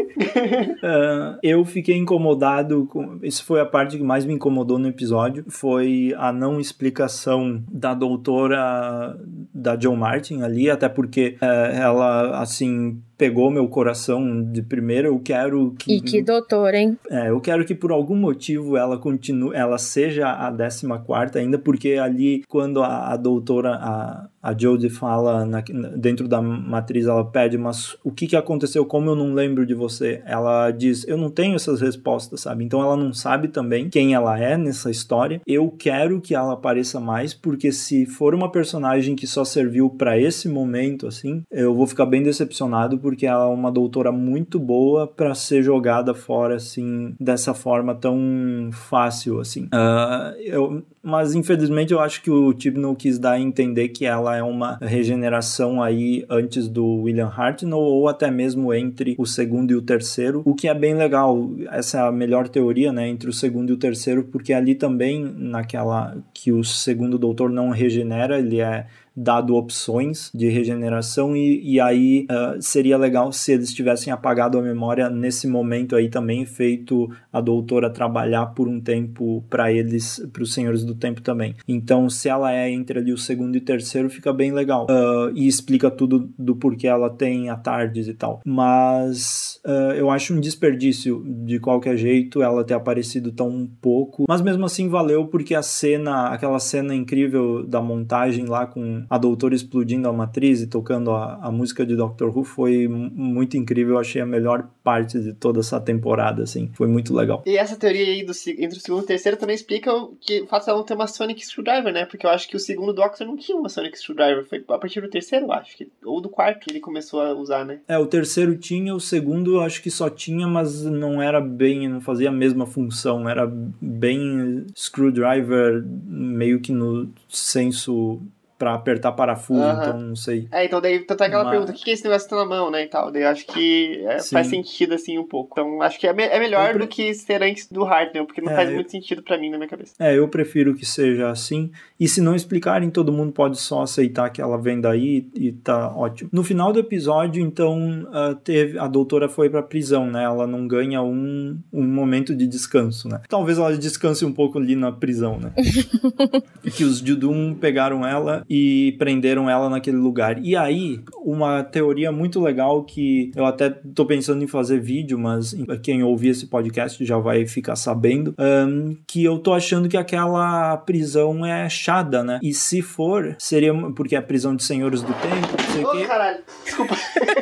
Ah, 0.82 1.38
eu 1.42 1.62
fiquei 1.62 1.96
incomodado 1.96 2.86
com. 2.86 3.18
Isso 3.22 3.44
foi 3.44 3.60
a 3.60 3.66
parte 3.66 3.98
que 3.98 4.02
mais 4.02 4.24
me 4.24 4.32
incomodou 4.32 4.78
no 4.78 4.88
episódio. 4.88 5.44
Foi 5.48 6.14
a 6.16 6.32
não 6.32 6.58
explicação 6.58 7.62
da 7.70 7.92
doutora 7.92 9.18
da 9.52 9.76
John 9.76 9.96
Martin 9.96 10.40
ali, 10.40 10.70
até 10.70 10.88
porque 10.88 11.36
eh, 11.40 11.72
ela, 11.74 12.40
assim, 12.40 13.02
pegou 13.22 13.52
meu 13.52 13.68
coração 13.68 14.42
de 14.42 14.60
primeira. 14.62 15.06
Eu 15.06 15.20
quero 15.20 15.76
que. 15.78 15.94
E 15.94 16.00
que 16.00 16.20
doutor, 16.20 16.74
hein? 16.74 16.98
É, 17.08 17.30
eu 17.30 17.40
quero 17.40 17.64
que 17.64 17.72
por 17.72 17.92
algum 17.92 18.16
motivo 18.16 18.76
ela 18.76 18.98
continue, 18.98 19.54
ela 19.54 19.78
seja 19.78 20.28
a 20.28 20.50
14 20.50 21.38
ainda, 21.38 21.56
porque 21.56 21.92
ali 21.92 22.42
quando 22.48 22.82
a, 22.82 23.12
a 23.12 23.16
doutora, 23.16 23.76
a, 23.76 24.28
a 24.42 24.52
Jodie 24.56 24.90
fala 24.90 25.44
na- 25.46 25.60
dentro 25.96 26.26
da 26.26 26.42
matriz, 26.42 27.06
ela 27.06 27.24
pede, 27.24 27.56
mas 27.56 27.96
o 28.02 28.10
que 28.10 28.26
que 28.26 28.36
aconteceu? 28.36 28.84
Como 28.84 29.08
eu 29.10 29.14
não 29.16 29.32
lembro 29.34 29.64
de 29.64 29.74
você? 29.74 30.22
Ela 30.26 30.70
diz, 30.70 31.06
eu 31.06 31.16
não 31.16 31.30
tenho 31.30 31.54
essas 31.54 31.80
respostas, 31.80 32.40
sabe? 32.40 32.64
Então 32.64 32.82
ela 32.82 32.96
não 32.96 33.12
sabe 33.12 33.48
também 33.48 33.88
quem 33.88 34.14
ela 34.14 34.38
é 34.38 34.56
nessa 34.56 34.90
história. 34.90 35.40
Eu 35.46 35.70
quero 35.70 36.20
que 36.20 36.34
ela 36.34 36.54
apareça 36.54 36.98
mais, 36.98 37.32
porque 37.32 37.70
se 37.72 38.04
for 38.06 38.34
uma 38.34 38.50
personagem 38.50 39.14
que 39.14 39.26
só 39.26 39.44
serviu 39.44 39.88
pra 39.90 40.18
esse 40.18 40.48
momento, 40.48 41.06
assim, 41.06 41.42
eu 41.50 41.74
vou 41.74 41.86
ficar 41.86 42.06
bem 42.06 42.22
decepcionado, 42.22 42.98
porque 42.98 43.26
ela 43.26 43.44
é 43.44 43.48
uma 43.54 43.70
doutora 43.70 44.10
muito 44.10 44.58
boa 44.58 45.06
pra 45.06 45.34
ser 45.34 45.62
jogada 45.62 46.14
fora, 46.14 46.56
assim, 46.56 47.14
dessa 47.20 47.54
forma 47.54 47.94
tão 47.94 48.70
fácil, 48.72 49.38
assim. 49.40 49.68
Ah, 49.72 50.34
eu, 50.38 50.82
mas 51.02 51.34
infelizmente 51.34 51.92
eu 51.92 52.00
acho 52.00 52.22
que 52.22 52.30
o 52.30 52.52
Tibnall 52.52 52.94
quis 52.94 53.18
dar 53.18 53.32
a 53.32 53.40
entender 53.40 53.88
que 53.88 54.04
ela 54.04 54.36
é 54.36 54.42
uma 54.42 54.78
regeneração 54.80 55.82
aí 55.82 56.24
antes 56.30 56.68
do 56.68 57.02
William 57.02 57.28
Hartnell 57.28 57.78
ou 57.78 58.08
até 58.08 58.30
mesmo 58.30 58.72
entre 58.72 59.16
o 59.18 59.26
segundo 59.26 59.72
e 59.72 59.74
o 59.74 59.82
terceiro, 59.82 60.42
o 60.44 60.54
que 60.54 60.68
é 60.68 60.74
bem 60.74 60.94
legal. 60.94 61.50
Essa 61.70 61.98
é 61.98 62.00
a 62.02 62.12
melhor 62.12 62.48
teoria, 62.48 62.92
né, 62.92 63.08
entre 63.08 63.28
o 63.28 63.32
segundo 63.32 63.70
e 63.70 63.72
o 63.72 63.78
terceiro, 63.78 64.24
porque 64.24 64.52
ali 64.52 64.74
também 64.74 65.22
naquela 65.36 66.16
que 66.32 66.52
o 66.52 66.62
segundo 66.62 67.18
doutor 67.18 67.50
não 67.50 67.70
regenera, 67.70 68.38
ele 68.38 68.60
é 68.60 68.86
dado 69.16 69.54
opções 69.54 70.30
de 70.34 70.48
regeneração 70.48 71.36
e, 71.36 71.60
e 71.62 71.80
aí 71.80 72.26
uh, 72.30 72.60
seria 72.60 72.96
legal 72.96 73.32
se 73.32 73.52
eles 73.52 73.72
tivessem 73.72 74.12
apagado 74.12 74.58
a 74.58 74.62
memória 74.62 75.08
nesse 75.10 75.46
momento 75.46 75.96
aí 75.96 76.08
também, 76.08 76.44
feito 76.46 77.10
a 77.32 77.40
doutora 77.40 77.90
trabalhar 77.90 78.46
por 78.46 78.68
um 78.68 78.80
tempo 78.80 79.44
para 79.48 79.72
eles, 79.72 80.24
para 80.32 80.42
os 80.42 80.52
Senhores 80.52 80.84
do 80.84 80.94
Tempo 80.94 81.20
também. 81.20 81.54
Então, 81.66 82.08
se 82.08 82.28
ela 82.28 82.52
é 82.52 82.70
entre 82.70 82.98
ali 82.98 83.12
o 83.12 83.18
segundo 83.18 83.56
e 83.56 83.60
terceiro, 83.60 84.08
fica 84.10 84.32
bem 84.32 84.52
legal. 84.52 84.86
Uh, 84.88 85.30
e 85.34 85.46
explica 85.46 85.90
tudo 85.90 86.30
do 86.38 86.56
porquê 86.56 86.86
ela 86.86 87.10
tem 87.10 87.50
a 87.50 87.56
tardes 87.56 88.08
e 88.08 88.14
tal. 88.14 88.40
Mas 88.44 89.60
uh, 89.64 89.92
eu 89.92 90.10
acho 90.10 90.34
um 90.34 90.40
desperdício 90.40 91.24
de 91.44 91.58
qualquer 91.58 91.96
jeito 91.96 92.42
ela 92.42 92.64
ter 92.64 92.74
aparecido 92.74 93.32
tão 93.32 93.68
pouco. 93.80 94.24
Mas 94.28 94.40
mesmo 94.40 94.64
assim 94.64 94.88
valeu 94.88 95.26
porque 95.26 95.54
a 95.54 95.62
cena, 95.62 96.28
aquela 96.28 96.58
cena 96.58 96.94
incrível 96.94 97.66
da 97.66 97.80
montagem 97.80 98.46
lá 98.46 98.66
com 98.66 99.01
a 99.08 99.18
doutora 99.18 99.54
explodindo 99.54 100.08
a 100.08 100.12
matriz 100.12 100.60
e 100.60 100.66
tocando 100.66 101.10
a, 101.10 101.38
a 101.42 101.50
música 101.50 101.84
de 101.84 101.96
Doctor 101.96 102.36
Who 102.36 102.44
foi 102.44 102.88
muito 102.88 103.56
incrível. 103.56 103.94
Eu 103.94 104.00
achei 104.00 104.20
a 104.20 104.26
melhor 104.26 104.68
parte 104.82 105.20
de 105.20 105.32
toda 105.32 105.60
essa 105.60 105.80
temporada, 105.80 106.42
assim. 106.42 106.70
Foi 106.74 106.86
muito 106.86 107.14
legal. 107.14 107.42
E 107.46 107.56
essa 107.56 107.76
teoria 107.76 108.04
aí 108.04 108.24
do, 108.24 108.32
entre 108.58 108.78
o 108.78 108.80
segundo 108.80 109.02
e 109.02 109.04
o 109.04 109.06
terceiro 109.06 109.36
também 109.36 109.54
explica 109.54 109.90
que 110.20 110.42
o 110.42 110.46
fato 110.46 110.68
ela 110.68 110.78
não 110.78 110.84
ter 110.84 110.94
uma 110.94 111.06
Sonic 111.06 111.44
Screwdriver, 111.44 111.92
né? 111.92 112.04
Porque 112.04 112.26
eu 112.26 112.30
acho 112.30 112.48
que 112.48 112.56
o 112.56 112.60
segundo 112.60 112.92
Doctor 112.92 113.26
não 113.26 113.36
tinha 113.36 113.56
uma 113.56 113.68
Sonic 113.68 113.98
Screwdriver. 113.98 114.44
Foi 114.46 114.64
a 114.68 114.78
partir 114.78 115.00
do 115.00 115.08
terceiro, 115.08 115.46
eu 115.46 115.52
acho. 115.52 115.76
Que, 115.76 115.88
ou 116.04 116.20
do 116.20 116.28
quarto 116.28 116.60
que 116.60 116.70
ele 116.70 116.80
começou 116.80 117.20
a 117.20 117.34
usar, 117.34 117.64
né? 117.64 117.80
É, 117.88 117.98
o 117.98 118.06
terceiro 118.06 118.56
tinha, 118.56 118.94
o 118.94 119.00
segundo 119.00 119.56
eu 119.56 119.60
acho 119.60 119.82
que 119.82 119.90
só 119.90 120.08
tinha, 120.08 120.46
mas 120.46 120.84
não 120.84 121.20
era 121.20 121.40
bem, 121.40 121.88
não 121.88 122.00
fazia 122.00 122.28
a 122.28 122.32
mesma 122.32 122.66
função. 122.66 123.28
Era 123.28 123.46
bem 123.46 124.66
screwdriver, 124.76 125.84
meio 126.06 126.60
que 126.60 126.72
no 126.72 127.10
senso 127.28 128.20
para 128.62 128.74
apertar 128.74 129.10
parafuso, 129.10 129.60
então 129.60 129.98
não 129.98 130.14
sei. 130.14 130.46
É, 130.52 130.64
então 130.64 130.80
daí 130.80 131.00
tanto 131.00 131.24
é 131.24 131.26
aquela 131.26 131.42
Mas... 131.42 131.50
pergunta, 131.50 131.72
o 131.72 131.74
que 131.74 131.90
é 131.90 131.94
esse 131.94 132.04
negócio 132.04 132.28
que 132.28 132.30
tá 132.32 132.40
na 132.40 132.48
mão, 132.48 132.70
né, 132.70 132.84
e 132.84 132.86
tal. 132.86 133.10
Daí 133.10 133.22
eu 133.22 133.28
acho 133.28 133.44
que 133.44 134.00
é, 134.06 134.22
faz 134.22 134.46
sentido, 134.46 134.94
assim, 134.94 135.18
um 135.18 135.26
pouco. 135.26 135.50
Então 135.50 135.82
acho 135.82 135.98
que 135.98 136.06
é, 136.06 136.12
me 136.12 136.22
é 136.22 136.38
melhor 136.38 136.70
pre... 136.70 136.78
do 136.78 136.86
que 136.86 137.12
ser 137.12 137.42
antes 137.42 137.68
do 137.68 137.84
Hartnell, 137.84 138.24
porque 138.24 138.40
não 138.40 138.52
é, 138.52 138.54
faz 138.54 138.68
eu... 138.68 138.76
muito 138.76 138.92
sentido 138.92 139.20
para 139.20 139.36
mim 139.36 139.50
na 139.50 139.56
minha 139.56 139.68
cabeça. 139.68 139.94
É, 139.98 140.16
eu 140.16 140.28
prefiro 140.28 140.76
que 140.76 140.86
seja 140.86 141.28
assim. 141.28 141.72
E 141.98 142.06
se 142.06 142.20
não 142.20 142.36
explicarem, 142.36 142.88
todo 142.88 143.10
mundo 143.10 143.32
pode 143.32 143.58
só 143.58 143.82
aceitar 143.82 144.30
que 144.30 144.40
ela 144.40 144.56
vem 144.56 144.80
daí 144.80 145.26
e 145.34 145.50
tá 145.50 145.92
ótimo. 145.96 146.30
No 146.32 146.44
final 146.44 146.72
do 146.72 146.78
episódio, 146.78 147.42
então, 147.42 148.06
uh, 148.10 148.36
teve, 148.44 148.78
a 148.78 148.86
doutora 148.86 149.28
foi 149.28 149.50
pra 149.50 149.60
prisão, 149.60 150.06
né? 150.08 150.22
Ela 150.22 150.46
não 150.46 150.68
ganha 150.68 151.02
um, 151.02 151.58
um 151.72 151.84
momento 151.84 152.32
de 152.32 152.46
descanso, 152.46 153.08
né? 153.08 153.22
Talvez 153.28 153.58
ela 153.58 153.76
descanse 153.76 154.24
um 154.24 154.32
pouco 154.32 154.56
ali 154.56 154.76
na 154.76 154.92
prisão, 154.92 155.40
né? 155.40 155.52
que 156.76 156.84
os 156.84 156.98
Judum 156.98 157.54
pegaram 157.54 158.06
ela 158.06 158.44
e 158.54 158.92
prenderam 158.98 159.48
ela 159.48 159.70
naquele 159.70 159.96
lugar. 159.96 160.38
E 160.44 160.54
aí, 160.54 161.00
uma 161.24 161.64
teoria 161.64 162.12
muito 162.12 162.38
legal 162.38 162.84
que 162.84 163.30
eu 163.34 163.46
até 163.46 163.70
tô 163.70 164.04
pensando 164.04 164.44
em 164.44 164.46
fazer 164.46 164.78
vídeo, 164.78 165.18
mas 165.18 165.56
quem 165.82 166.02
ouvir 166.02 166.28
esse 166.28 166.46
podcast 166.46 167.02
já 167.02 167.16
vai 167.16 167.46
ficar 167.46 167.76
sabendo, 167.76 168.34
um, 168.38 168.94
que 169.06 169.24
eu 169.24 169.38
tô 169.38 169.54
achando 169.54 169.88
que 169.88 169.96
aquela 169.96 170.76
prisão 170.76 171.46
é 171.46 171.66
chada, 171.70 172.22
né? 172.22 172.40
E 172.42 172.52
se 172.52 172.82
for, 172.82 173.34
seria 173.38 173.72
porque 173.96 174.14
é 174.14 174.18
a 174.18 174.22
prisão 174.22 174.54
de 174.54 174.62
senhores 174.62 175.00
do 175.00 175.14
tempo, 175.14 175.48
não 175.58 175.72
sei 175.72 175.84
o 175.84 175.90
quê. 175.92 176.04
caralho, 176.04 176.40
desculpa. 176.62 176.94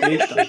Eita. 0.08 0.46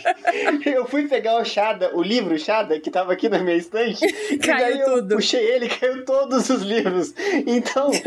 eu 0.70 0.86
fui 0.86 1.08
pegar 1.08 1.42
o 1.42 1.44
Chada, 1.44 1.90
o 1.96 2.04
livro 2.04 2.38
Chada, 2.38 2.80
que 2.80 2.92
tava 2.92 3.14
aqui 3.14 3.28
na 3.28 3.40
minha 3.40 3.58
estante, 3.58 4.06
caiu 4.38 4.76
e 4.76 4.78
daí 4.78 4.84
tudo. 4.86 5.14
eu 5.14 5.18
puxei 5.18 5.44
ele, 5.44 5.68
caiu 5.68 6.06
todos 6.06 6.52
os 6.52 6.62
livros. 6.62 7.16
Então. 7.48 7.90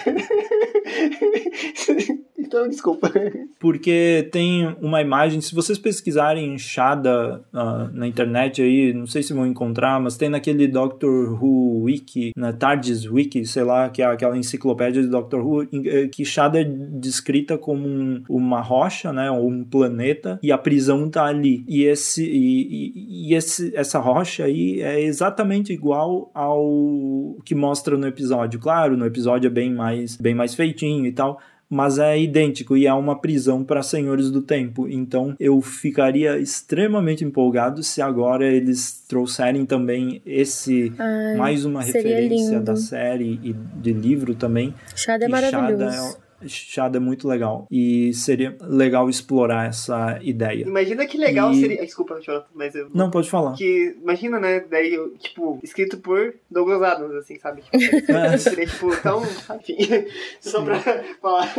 então, 2.37 2.67
desculpa. 2.67 3.11
Porque 3.59 4.27
tem 4.31 4.75
uma 4.81 5.01
imagem, 5.01 5.41
se 5.41 5.53
vocês 5.53 5.77
pesquisarem 5.77 6.57
Shada 6.57 7.43
uh, 7.53 7.93
na 7.93 8.07
internet 8.07 8.61
aí, 8.61 8.93
não 8.93 9.07
sei 9.07 9.23
se 9.23 9.33
vão 9.33 9.45
encontrar, 9.45 9.99
mas 9.99 10.15
tem 10.17 10.29
naquele 10.29 10.67
Doctor 10.67 11.41
Who 11.41 11.83
Wiki, 11.83 12.31
na 12.35 12.53
TARDIS 12.53 13.05
Wiki, 13.05 13.45
sei 13.45 13.63
lá, 13.63 13.89
que 13.89 14.01
é 14.01 14.05
aquela 14.05 14.37
enciclopédia 14.37 15.01
de 15.01 15.07
Doctor 15.07 15.45
Who, 15.45 15.63
eh, 15.63 16.07
que 16.07 16.25
Shada 16.25 16.61
é 16.61 16.63
descrita 16.63 17.57
como 17.57 17.87
um, 17.87 18.23
uma 18.29 18.61
rocha, 18.61 19.13
né, 19.13 19.31
ou 19.31 19.49
um 19.49 19.63
planeta, 19.63 20.39
e 20.41 20.51
a 20.51 20.57
prisão 20.57 21.09
tá 21.09 21.25
ali. 21.25 21.63
E, 21.67 21.83
esse, 21.83 22.23
e, 22.23 22.93
e, 22.93 23.29
e 23.29 23.35
esse, 23.35 23.75
essa 23.75 23.99
rocha 23.99 24.45
aí 24.45 24.81
é 24.81 25.01
exatamente 25.01 25.73
igual 25.73 26.31
ao 26.33 27.37
que 27.45 27.55
mostra 27.55 27.97
no 27.97 28.07
episódio. 28.07 28.59
Claro, 28.59 28.97
no 28.97 29.05
episódio 29.05 29.47
é 29.47 29.51
bem 29.51 29.71
mais, 29.71 29.90
bem 30.19 30.33
mais 30.35 30.53
feitinho 30.55 31.05
e 31.05 31.11
tal, 31.11 31.39
mas 31.69 31.97
é 31.97 32.19
idêntico 32.19 32.75
e 32.75 32.85
é 32.85 32.93
uma 32.93 33.19
prisão 33.19 33.63
para 33.63 33.81
senhores 33.81 34.29
do 34.29 34.41
tempo. 34.41 34.89
Então 34.89 35.35
eu 35.39 35.61
ficaria 35.61 36.37
extremamente 36.37 37.23
empolgado 37.23 37.81
se 37.81 38.01
agora 38.01 38.45
eles 38.45 39.05
trouxerem 39.07 39.65
também 39.65 40.21
esse 40.25 40.91
Ai, 40.99 41.37
mais 41.37 41.63
uma 41.63 41.81
referência 41.81 42.55
lindo. 42.55 42.65
da 42.65 42.75
série 42.75 43.39
e 43.41 43.53
de 43.53 43.93
livro 43.93 44.35
também. 44.35 44.73
Chada 44.95 45.23
é 45.23 45.27
maravilhoso. 45.29 46.17
é 46.17 46.30
Chada 46.47 46.97
é 46.97 46.99
muito 46.99 47.27
legal. 47.27 47.67
E 47.69 48.13
seria 48.13 48.57
legal 48.61 49.09
explorar 49.09 49.67
essa 49.67 50.19
ideia. 50.21 50.63
Imagina 50.63 51.05
que 51.05 51.17
legal 51.17 51.51
e... 51.51 51.59
seria. 51.59 51.81
Desculpa, 51.81 52.19
Jonathan, 52.21 52.47
mas 52.53 52.75
eu. 52.75 52.89
Não, 52.93 53.09
pode 53.09 53.29
falar. 53.29 53.53
Que, 53.53 53.95
imagina, 54.01 54.39
né? 54.39 54.59
Daí, 54.61 54.97
tipo, 55.19 55.59
escrito 55.63 55.97
por 55.97 56.35
Douglas 56.49 56.81
Adams, 56.81 57.15
assim, 57.15 57.37
sabe? 57.39 57.61
Tipo, 57.61 57.77
é. 58.11 58.37
seria, 58.37 58.65
tipo, 58.65 58.95
tão. 59.01 59.23
Enfim. 59.23 59.77
Só 60.39 60.63
pra 60.63 60.79
falar. 61.21 61.53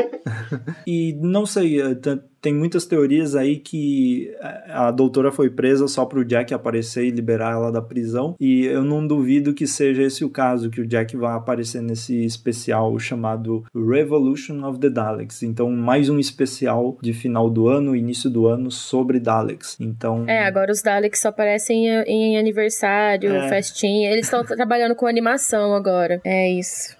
e 0.86 1.14
não 1.20 1.46
sei, 1.46 1.80
é, 1.80 1.94
tem 2.42 2.52
muitas 2.52 2.84
teorias 2.84 3.36
aí 3.36 3.56
que 3.56 4.34
a 4.68 4.90
doutora 4.90 5.30
foi 5.30 5.48
presa 5.48 5.86
só 5.86 6.04
para 6.04 6.18
o 6.18 6.24
Jack 6.24 6.52
aparecer 6.52 7.04
e 7.04 7.10
liberar 7.10 7.52
ela 7.52 7.70
da 7.70 7.80
prisão. 7.80 8.34
E 8.40 8.66
eu 8.66 8.82
não 8.82 9.06
duvido 9.06 9.54
que 9.54 9.64
seja 9.66 10.02
esse 10.02 10.24
o 10.24 10.28
caso, 10.28 10.68
que 10.68 10.80
o 10.80 10.86
Jack 10.86 11.16
vai 11.16 11.34
aparecer 11.36 11.80
nesse 11.80 12.24
especial 12.24 12.98
chamado 12.98 13.64
Revolution 13.72 14.64
of 14.68 14.80
the 14.80 14.90
Daleks. 14.90 15.44
Então, 15.44 15.70
mais 15.70 16.08
um 16.08 16.18
especial 16.18 16.98
de 17.00 17.12
final 17.12 17.48
do 17.48 17.68
ano, 17.68 17.94
início 17.94 18.28
do 18.28 18.48
ano, 18.48 18.72
sobre 18.72 19.20
Daleks. 19.20 19.76
Então. 19.80 20.24
É, 20.26 20.44
agora 20.44 20.72
os 20.72 20.82
Daleks 20.82 21.20
só 21.20 21.28
aparecem 21.28 21.86
em, 22.06 22.36
aniversário, 22.36 23.32
é. 23.32 23.48
festinha. 23.48 24.10
Eles 24.10 24.26
estão 24.26 24.44
trabalhando 24.44 24.96
com 24.96 25.06
animação 25.06 25.74
agora. 25.74 26.20
É 26.24 26.50
isso. 26.50 26.96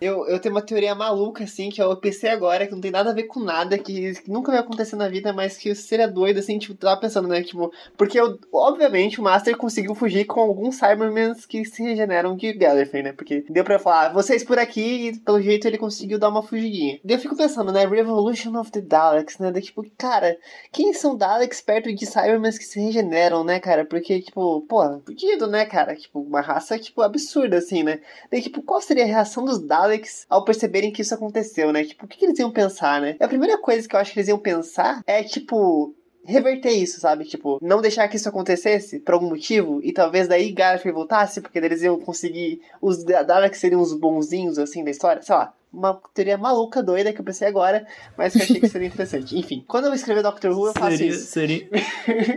Eu, 0.00 0.26
eu 0.26 0.38
tenho 0.38 0.54
uma 0.54 0.62
teoria 0.62 0.94
maluca, 0.94 1.44
assim, 1.44 1.70
que 1.70 1.80
eu 1.80 1.96
pensei 1.96 2.30
agora, 2.30 2.66
que 2.66 2.72
não 2.72 2.80
tem 2.80 2.90
nada 2.90 3.10
a 3.10 3.14
ver 3.14 3.24
com 3.24 3.40
nada, 3.40 3.78
que, 3.78 4.12
que 4.14 4.30
nunca 4.30 4.52
vai 4.52 4.60
acontecer 4.60 4.96
na 4.96 5.08
vida, 5.08 5.32
mas 5.32 5.56
que 5.56 5.74
seria 5.74 6.08
doido, 6.08 6.38
assim, 6.38 6.58
tipo, 6.58 6.74
tava 6.74 7.00
pensando, 7.00 7.28
né, 7.28 7.42
tipo, 7.42 7.72
porque 7.96 8.18
eu, 8.18 8.38
obviamente 8.52 9.20
o 9.20 9.22
Master 9.22 9.56
conseguiu 9.56 9.94
fugir 9.94 10.24
com 10.24 10.40
alguns 10.40 10.76
Cybermans 10.76 11.46
que 11.46 11.64
se 11.64 11.82
regeneram 11.82 12.36
de 12.36 12.52
Gallifrey, 12.52 13.02
né, 13.02 13.12
porque 13.12 13.44
deu 13.48 13.64
pra 13.64 13.78
falar, 13.78 14.06
ah, 14.06 14.12
vocês 14.12 14.44
por 14.44 14.58
aqui, 14.58 15.08
e 15.08 15.18
pelo 15.18 15.40
jeito 15.40 15.66
ele 15.66 15.78
conseguiu 15.78 16.18
dar 16.18 16.28
uma 16.28 16.42
fugidinha. 16.42 17.00
Eu 17.06 17.18
fico 17.18 17.36
pensando, 17.36 17.72
né, 17.72 17.86
Revolution 17.86 18.58
of 18.58 18.70
the 18.70 18.80
Daleks, 18.80 19.38
né, 19.38 19.50
daí, 19.50 19.62
tipo, 19.62 19.84
cara, 19.96 20.36
quem 20.72 20.92
são 20.92 21.16
Daleks 21.16 21.60
perto 21.60 21.92
de 21.94 22.06
Cybermans 22.06 22.58
que 22.58 22.64
se 22.64 22.80
regeneram, 22.80 23.44
né, 23.44 23.58
cara, 23.58 23.84
porque, 23.84 24.20
tipo, 24.20 24.60
pô, 24.62 25.00
fudido, 25.04 25.46
né, 25.46 25.64
cara, 25.64 25.94
tipo, 25.94 26.20
uma 26.20 26.40
raça, 26.40 26.78
tipo, 26.78 27.02
absurda, 27.02 27.58
assim, 27.58 27.82
né, 27.82 28.00
daí, 28.30 28.42
tipo, 28.42 28.62
qual 28.62 28.80
seria 28.80 29.04
a 29.04 29.06
reação 29.06 29.37
dos 29.44 29.58
Daleks 29.58 30.26
ao 30.28 30.44
perceberem 30.44 30.92
que 30.92 31.02
isso 31.02 31.14
aconteceu, 31.14 31.72
né, 31.72 31.84
tipo, 31.84 32.04
o 32.04 32.08
que, 32.08 32.18
que 32.18 32.24
eles 32.26 32.38
iam 32.38 32.50
pensar, 32.50 33.00
né? 33.00 33.16
A 33.20 33.28
primeira 33.28 33.58
coisa 33.58 33.88
que 33.88 33.94
eu 33.94 34.00
acho 34.00 34.12
que 34.12 34.18
eles 34.18 34.28
iam 34.28 34.38
pensar 34.38 35.02
é 35.06 35.22
tipo 35.22 35.94
reverter 36.24 36.72
isso, 36.72 37.00
sabe? 37.00 37.24
Tipo, 37.24 37.58
não 37.62 37.80
deixar 37.80 38.06
que 38.06 38.16
isso 38.16 38.28
acontecesse 38.28 39.00
por 39.00 39.14
algum 39.14 39.30
motivo 39.30 39.80
e 39.82 39.92
talvez 39.92 40.28
daí 40.28 40.52
Gallifrey 40.52 40.92
voltasse, 40.92 41.40
porque 41.40 41.58
eles 41.58 41.82
iam 41.82 41.98
conseguir 41.98 42.60
os 42.82 43.02
Daleks 43.02 43.58
seriam 43.58 43.80
os 43.80 43.94
bonzinhos 43.94 44.58
assim 44.58 44.84
da 44.84 44.90
história, 44.90 45.22
sei 45.22 45.34
lá. 45.34 45.54
Uma 45.72 46.00
teoria 46.14 46.38
maluca, 46.38 46.82
doida, 46.82 47.12
que 47.12 47.20
eu 47.20 47.24
pensei 47.24 47.46
agora, 47.46 47.86
mas 48.16 48.32
que 48.32 48.38
eu 48.38 48.42
achei 48.42 48.60
que 48.60 48.68
seria 48.68 48.88
interessante. 48.88 49.36
Enfim, 49.38 49.64
quando 49.66 49.86
eu 49.86 49.94
escrever 49.94 50.22
Doctor 50.22 50.52
Who, 50.52 50.68
eu 50.68 50.72
faço 50.72 50.96
seria, 50.96 51.10
isso. 51.10 51.26
Seria... 51.26 51.68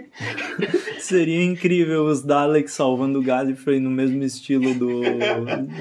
seria 0.99 1.43
incrível 1.43 2.05
os 2.05 2.21
Daleks 2.21 2.73
salvando 2.73 3.19
o 3.19 3.23
Gallifrey 3.23 3.79
no 3.79 3.89
mesmo 3.89 4.21
estilo 4.23 4.73
do 4.73 5.01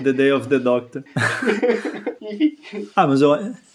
The 0.03 0.12
Day 0.12 0.32
of 0.32 0.48
the 0.48 0.59
Doctor. 0.59 1.03
ah, 2.94 3.07
mas 3.07 3.20
eu, 3.20 3.30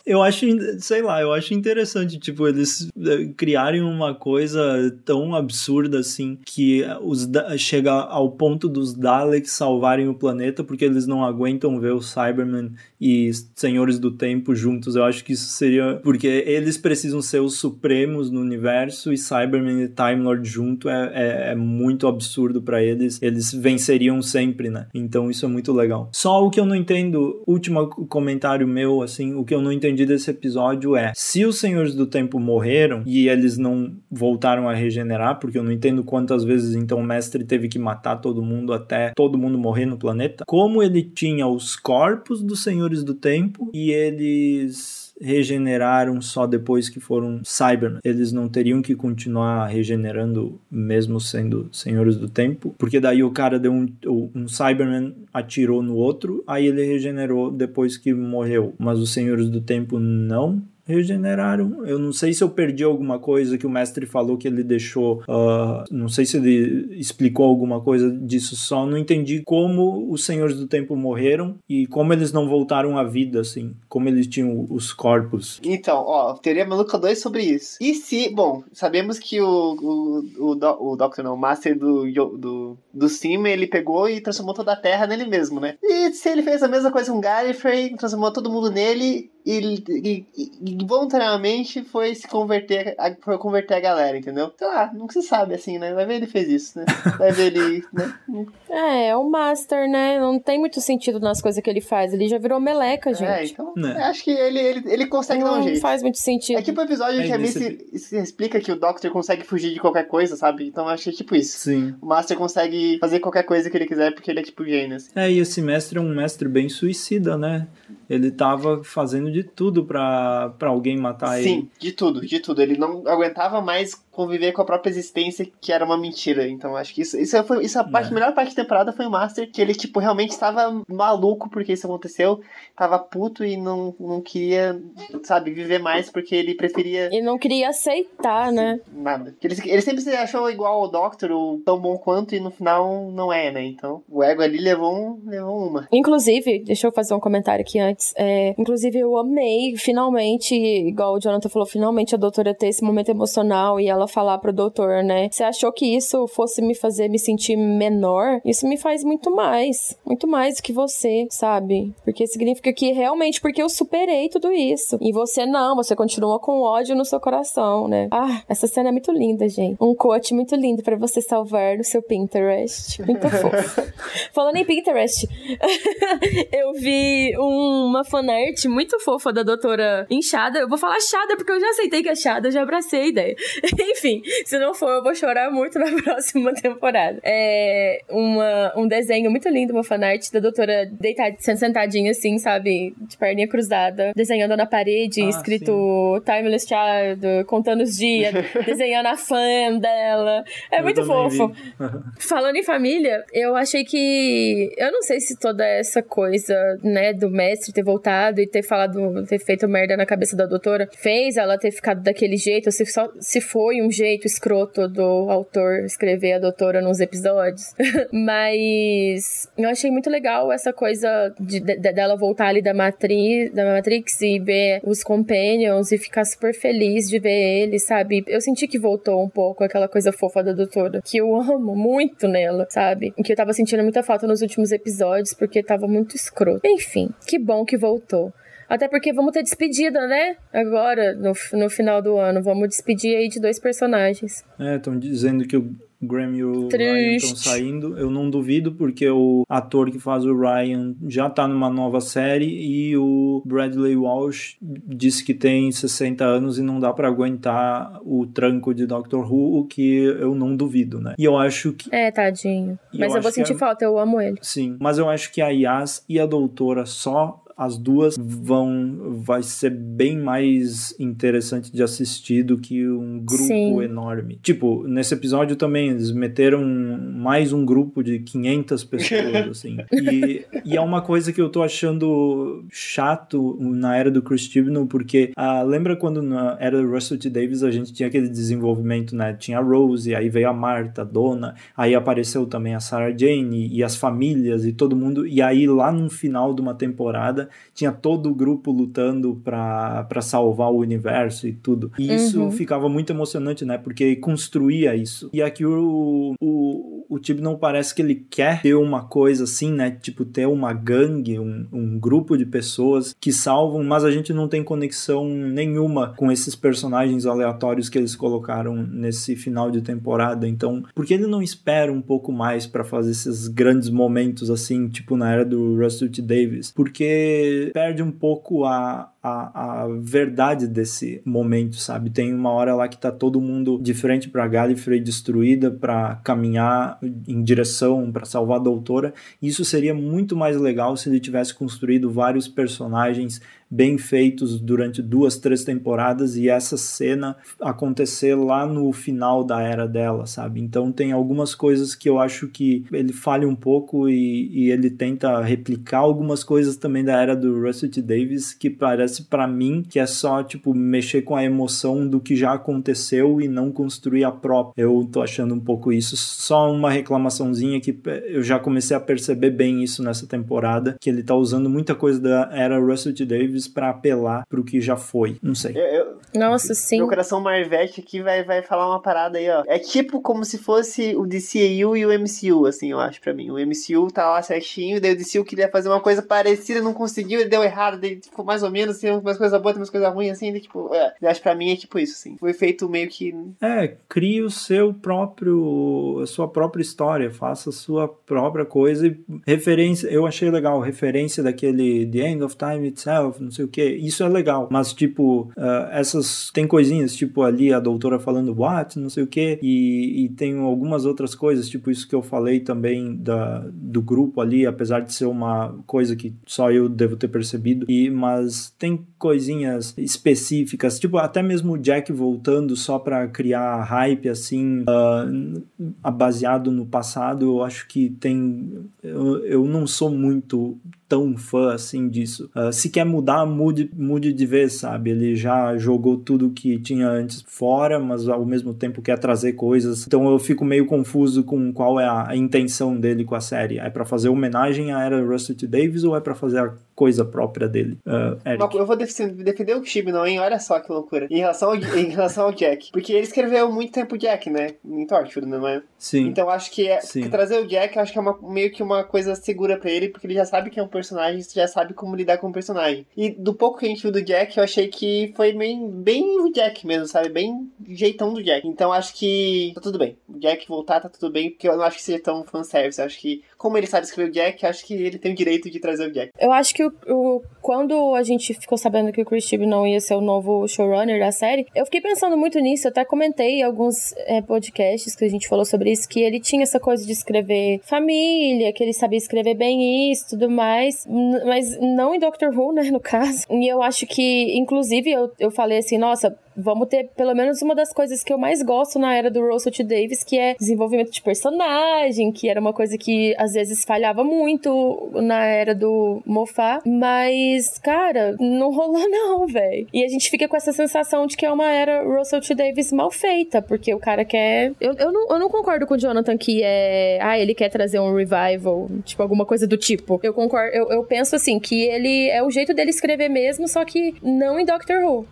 Eu 0.05 0.21
acho, 0.21 0.45
sei 0.80 1.01
lá, 1.01 1.19
eu 1.19 1.34
acho 1.34 1.53
interessante, 1.55 2.19
tipo, 2.19 2.47
eles 2.47 2.88
eh, 2.95 3.34
criarem 3.36 3.82
uma 3.82 4.13
coisa 4.13 4.95
tão 5.03 5.34
absurda 5.34 5.99
assim 5.99 6.38
que 6.45 6.84
os 7.01 7.28
chega 7.57 7.91
ao 7.91 8.30
ponto 8.32 8.69
dos 8.69 8.93
Daleks 8.93 9.51
salvarem 9.51 10.07
o 10.07 10.13
planeta 10.13 10.63
porque 10.63 10.86
eles 10.86 11.07
não 11.07 11.26
aguentam 11.26 11.80
ver 11.80 11.93
o 11.93 12.03
Cyberman 12.03 12.73
e 13.01 13.32
Senhores 13.66 13.97
do 13.97 14.11
Tempo 14.11 14.53
juntos. 14.53 14.95
Eu 14.95 15.03
acho 15.03 15.24
que 15.24 15.34
isso 15.34 15.49
seria 15.49 15.99
porque 16.03 16.28
eles 16.28 16.78
precisam 16.78 17.22
ser 17.22 17.39
os 17.39 17.57
supremos 17.57 18.30
no 18.30 18.39
universo 18.39 19.11
e 19.11 19.18
Cyberman 19.18 19.82
e 19.84 19.88
Time 19.88 20.22
Lord 20.22 20.47
junto 20.47 20.88
é, 20.88 21.11
é, 21.13 21.51
é 21.51 21.55
muito 21.55 22.07
absurdo 22.07 22.61
para 22.61 22.84
eles. 22.84 23.20
Eles 23.22 23.51
venceriam 23.51 24.22
sempre, 24.22 24.70
né? 24.70 24.88
Então 24.93 25.32
isso 25.32 25.45
é 25.45 25.49
muito 25.49 25.74
legal. 25.74 26.09
Só 26.13 26.45
o 26.45 26.51
que 26.51 26.59
eu 26.59 26.66
não 26.66 26.76
entendo, 26.76 27.41
último 27.47 27.88
comentário 27.88 28.68
meu, 28.68 29.01
assim, 29.01 29.34
o 29.34 29.43
que 29.43 29.55
eu 29.55 29.61
não 29.61 29.72
entendi 29.72 30.05
desse 30.05 30.30
episódio 30.30 30.95
é 30.95 31.11
se 31.16 31.43
os 31.45 31.59
Senhores 31.59 31.95
do 31.95 32.05
Tempo 32.05 32.39
morreram 32.39 33.01
e 33.05 33.28
eles 33.28 33.57
não 33.57 33.95
voltaram 34.11 34.70
a 34.70 34.74
regenerar, 34.74 35.39
porque 35.39 35.57
eu 35.57 35.63
não 35.63 35.72
entendo 35.72 36.03
quantas 36.03 36.43
vezes 36.43 36.76
então 36.76 36.99
o 36.99 37.03
mestre 37.03 37.43
teve 37.43 37.68
que 37.68 37.80
matar 37.80 38.18
todo 38.18 38.43
mundo 38.43 38.74
até 38.74 39.11
todo 39.16 39.38
mundo 39.38 39.57
morrer 39.57 39.86
no 39.86 39.97
planeta, 39.97 40.43
como 40.45 40.84
ele 40.84 41.01
tinha 41.01 41.47
os 41.47 41.76
corpos 41.76 42.43
dos 42.43 42.61
Senhores 42.61 43.03
do 43.03 43.13
Tempo 43.13 43.55
e 43.74 43.91
eles 43.91 45.06
regeneraram 45.20 46.22
só 46.22 46.45
depois 46.45 46.89
que 46.89 46.99
foram 46.99 47.41
Cybermen. 47.43 47.99
Eles 48.03 48.32
não 48.32 48.49
teriam 48.49 48.82
que 48.82 48.95
continuar 48.95 49.68
regenerando 49.68 50.60
mesmo 50.70 51.20
sendo 51.20 51.70
senhores 51.72 52.18
do 52.18 52.28
tempo, 52.28 52.76
porque 52.78 52.99
daí 52.99 53.24
o 53.24 53.32
cara 53.32 53.60
deu 53.60 53.72
um, 53.72 53.88
um 54.36 54.47
Cyberman 54.47 55.16
atirou 55.34 55.82
no 55.82 55.95
outro, 55.95 56.43
aí 56.45 56.68
ele 56.68 56.86
regenerou 56.86 57.49
depois 57.51 57.97
que 57.97 58.14
morreu. 58.14 58.74
Mas 58.78 58.99
os 58.99 59.14
senhores 59.14 59.49
do 59.49 59.62
tempo 59.62 59.99
não 59.99 60.62
regeneraram. 60.86 61.86
Eu 61.86 62.00
não 62.00 62.14
sei 62.14 62.34
se 62.34 62.44
eu 62.44 62.50
perdi 62.50 62.84
alguma 62.84 63.20
coisa 63.20 63.58
que 63.58 63.66
o 63.66 63.70
mestre 63.70 64.06
falou 64.06 64.38
que 64.38 64.48
ele 64.48 64.64
deixou. 64.64 65.24
Uh, 65.28 65.84
não 65.92 66.08
sei 66.08 66.26
se 66.26 66.38
ele 66.38 66.96
explicou 66.98 67.46
alguma 67.46 67.82
coisa 67.82 68.10
disso 68.12 68.56
só. 68.56 68.86
Não 68.86 68.98
entendi 68.98 69.42
como 69.44 70.12
os 70.12 70.24
senhores 70.24 70.58
do 70.58 70.68
tempo 70.68 70.96
morreram 70.96 71.58
e 71.68 71.88
como 71.88 72.14
eles 72.14 72.32
não 72.32 72.48
voltaram 72.48 72.98
à 72.98 73.04
vida, 73.04 73.42
assim. 73.42 73.76
Como 73.90 74.08
eles 74.08 74.28
tinham 74.28 74.66
os 74.70 74.94
corpos. 74.94 75.60
Então, 75.64 76.04
ó, 76.06 76.34
teoria 76.34 76.66
maluca 76.66 76.98
2 76.98 77.20
sobre 77.20 77.44
isso. 77.44 77.78
E 77.82 77.96
se, 77.96 78.30
bom, 78.30 78.64
sabemos 78.72 79.18
que 79.18 79.42
o, 79.42 79.48
o, 79.48 80.20
o, 80.40 80.92
o 80.92 80.96
Doctor, 80.96 81.24
não, 81.24 81.34
o 81.34 81.38
Master 81.38 81.78
do, 81.78 82.06
do, 82.38 82.78
do 82.94 83.10
Sim, 83.10 83.46
ele 83.48 83.68
pegou 83.68 84.08
e 84.08 84.22
transformou 84.22 84.54
toda 84.54 84.74
a 84.74 84.78
Terra 84.78 85.08
nele 85.08 85.26
mesmo, 85.26 85.60
né? 85.60 85.78
E 85.84 86.12
se 86.14 86.30
ele 86.30 86.44
fez 86.44 86.62
a 86.62 86.68
mesma 86.68 86.92
coisa 86.92 87.12
com 87.12 87.20
Gallifrey, 87.20 87.96
transformou 87.96 88.32
todo 88.32 88.50
mundo 88.50 88.70
nele 88.70 89.32
e, 89.46 89.86
e, 89.88 90.26
e, 90.36 90.86
voluntariamente 90.86 91.84
foi 91.84 92.16
se 92.16 92.28
converter, 92.28 92.96
a, 92.98 93.14
foi 93.22 93.38
converter 93.38 93.76
a 93.76 93.80
galera, 93.80 94.18
entendeu? 94.18 94.52
Sei 94.58 94.68
lá, 94.68 94.91
nunca 94.91 95.14
se 95.14 95.28
sabe 95.28 95.54
assim, 95.54 95.78
né? 95.78 95.93
Vai 95.93 96.06
ver 96.06 96.16
ele 96.16 96.26
fez 96.26 96.50
isso, 96.50 96.80
né? 96.80 96.86
Vai 97.20 97.32
ver 97.32 97.56
ele, 97.56 97.84
né? 97.93 98.14
É, 98.68 99.08
é 99.10 99.16
o 99.16 99.24
Master, 99.30 99.89
né? 99.89 100.20
Não 100.20 100.38
tem 100.38 100.60
muito 100.60 100.82
sentido 100.82 101.20
nas 101.20 101.41
coisas 101.41 101.64
que 101.64 101.70
ele 101.70 101.80
faz. 101.80 102.14
Ele 102.14 102.28
já 102.28 102.38
virou 102.38 102.60
meleca, 102.60 103.12
é, 103.12 103.14
gente. 103.14 103.30
É, 103.30 103.46
então, 103.46 103.74
né? 103.76 104.04
acho 104.04 104.24
que 104.24 104.32
ele, 104.32 104.60
ele, 104.60 104.84
ele 104.91 105.06
consegue 105.06 105.43
não 105.43 105.52
dar 105.52 105.60
um 105.60 105.64
jeito. 105.64 105.76
Não 105.76 105.82
faz 105.82 106.02
muito 106.02 106.18
sentido. 106.18 106.58
É 106.58 106.62
tipo 106.62 106.82
o 106.82 106.84
episódio 106.84 107.22
é, 107.22 107.26
que 107.26 107.32
a 107.32 107.38
Missy 107.38 107.88
se 107.96 108.18
explica 108.18 108.60
que 108.60 108.72
o 108.72 108.76
Doctor 108.76 109.12
consegue 109.12 109.43
fugir 109.43 109.74
de 109.74 109.80
qualquer 109.80 110.08
coisa, 110.08 110.36
sabe? 110.36 110.68
Então 110.68 110.89
acho 110.89 111.04
que 111.04 111.10
é 111.12 111.14
tipo 111.14 111.36
isso. 111.36 111.60
Sim. 111.60 111.96
O 112.02 112.08
Master 112.08 112.36
consegue 112.36 112.98
fazer 113.00 113.20
qualquer 113.20 113.43
coisa 113.43 113.70
que 113.70 113.78
ele 113.78 113.86
quiser 113.86 114.14
porque 114.14 114.30
ele 114.30 114.39
é 114.39 114.43
tipo 114.43 114.66
gênio. 114.66 114.98
Assim. 114.98 115.12
É, 115.16 115.32
e 115.32 115.39
esse 115.39 115.62
mestre 115.62 115.98
é 115.98 116.02
um 116.02 116.14
mestre 116.14 116.50
bem 116.50 116.68
suicida, 116.68 117.38
né? 117.38 117.68
Ele 118.10 118.32
tava 118.32 118.84
fazendo 118.84 119.32
de 119.32 119.43
tudo 119.43 119.84
pra, 119.86 120.53
pra 120.60 120.70
alguém 120.70 120.97
matar 120.97 121.30
Sim, 121.30 121.36
ele. 121.36 121.43
Sim, 121.43 121.70
de 121.80 121.91
tudo, 121.91 122.22
de 122.22 122.39
tudo. 122.39 122.62
Ele 122.62 122.78
não 122.78 123.08
aguentava 123.08 123.62
mais 123.62 123.95
conviver 124.16 124.53
com 124.53 124.61
a 124.61 124.66
própria 124.66 124.89
existência 124.89 125.45
que 125.59 125.72
era 125.72 125.86
uma 125.86 125.97
mentira. 125.97 126.47
Então 126.47 126.76
acho 126.76 126.93
que 126.93 127.01
isso, 127.01 127.20
isso 127.20 127.43
foi 127.43 127.66
isso 127.66 127.78
a, 127.78 127.84
parte, 127.84 128.07
é. 128.07 128.11
a 128.11 128.13
melhor 128.13 128.34
parte 128.34 128.55
da 128.55 128.63
temporada 128.63 128.93
foi 128.93 129.05
o 129.05 129.11
Master, 129.11 129.51
que 129.51 129.61
ele, 129.61 129.74
tipo, 129.74 129.99
realmente 129.99 130.32
estava 130.32 130.82
maluco 130.88 131.49
porque 131.49 131.74
isso 131.74 131.86
aconteceu, 131.86 132.41
tava 132.76 132.97
puto 132.97 133.43
e 133.43 133.57
não, 133.57 133.93
não 133.99 134.22
queria, 134.22 134.82
sabe, 135.24 135.51
viver 135.51 135.80
mais 135.80 136.09
porque 136.09 136.36
ele 136.36 136.55
preferia. 136.55 137.09
E 137.11 137.22
não 137.22 137.38
queria 137.38 137.70
aceitar, 137.70 138.51
né? 138.51 138.80
Nada. 138.91 139.36
Ele, 139.43 139.55
ele 139.66 139.82
sempre 139.82 140.01
se 140.01 140.16
achou 140.16 140.49
igual 140.49 140.82
ao 140.82 140.89
Doctor, 140.89 141.32
ou 141.32 141.59
tão 141.59 141.80
bom 141.80 141.97
quanto, 141.97 142.36
e 142.36 142.39
no 142.39 142.51
final 142.51 143.11
não 143.11 143.32
é, 143.32 143.51
né? 143.51 143.63
Então 143.66 144.01
o 144.09 144.24
ego 144.24 144.41
ali 144.41 144.57
levou, 144.57 144.95
um, 144.95 145.22
levou 145.26 145.68
uma. 145.68 145.88
Inclusive, 145.91 146.59
deixa 146.59 146.88
eu 146.88 146.91
fazer 146.91 147.13
um 147.13 147.20
comentário 147.20 147.61
aqui 147.61 147.80
antes. 147.80 148.13
É, 148.16 148.55
inclusive, 148.57 148.99
eu 148.99 149.18
amei, 149.18 149.76
finalmente, 149.78 150.55
igual 150.55 151.16
o 151.16 151.20
Jonathan 151.20 151.49
falou, 151.49 151.68
finalmente 151.68 152.16
a 152.16 152.18
doutora 152.18 152.53
ter 152.53 152.68
esse 152.68 152.84
momento 152.84 153.09
emocional 153.09 153.80
e 153.80 153.88
ela 153.88 154.05
ela 154.06 154.08
falar 154.08 154.38
pro 154.38 154.53
doutor, 154.53 155.03
né? 155.03 155.28
Você 155.32 155.43
achou 155.43 155.72
que 155.72 155.95
isso 155.95 156.28
fosse 156.28 156.62
me 156.62 156.76
fazer 156.76 157.10
me 157.10 157.20
sentir 157.20 157.56
menor? 157.58 158.39
Isso 158.45 158.68
me 158.68 158.78
faz 158.78 159.03
muito 159.03 159.34
mais. 159.36 159.97
Muito 160.06 160.28
mais 160.28 160.58
do 160.58 160.64
que 160.64 160.72
você, 160.72 161.28
sabe? 161.30 161.93
Porque 162.03 162.26
significa 162.28 162.72
que 162.72 162.91
realmente, 162.91 163.41
porque 163.41 163.62
eu 163.62 163.70
superei 163.70 164.30
tudo 164.30 164.51
isso. 164.51 164.97
E 165.01 165.12
você 165.12 165.45
não, 165.45 165.76
você 165.76 165.95
continua 165.95 166.39
com 166.39 166.62
ódio 166.62 166.95
no 166.95 167.06
seu 167.06 167.20
coração, 167.20 167.88
né? 167.88 168.08
Ah, 168.12 168.41
essa 168.47 168.68
cena 168.68 168.89
é 168.89 168.91
muito 168.91 169.12
linda, 169.12 169.49
gente. 169.49 169.78
Um 169.82 169.95
quote 169.95 170.34
muito 170.34 170.56
lindo 170.56 170.84
para 170.84 170.95
você 170.95 171.22
salvar 171.22 171.78
no 171.78 171.84
seu 171.84 172.01
Pinterest. 172.01 173.01
Muito 173.01 173.28
fofo. 173.30 173.82
Falando 174.34 174.58
em 174.58 174.66
Pinterest, 174.66 175.28
eu 176.53 176.74
vi 176.74 177.34
uma 177.38 178.03
fanart 178.03 178.66
muito 178.66 178.99
fofa 178.99 179.34
da 179.34 179.43
doutora 179.43 180.06
Inchada. 180.10 180.60
Eu 180.60 180.70
vou 180.70 180.78
falar 180.78 180.99
chada 180.99 181.36
porque 181.36 181.51
eu 181.51 181.60
já 181.60 181.70
aceitei 181.70 182.03
que 182.03 182.10
é 182.10 182.16
chada, 182.16 182.47
eu 182.47 182.51
já 182.51 182.62
abracei 182.62 183.01
a 183.01 183.08
ideia. 183.08 183.36
Enfim, 183.96 184.22
se 184.46 184.60
não 184.60 184.74
for, 184.74 184.89
eu 184.89 185.04
vou 185.04 185.16
chorar 185.16 185.50
muito 185.52 185.78
na 185.80 185.91
próxima 186.02 186.54
temporada. 186.54 187.20
É 187.24 188.02
uma, 188.10 188.74
um 188.78 188.88
desenho 188.88 189.32
muito 189.32 189.48
lindo, 189.50 189.74
uma 189.74 189.84
fanart 189.84 190.32
da 190.32 190.39
doutora 190.39 190.86
deitada, 190.86 191.36
sentadinha 191.39 192.12
assim, 192.12 192.38
sabe? 192.38 192.93
De 192.98 193.18
perninha 193.18 193.48
cruzada, 193.48 194.12
desenhando 194.16 194.56
na 194.58 194.66
parede, 194.66 195.22
ah, 195.22 195.30
escrito 195.30 195.72
sim. 195.72 196.24
Timeless 196.26 196.68
Child, 196.68 197.46
contando 197.46 197.82
os 197.82 197.96
dias, 197.96 198.34
desenhando 198.66 199.08
a 199.08 199.18
fã 199.18 199.78
dela. 199.80 200.43
É 200.72 200.80
eu 200.80 200.84
muito 200.84 201.06
fofo. 201.06 201.52
Falando 202.20 202.58
em 202.58 202.64
família, 202.64 203.24
eu 203.34 203.56
achei 203.56 203.84
que. 203.84 204.74
Eu 204.78 204.91
não 204.91 205.02
sei 205.02 205.20
se 205.20 205.38
toda 205.38 205.66
essa 205.66 206.02
coisa, 206.02 206.56
né, 206.84 207.14
do 207.14 207.30
mestre 207.30 207.74
ter 207.74 207.84
voltado 207.84 208.41
e 208.41 208.48
ter 208.48 208.64
falado, 208.64 209.26
ter 209.26 209.39
feito 209.39 209.68
merda 209.68 209.96
na 209.96 210.06
cabeça 210.06 210.36
da 210.36 210.46
doutora, 210.46 210.89
fez 210.98 211.38
ela 211.38 211.58
ter 211.58 211.72
ficado 211.72 212.02
daquele 212.02 212.38
jeito, 212.38 212.72
se, 212.72 212.86
só, 212.86 213.10
se 213.20 213.39
foi 213.39 213.82
um 213.82 213.85
jeito 213.92 214.28
escroto 214.28 214.88
do 214.88 215.30
autor 215.30 215.84
escrever 215.86 216.34
a 216.34 216.40
doutora 216.40 216.82
nos 216.82 217.00
episódios. 217.00 217.74
Mas 218.12 219.50
eu 219.58 219.70
achei 219.70 219.92
muito 219.92 220.10
legal 220.10 220.52
essa 220.52 220.72
coisa 220.74 221.34
de, 221.40 221.60
de, 221.60 221.76
dela 221.76 222.16
voltar 222.16 222.48
ali 222.48 222.62
da 222.62 222.74
matriz, 222.74 223.52
da 223.54 223.66
Matrix 223.66 224.22
e 224.22 224.40
ver 224.40 224.82
os 224.84 225.04
Companions 225.04 225.92
e 225.92 225.98
ficar 225.98 226.26
super 226.26 226.54
feliz 226.54 227.10
de 227.10 227.20
ver 227.20 227.64
eles, 227.64 227.84
sabe? 227.84 228.24
Eu 228.28 228.42
senti 228.42 228.68
que 228.68 228.80
voltou 228.80 229.24
um 229.24 229.30
pouco 229.30 229.64
aquela 229.64 229.88
coisa 229.88 230.12
fofa 230.12 230.44
da 230.44 230.54
doutora, 230.54 231.02
que 231.04 231.18
eu 231.18 231.36
amo 231.40 231.76
muito 231.76 232.28
nela, 232.28 232.68
sabe? 232.70 233.12
Que 233.24 233.34
eu 233.34 233.36
tava 233.36 233.54
sentindo 233.54 233.84
muita 233.84 234.04
falta 234.04 234.28
nos 234.28 234.42
últimos 234.42 234.72
episódios, 234.72 235.34
porque 235.34 235.64
tava 235.64 235.88
muito 235.88 236.16
escroto. 236.16 236.62
Enfim, 236.66 237.10
que 237.28 237.40
bom 237.40 237.66
que 237.66 237.78
voltou. 237.78 238.34
Até 238.70 238.88
porque 238.88 239.13
vamos 239.13 239.32
ter 239.32 239.43
despedida, 239.43 240.07
né? 240.07 240.38
Agora, 240.53 241.13
no, 241.13 241.34
no 241.53 241.70
final 241.70 242.01
do 242.01 242.18
ano. 242.18 242.41
Vamos 242.41 242.70
despedir 242.70 243.16
aí 243.16 243.28
de 243.28 243.39
dois 243.39 243.59
personagens. 243.59 244.43
É, 244.59 244.76
estão 244.76 244.97
dizendo 244.97 245.45
que 245.45 245.55
o 245.55 245.76
Graham 246.01 246.36
e 246.36 246.43
o 246.43 246.68
Triste. 246.68 246.93
Ryan 246.93 247.16
estão 247.16 247.36
saindo. 247.36 247.97
Eu 247.97 248.09
não 248.09 248.30
duvido, 248.30 248.72
porque 248.74 249.09
o 249.09 249.43
ator 249.49 249.91
que 249.91 249.99
faz 249.99 250.26
o 250.26 250.38
Ryan 250.38 250.95
já 251.07 251.30
tá 251.30 251.47
numa 251.47 251.70
nova 251.70 251.99
série 252.01 252.47
e 252.47 252.97
o 252.97 253.41
Bradley 253.45 253.95
Walsh 253.95 254.57
disse 254.61 255.24
que 255.24 255.34
tem 255.34 255.72
60 255.72 256.24
anos 256.24 256.57
e 256.57 256.61
não 256.61 256.80
dá 256.80 256.93
para 256.93 257.07
aguentar 257.07 257.99
o 258.03 258.26
tranco 258.26 258.74
de 258.74 258.86
Doctor 258.86 259.32
Who, 259.32 259.59
o 259.59 259.66
que 259.66 260.03
eu 260.03 260.36
não 260.36 260.55
duvido, 260.55 260.99
né? 260.99 261.16
E 261.18 261.24
eu 261.24 261.38
acho 261.38 261.74
que. 261.74 261.93
É, 261.93 262.11
tadinho. 262.11 262.78
Mas 262.93 263.11
eu, 263.11 263.18
eu 263.18 263.22
vou 263.22 263.32
sentir 263.32 263.53
a... 263.53 263.57
falta, 263.57 263.86
eu 263.86 263.97
amo 263.97 264.22
ele. 264.22 264.38
Sim, 264.41 264.78
mas 264.80 264.97
eu 264.97 265.09
acho 265.09 265.32
que 265.32 265.41
a 265.41 265.49
Yas 265.49 266.03
e 266.07 266.20
a 266.20 266.26
Doutora 266.26 266.86
só 266.86 267.41
as 267.58 267.78
duas 267.78 268.16
vão 268.18 269.22
vai 269.24 269.41
ser 269.41 269.70
bem 269.70 270.18
mais 270.18 270.93
interessante 270.99 271.72
de 271.72 271.82
assistir 271.82 272.43
do 272.43 272.58
que 272.58 272.88
um 272.88 273.20
grupo 273.20 273.43
Sim. 273.43 273.82
enorme. 273.82 274.39
Tipo, 274.41 274.86
nesse 274.88 275.14
episódio 275.14 275.56
também 275.56 275.89
eles 275.89 276.12
meteram 276.12 276.66
mais 276.66 277.53
um 277.53 277.66
grupo 277.66 278.03
de 278.03 278.20
500 278.20 278.84
pessoas 278.84 279.47
assim. 279.49 279.78
E, 279.91 280.45
e 280.66 280.76
é 280.76 280.82
uma 280.82 281.01
coisa 281.01 281.32
que 281.32 281.41
eu 281.41 281.49
tô 281.49 281.64
achando 281.64 282.66
chato 282.70 283.58
na 283.62 283.95
era 283.95 284.12
do 284.12 284.22
Chris 284.22 284.41
Chibnall 284.41 284.86
porque 284.86 285.32
ah, 285.36 285.64
lembra 285.64 285.95
quando 285.95 286.22
na 286.22 286.58
era 286.60 286.82
do 286.82 286.91
Russell 286.91 287.18
T 287.18 287.30
Davis 287.30 287.64
a 287.64 287.72
gente 287.72 287.93
tinha 287.93 288.08
aquele 288.08 288.28
desenvolvimento, 288.28 289.16
né? 289.16 289.34
Tinha 289.34 289.60
a 289.60 289.62
Rose, 289.62 290.14
aí 290.14 290.28
veio 290.30 290.49
a 290.49 290.53
Marta, 290.53 291.03
a 291.03 291.06
Dona, 291.06 291.56
aí 291.76 291.95
apareceu 291.95 292.45
também 292.45 292.76
a 292.76 292.82
Sarah 292.82 293.16
Jane 293.16 293.68
e, 293.68 293.78
e 293.78 293.84
as 293.84 293.95
famílias 293.95 294.66
e 294.66 294.74
todo 294.74 294.95
mundo 294.95 295.26
e 295.26 295.41
aí 295.41 295.66
lá 295.68 295.91
no 295.91 296.10
final 296.10 296.53
de 296.53 296.62
uma 296.62 296.74
temporada 296.74 297.45
tinha 297.74 297.91
todo 297.91 298.30
o 298.30 298.36
grupo 298.36 298.72
lutando 298.72 299.39
para 299.43 300.22
salvar 300.22 300.72
o 300.72 300.78
universo 300.78 301.48
e 301.48 301.54
tudo. 301.54 301.91
E 301.98 302.14
isso 302.14 302.41
Uhum. 302.41 302.52
ficava 302.52 302.88
muito 302.89 303.12
emocionante, 303.12 303.66
né? 303.66 303.78
Porque 303.78 304.16
construía 304.18 304.96
isso. 304.96 305.30
E 305.34 305.41
aqui 305.41 305.66
o, 305.66 306.34
o, 306.41 306.95
o 307.10 307.20
Tib 307.20 307.39
não 307.39 307.58
parece 307.58 307.93
que 307.93 308.01
ele 308.01 308.16
quer 308.16 308.62
ter 308.62 308.76
uma 308.76 309.03
coisa 309.06 309.43
assim, 309.43 309.72
né? 309.72 309.91
Tipo, 309.91 310.26
ter 310.26 310.47
uma 310.47 310.74
gangue, 310.74 311.39
um, 311.39 311.68
um 311.72 311.99
grupo 311.99 312.38
de 312.38 312.45
pessoas 312.45 313.16
que 313.20 313.32
salvam, 313.32 313.84
mas 313.84 314.03
a 314.03 314.12
gente 314.12 314.34
não 314.34 314.47
tem 314.47 314.64
conexão 314.64 315.28
nenhuma 315.28 316.14
com 316.16 316.32
esses 316.32 316.56
personagens 316.56 317.26
aleatórios 317.26 317.89
que 317.89 317.97
eles 317.97 318.16
colocaram 318.16 318.76
nesse 318.76 319.36
final 319.36 319.70
de 319.72 319.82
temporada. 319.82 320.47
Então, 320.47 320.84
por 320.93 321.06
que 321.06 321.14
ele 321.14 321.28
não 321.28 321.41
espera 321.41 321.91
um 321.91 322.01
pouco 322.01 322.32
mais 322.32 322.66
para 322.66 322.84
fazer 322.84 323.12
esses 323.12 323.47
grandes 323.47 323.89
momentos 323.89 324.49
assim, 324.49 324.88
tipo 324.88 325.16
na 325.16 325.32
era 325.32 325.45
do 325.45 325.80
Russell 325.82 326.12
T. 326.12 326.22
Davis? 326.22 326.72
Porque 326.72 327.72
perde 327.74 328.01
um 328.01 328.12
pouco 328.12 328.66
a, 328.66 329.12
a, 329.28 329.84
a 329.86 329.88
verdade 329.88 330.67
desse 330.67 331.19
momento, 331.26 331.78
sabe? 331.78 332.11
Tem 332.11 332.32
uma 332.32 332.51
hora 332.51 332.76
lá 332.76 332.88
que 332.88 332.95
tá 332.95 333.11
todo 333.11 333.41
mundo 333.41 333.80
de 333.82 333.91
frente 333.91 334.30
pra 334.30 334.47
Gallifrey 334.47 334.99
destruída 334.99 335.71
para 335.71 336.17
caminhar 336.17 336.99
em 337.28 337.41
direção 337.41 338.11
para 338.11 338.23
salvar 338.23 338.59
a 338.59 338.63
doutora. 338.63 339.15
Isso 339.41 339.65
seria 339.65 339.95
muito 339.95 340.36
mais 340.36 340.57
legal 340.57 340.95
se 340.95 341.09
ele 341.09 341.19
tivesse 341.19 341.55
construído 341.55 342.11
vários 342.11 342.47
personagens 342.47 343.41
bem 343.70 343.97
feitos 343.97 344.59
durante 344.59 345.01
duas, 345.01 345.38
três 345.38 345.63
temporadas 345.63 346.36
e 346.36 346.49
essa 346.49 346.78
cena 346.78 347.36
acontecer 347.59 348.36
lá 348.36 348.66
no 348.66 348.91
final 348.91 349.43
da 349.43 349.61
era 349.61 349.88
dela, 349.88 350.26
sabe? 350.26 350.61
Então 350.61 350.91
tem 350.91 351.11
algumas 351.11 351.55
coisas 351.55 351.95
que 351.95 352.07
eu 352.07 352.20
acho 352.20 352.47
que 352.47 352.86
ele 352.91 353.11
falha 353.11 353.47
um 353.47 353.55
pouco 353.55 354.07
e, 354.07 354.49
e 354.53 354.72
ele 354.72 354.89
tenta 354.89 355.41
replicar 355.41 355.99
algumas 355.99 356.43
coisas 356.43 356.78
também 356.78 357.03
da 357.03 357.20
era 357.20 357.36
do 357.36 357.61
Russell 357.61 357.89
T. 357.89 358.01
Davis 358.01 358.53
que 358.53 358.70
parece 358.70 359.24
para 359.24 359.47
mim 359.47 359.84
que 359.88 359.99
é 359.99 360.05
só 360.05 360.43
tipo 360.43 360.74
mexer 360.74 361.24
com 361.24 361.36
a 361.36 361.43
emoção 361.43 362.07
do 362.07 362.20
que 362.20 362.36
já 362.36 362.53
aconteceu 362.53 363.41
e 363.41 363.47
não 363.47 363.72
construir 363.72 364.24
a 364.24 364.32
própria. 364.32 364.84
Eu 364.84 365.07
tô 365.11 365.22
achando 365.22 365.53
um 365.53 365.59
pouco 365.59 365.91
isso. 365.91 366.16
Só 366.16 366.72
uma 366.72 366.91
reclamaçãozinha 366.91 367.80
que 367.82 367.97
eu 368.28 368.43
já 368.43 368.59
comecei 368.59 368.95
a 368.95 368.99
perceber 368.99 369.51
bem 369.51 369.84
isso 369.84 370.03
nessa 370.03 370.28
temporada, 370.28 370.95
que 370.99 371.09
ele 371.09 371.24
tá 371.24 371.36
usando 371.36 371.70
muita 371.70 371.95
coisa 371.95 372.20
da 372.20 372.49
era 372.51 372.80
Russell 372.80 373.13
T. 373.13 373.26
Davis 373.26 373.55
para 373.68 373.89
apelar 373.89 374.45
pro 374.47 374.64
que 374.64 374.80
já 374.82 374.95
foi. 374.97 375.38
Não 375.41 375.56
sei. 375.56 375.76
Eu, 375.76 375.82
eu- 375.86 376.16
Nossa, 376.36 376.74
sim. 376.74 376.97
Meu 376.97 377.08
coração 377.08 377.39
Marvete 377.39 378.01
aqui 378.01 378.22
vai, 378.22 378.43
vai 378.43 378.62
falar 378.62 378.88
uma 378.89 379.01
parada 379.01 379.38
aí, 379.38 379.49
ó. 379.49 379.64
É 379.68 379.80
tipo 379.80 380.22
como 380.22 380.43
se 380.43 380.58
fosse 380.58 381.16
o 381.16 381.26
DCU 381.26 381.95
e 381.95 382.06
o 382.06 382.12
MCU, 382.12 382.66
assim, 382.66 382.91
eu 382.91 382.99
acho, 382.99 383.22
pra 383.22 383.34
mim. 383.34 383.49
O 383.51 383.58
MCU 383.60 384.12
tá 384.12 384.30
lá 384.30 384.41
certinho, 384.41 384.99
daí 384.99 385.14
o 385.14 385.18
DCU 385.18 385.45
queria 385.45 385.70
fazer 385.70 385.89
uma 385.89 386.01
coisa 386.01 386.22
parecida, 386.22 386.82
não 386.82 386.93
conseguiu, 386.93 387.39
ele 387.39 387.49
deu 387.49 387.64
errado, 387.64 387.99
daí 387.99 388.20
ficou 388.22 388.43
mais 388.43 388.64
ou 388.64 388.70
menos, 388.72 388.97
tem 388.99 389.12
umas 389.12 389.38
coisas 389.38 389.62
boas, 389.62 389.74
tem 389.76 389.80
umas 389.82 389.89
coisas 389.89 390.14
ruins, 390.14 390.32
assim, 390.34 390.51
daí, 390.51 390.62
tipo, 390.62 390.93
é. 390.93 391.14
Eu 391.22 391.30
acho 391.30 391.39
que 391.39 391.43
pra 391.43 391.56
mim 391.56 391.72
é 391.72 391.76
tipo 391.76 391.97
isso, 391.99 392.14
assim. 392.14 392.36
Foi 392.38 392.53
feito 392.53 392.89
meio 392.89 393.08
que. 393.08 393.34
É, 393.62 393.95
crie 394.10 394.41
o 394.41 394.49
seu 394.49 394.93
próprio, 394.93 396.20
a 396.22 396.28
sua 396.28 396.47
própria 396.47 396.82
história, 396.82 397.32
faça 397.32 397.70
a 397.70 397.74
sua 397.74 398.08
própria 398.08 398.66
coisa 398.66 399.08
e 399.08 399.18
referência, 399.45 400.08
eu 400.08 400.26
achei 400.26 400.49
legal, 400.49 400.80
referência 400.80 401.43
daquele 401.43 402.06
The 402.06 402.20
End 402.30 402.43
of 402.43 402.56
Time 402.56 402.88
Itself, 402.88 403.41
não 403.46 403.52
sei 403.52 403.66
o 403.66 403.68
que, 403.68 403.84
isso 403.84 404.24
é 404.24 404.30
legal, 404.30 404.68
mas 404.72 404.93
tipo, 404.93 405.52
ah, 405.58 405.89
essas, 405.91 406.52
tem 406.52 406.68
coisinhas, 406.68 407.16
tipo 407.16 407.41
ali 407.43 407.74
a 407.74 407.80
doutora 407.80 408.20
falando 408.20 408.54
what, 408.54 409.00
não 409.00 409.10
sei 409.10 409.24
o 409.24 409.28
que, 409.28 409.60
e, 409.62 410.30
tem 410.36 410.60
algumas 410.60 411.06
outras 411.06 411.34
coisas, 411.34 411.70
tipo 411.70 411.89
isso 411.89 412.08
que 412.08 412.16
eu 412.16 412.22
falei 412.22 412.60
também 412.60 413.16
da, 413.16 413.66
do 413.72 414.02
grupo 414.02 414.41
ali, 414.41 414.66
apesar 414.66 415.00
de 415.00 415.14
ser 415.14 415.26
uma 415.26 415.76
coisa 415.86 416.16
que 416.16 416.34
só 416.46 416.72
eu 416.72 416.89
devo 416.89 417.16
ter 417.16 417.28
percebido, 417.28 417.86
e, 417.89 418.10
mas 418.10 418.74
tem 418.78 419.06
coisinhas 419.18 419.93
específicas, 419.98 421.00
tipo 421.00 421.18
até 421.18 421.41
mesmo 421.41 421.74
o 421.74 421.78
Jack 421.78 422.12
voltando 422.12 422.76
só 422.76 423.00
pra 423.00 423.28
criar 423.28 423.84
hype 423.84 424.28
assim, 424.28 424.84
ah, 424.88 426.12
baseado 426.12 426.72
no 426.72 426.86
passado, 426.86 427.46
eu 427.46 427.64
acho 427.64 427.88
que 427.88 428.10
tem. 428.10 428.89
Eu, 429.04 429.46
eu 429.46 429.66
não 429.66 429.86
sou 429.86 430.10
muito 430.10 430.78
tão 431.08 431.38
fã 431.38 431.74
assim 431.74 432.08
disso. 432.08 432.49
Ah, 432.53 432.72
se 432.72 432.89
quer 432.89 433.06
mudar, 433.06 433.45
mude, 433.45 433.89
mude 433.95 434.34
de 434.34 434.45
vez, 434.45 434.74
sabe? 434.74 435.12
Ele 435.12 435.36
já 435.36 435.78
jogou 435.78 436.18
tudo 436.18 436.49
que 436.49 436.80
tinha 436.80 437.08
antes 437.08 437.43
fora, 437.47 437.99
mas 437.99 438.28
ao 438.28 438.45
mesmo 438.45 438.74
tempo 438.74 439.01
quer 439.01 439.18
trazer 439.18 439.53
coisas. 439.53 440.06
Então 440.06 440.30
eu 440.30 440.39
fico 440.39 440.66
meio 440.66 440.86
confuso 440.86 441.43
com 441.43 441.72
qual 441.72 441.99
é 441.99 442.08
a, 442.08 442.36
intenção 442.36 442.99
dele 442.99 443.24
com 443.24 443.36
a 443.36 443.41
série. 443.41 443.78
É 443.78 443.89
pra 443.89 444.06
fazer 444.06 444.30
homenagem 444.30 444.91
à 444.91 445.03
era 445.03 445.24
Russell. 445.24 445.56
Davis 445.68 446.03
ou 446.03 446.16
é 446.16 446.20
pra 446.20 446.36
fazer 446.36 446.60
a 446.60 446.74
coisa 446.96 447.26
própria 447.26 447.68
dele? 447.68 447.98
Ah, 448.06 448.38
Eric. 448.46 448.76
Eu 448.78 448.86
vou 448.86 448.96
def- 448.96 449.20
defender 449.36 449.76
o 449.76 449.84
Chibi, 449.84 450.12
não, 450.12 450.26
hein? 450.26 450.39
Olha 450.39 450.60
só 450.60 450.80
que 450.80 450.91
loucura. 450.91 451.28
Em 451.30 451.38
relação, 451.39 451.70
ao, 451.70 451.76
em 451.98 452.10
relação 452.10 452.46
ao 452.46 452.54
Jack. 452.54 452.91
Porque 452.91 453.12
ele 453.12 453.24
escreveu 453.24 453.72
muito 453.72 453.91
tempo 453.93 454.16
o 454.16 454.18
Jack, 454.18 454.50
né? 454.50 454.76
Em 454.86 455.06
Torture, 455.06 455.46
não 455.46 455.68
é? 455.68 455.82
Sim. 455.98 456.28
Então 456.28 456.50
acho 456.50 456.72
que, 456.72 456.88
é, 456.88 456.98
que 457.00 457.30
trazer 457.30 457.60
o 457.60 457.68
Jack, 457.68 458.00
acho 458.00 458.12
que 458.14 458.18
é 458.18 458.22
uma- 458.22 458.39
meio 458.41 458.72
que 458.72 458.82
uma 458.82 459.04
coisa 459.04 459.36
segura 459.36 459.78
pra 459.78 459.91
ele, 459.91 460.10
porque 460.10 460.26
ele 460.28 460.34
já 460.36 460.46
sabe 460.46 460.70
que 460.70 460.80
é 460.80 460.84
um 460.84 460.88
personagem, 460.88 461.41
já 461.54 461.68
sabe 461.68 461.93
como 461.93 462.16
lidar 462.16 462.38
com 462.38 462.48
o 462.48 462.54
personagem. 462.54 463.06
E 463.18 463.30
do 463.30 463.54
pouco 463.54 463.80
que 463.80 463.86
a 463.86 463.89
gente 463.89 464.02
viu 464.02 464.12
do 464.12 464.22
Jack, 464.22 464.58
eu 464.58 464.64
achei 464.64 464.88
que 464.88 465.34
foi 465.36 465.52
bem, 465.54 465.89
bem 465.89 466.39
o 466.41 466.52
Jack 466.52 466.86
mesmo, 466.88 467.08
sabe? 467.08 467.30
Bem 467.30 467.70
jeitão 467.89 468.34
do 468.34 468.41
Jack. 468.43 468.68
Então 468.68 468.91
acho 468.93 469.14
que 469.16 469.72
tá 469.76 469.82
tudo 469.82 469.98
bem. 470.00 470.18
O 470.30 470.39
Jack 470.39 470.68
voltar 470.68 471.00
tá 471.02 471.10
tudo 471.10 471.32
bem, 471.32 471.50
porque 471.52 471.68
eu 471.68 471.76
não 471.76 471.84
acho 471.84 471.98
que 471.98 472.04
seja 472.04 472.20
tão 472.20 472.43
fanservice. 472.43 473.00
Eu 473.00 473.06
acho 473.06 473.20
que, 473.20 473.43
como 473.66 473.80
ele 473.80 473.88
sabe 473.88 474.05
escrever 474.05 474.30
o 474.30 474.32
Jack, 474.32 474.63
acho 474.63 474.86
que 474.86 474.93
ele 474.93 475.18
tem 475.18 475.32
o 475.32 475.36
direito 475.36 475.72
de 475.72 475.80
trazer 475.80 476.07
o 476.07 476.11
Jack. 476.11 476.30
Eu 476.39 476.51
acho 476.51 476.72
que 476.76 476.84
o, 476.84 476.93
o- 477.09 477.41
quando 477.63 478.13
a 478.13 478.22
gente 478.22 478.53
ficou 478.53 478.78
sabendo 478.78 479.11
que 479.11 479.20
o 479.20 479.26
Chris 479.26 479.43
Chibnall 479.45 479.70
não 479.82 479.88
ia 479.88 479.99
ser 479.99 480.13
o 480.13 480.22
novo 480.22 480.68
showrunner 480.68 481.20
da 481.20 481.32
série, 481.32 481.66
eu 481.74 481.84
fiquei 481.86 481.99
pensando 481.99 482.38
muito 482.38 482.59
nisso. 482.59 482.86
Eu 482.86 482.91
até 482.91 483.03
comentei 483.03 483.63
alguns 483.63 484.13
é, 484.28 484.39
podcasts 484.39 485.16
que 485.16 485.26
a 485.26 485.30
gente 485.30 485.47
falou 485.47 485.66
sobre 485.66 485.91
isso, 485.91 486.07
que 486.07 486.20
ele 486.22 486.39
tinha 486.39 486.61
essa 486.61 486.80
coisa 486.80 487.03
de 487.03 487.11
escrever 487.11 487.80
família, 487.84 488.72
que 488.72 488.84
ele 488.84 488.93
sabia 488.93 489.18
escrever 489.18 489.55
bem 489.55 490.11
isso 490.11 490.30
tudo 490.30 490.47
mais, 490.47 491.03
mas 491.45 491.76
não 491.80 492.13
em 492.13 492.20
Doctor 492.20 492.49
Who, 492.55 492.72
né, 492.74 492.84
no 492.91 492.99
caso. 492.99 493.45
E 493.49 493.68
eu 493.68 493.82
acho 493.82 494.05
que, 494.05 494.55
inclusive, 494.55 495.09
eu, 495.11 495.32
eu 495.39 495.49
falei 495.49 495.80
assim, 495.80 495.97
nossa, 495.97 496.38
vamos 496.56 496.88
ter 496.88 497.10
pelo 497.16 497.34
menos 497.34 497.62
uma 497.62 497.76
das 497.76 497.93
coisas 497.93 498.24
que 498.24 498.32
eu 498.32 498.38
mais 498.38 498.62
gosto 498.62 498.99
na 498.99 499.14
era 499.16 499.30
do 499.30 499.41
Russell 499.41 499.72
T. 499.72 499.84
Davis, 499.84 500.24
que 500.24 500.38
é 500.38 500.56
desenvolvimento 500.56 501.12
de 501.12 501.22
personagem, 501.22 502.32
que 502.32 502.49
era 502.49 502.60
uma 502.60 502.74
coisa 502.74 502.97
que 502.97 503.36
às 503.38 503.53
vezes 503.53 503.84
falhava 503.84 504.24
muito 504.24 505.10
na 505.14 505.43
era 505.45 505.76
do 505.76 506.22
Moffat, 506.26 506.88
mas, 506.88 507.78
cara, 507.80 508.36
não 508.39 508.72
rolou 508.72 509.08
não, 509.10 509.47
velho. 509.47 509.88
E 509.93 510.03
a 510.03 510.08
gente 510.08 510.30
fica 510.30 510.47
com 510.47 510.56
essa 510.56 510.72
sensação 510.72 511.26
de 511.26 511.36
que 511.36 511.45
é 511.45 511.51
uma 511.51 511.70
era 511.70 512.03
Russell 512.03 512.41
T. 512.41 512.56
Davis 512.56 512.91
mal 512.91 513.12
feita, 513.12 513.62
porque 513.62 513.93
o 513.93 513.99
cara 513.99 514.24
quer... 514.24 514.74
Eu, 514.80 514.93
eu, 514.93 515.12
não, 515.12 515.30
eu 515.30 515.39
não 515.39 515.49
concordo 515.49 515.86
com 515.86 515.95
o 515.95 515.97
Jonathan 515.97 516.38
que 516.38 516.62
é... 516.64 517.20
Ah, 517.22 517.38
ele 517.38 517.53
quer 517.53 517.70
trazer 517.70 517.99
um 517.99 518.16
revival, 518.16 518.89
tipo, 519.03 519.22
alguma 519.22 519.45
coisa 519.45 519.68
do 519.68 519.78
tipo. 519.78 520.20
Eu 520.24 520.34
concordo, 520.34 520.76
eu, 520.76 520.89
eu 520.89 521.03
penso 521.03 521.36
assim, 521.36 521.60
que 521.60 521.84
ele 521.84 522.30
é 522.30 522.43
o 522.43 522.49
jeito 522.49 522.74
dele 522.74 522.89
escrever 522.89 523.30
mesmo, 523.30 523.68
só 523.68 523.84
que 523.84 524.16
não 524.22 524.60
em 524.60 524.66
Doctor 524.66 525.03
Who. 525.03 525.28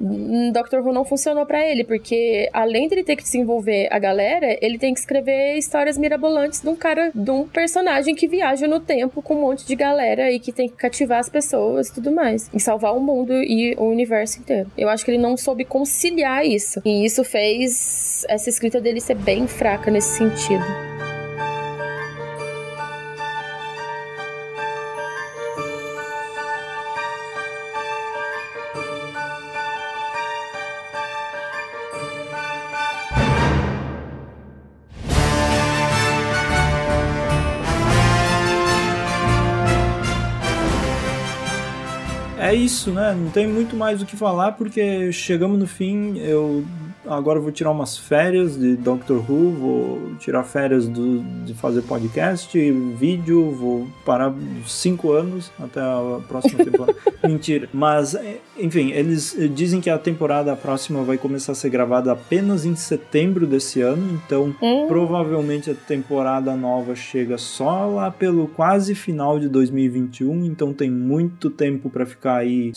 Doctor 0.52 0.86
Who 0.86 0.94
não 0.94 1.06
funcionou 1.14 1.46
pra 1.46 1.64
ele, 1.64 1.84
porque 1.84 2.50
além 2.52 2.88
dele 2.88 3.04
ter 3.04 3.16
que 3.16 3.22
desenvolver 3.22 3.88
a 3.92 4.00
galera, 4.00 4.58
ele 4.60 4.80
tem 4.80 4.94
que 4.94 5.00
escrever 5.00 5.56
histórias 5.58 5.96
mirabolantes 5.96 6.62
de 6.62 6.68
um 6.68 6.76
cara, 6.76 7.12
de 7.14 7.30
um 7.30 7.48
personagem 7.48 8.16
que 8.16 8.28
viaja 8.28 8.68
no 8.68 8.80
tempo 8.80 9.22
com 9.22 9.36
um 9.36 9.42
monte 9.42 9.64
de 9.66 9.76
galera 9.76 10.32
e 10.32 10.40
que 10.40 10.52
tem 10.52 10.68
que 10.68 10.76
cativar 10.76 11.20
as 11.20 11.30
pessoas 11.30 11.90
e 11.90 11.94
tudo 11.94 12.12
mais. 12.12 12.50
E 12.52 12.60
salvar 12.60 12.96
o 12.96 13.00
mundo 13.00 13.32
e 13.44 13.76
o 13.78 13.84
universo 13.84 14.40
inteiro. 14.40 14.72
Eu 14.76 14.90
acho 14.90 15.06
que 15.06 15.12
ele 15.12 15.20
não 15.20 15.38
soube 15.38 15.64
conciliar 15.64 16.44
isso. 16.44 16.82
E 16.84 17.06
isso 17.06 17.24
fez 17.24 18.26
essa 18.28 18.50
escrita 18.50 18.82
dele 18.82 19.00
ser 19.00 19.16
bem 19.16 19.46
fraca 19.46 19.92
nesse 19.92 20.18
sentido. 20.18 20.66
É 42.54 42.56
isso, 42.56 42.92
né? 42.92 43.16
Não 43.16 43.32
tem 43.32 43.48
muito 43.48 43.76
mais 43.76 44.00
o 44.00 44.06
que 44.06 44.16
falar 44.16 44.52
porque 44.52 45.12
chegamos 45.12 45.58
no 45.58 45.66
fim. 45.66 46.20
Eu 46.20 46.64
agora 47.08 47.40
vou 47.40 47.52
tirar 47.52 47.72
umas 47.72 47.98
férias 47.98 48.58
de 48.58 48.76
Doctor 48.76 49.18
Who, 49.30 49.52
vou 49.52 50.16
tirar 50.20 50.44
férias 50.44 50.88
do, 50.88 51.20
de 51.46 51.54
fazer 51.54 51.82
podcast, 51.84 52.58
vídeo, 52.98 53.52
vou 53.52 53.88
parar 54.06 54.34
cinco 54.66 55.12
anos 55.12 55.52
até 55.60 55.80
a 55.82 56.20
próxima 56.28 56.64
temporada. 56.64 56.96
Mentira. 57.24 57.70
Mas, 57.74 58.16
enfim, 58.58 58.92
eles 58.92 59.36
dizem 59.54 59.80
que 59.82 59.90
a 59.90 59.98
temporada 59.98 60.56
próxima 60.56 61.04
vai 61.04 61.18
começar 61.18 61.54
a 61.54 61.56
ser 61.56 61.70
gravada 61.70 62.12
apenas 62.12 62.66
em 62.66 62.76
setembro 62.76 63.46
desse 63.48 63.82
ano, 63.82 64.20
então 64.26 64.54
Hum. 64.62 64.86
provavelmente 64.88 65.70
a 65.72 65.74
temporada 65.74 66.56
nova 66.56 66.96
chega 66.96 67.38
só 67.38 67.86
lá 67.88 68.12
pelo 68.12 68.48
quase 68.48 68.94
final 68.96 69.40
de 69.40 69.48
2021, 69.48 70.46
então 70.46 70.74
tem 70.74 70.90
muito 70.90 71.50
tempo 71.50 71.90
pra 71.90 72.06
ficar 72.06 72.38
aí 72.38 72.72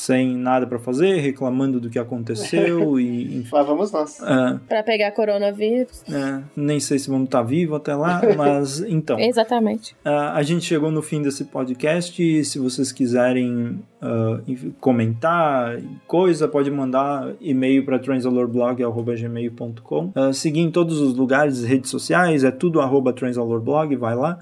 sem 0.00 0.34
nada 0.34 0.66
pra 0.66 0.78
fazer, 0.78 1.20
reclamando 1.20 1.78
do 1.78 1.90
que 1.90 1.98
aconteceu 1.98 2.98
e 3.00 3.40
enfim. 3.40 3.54
Lá 3.54 3.62
vamos 3.62 3.92
nós. 3.92 4.18
É, 4.22 4.58
Pra 4.66 4.82
pegar 4.82 5.10
coronavírus. 5.12 6.02
é, 6.10 6.42
nem 6.56 6.80
sei 6.80 6.98
se 6.98 7.10
vamos 7.10 7.26
estar 7.26 7.42
vivos 7.42 7.76
até 7.76 7.94
lá, 7.94 8.22
mas 8.36 8.80
então. 8.80 9.20
Exatamente. 9.20 9.94
Ah, 10.04 10.32
a 10.34 10.42
gente 10.42 10.64
chegou 10.64 10.90
no 10.90 11.02
fim 11.02 11.20
desse 11.20 11.44
podcast. 11.44 12.44
Se 12.44 12.58
vocês 12.58 12.92
quiserem 12.92 13.80
ah, 14.00 14.40
enfim, 14.48 14.74
comentar 14.80 15.78
coisa, 16.06 16.48
pode 16.48 16.70
mandar 16.70 17.34
e-mail 17.40 17.84
para 17.84 17.98
transalorblog.gmail.com. 17.98 20.12
Uh, 20.16 20.32
seguir 20.32 20.60
em 20.60 20.70
todos 20.70 20.98
os 21.00 21.14
lugares, 21.14 21.62
redes 21.62 21.90
sociais, 21.90 22.42
é 22.42 22.50
tudo 22.50 22.80
arroba 22.80 23.12
transalorblog, 23.12 23.94
vai 23.96 24.16
lá. 24.16 24.38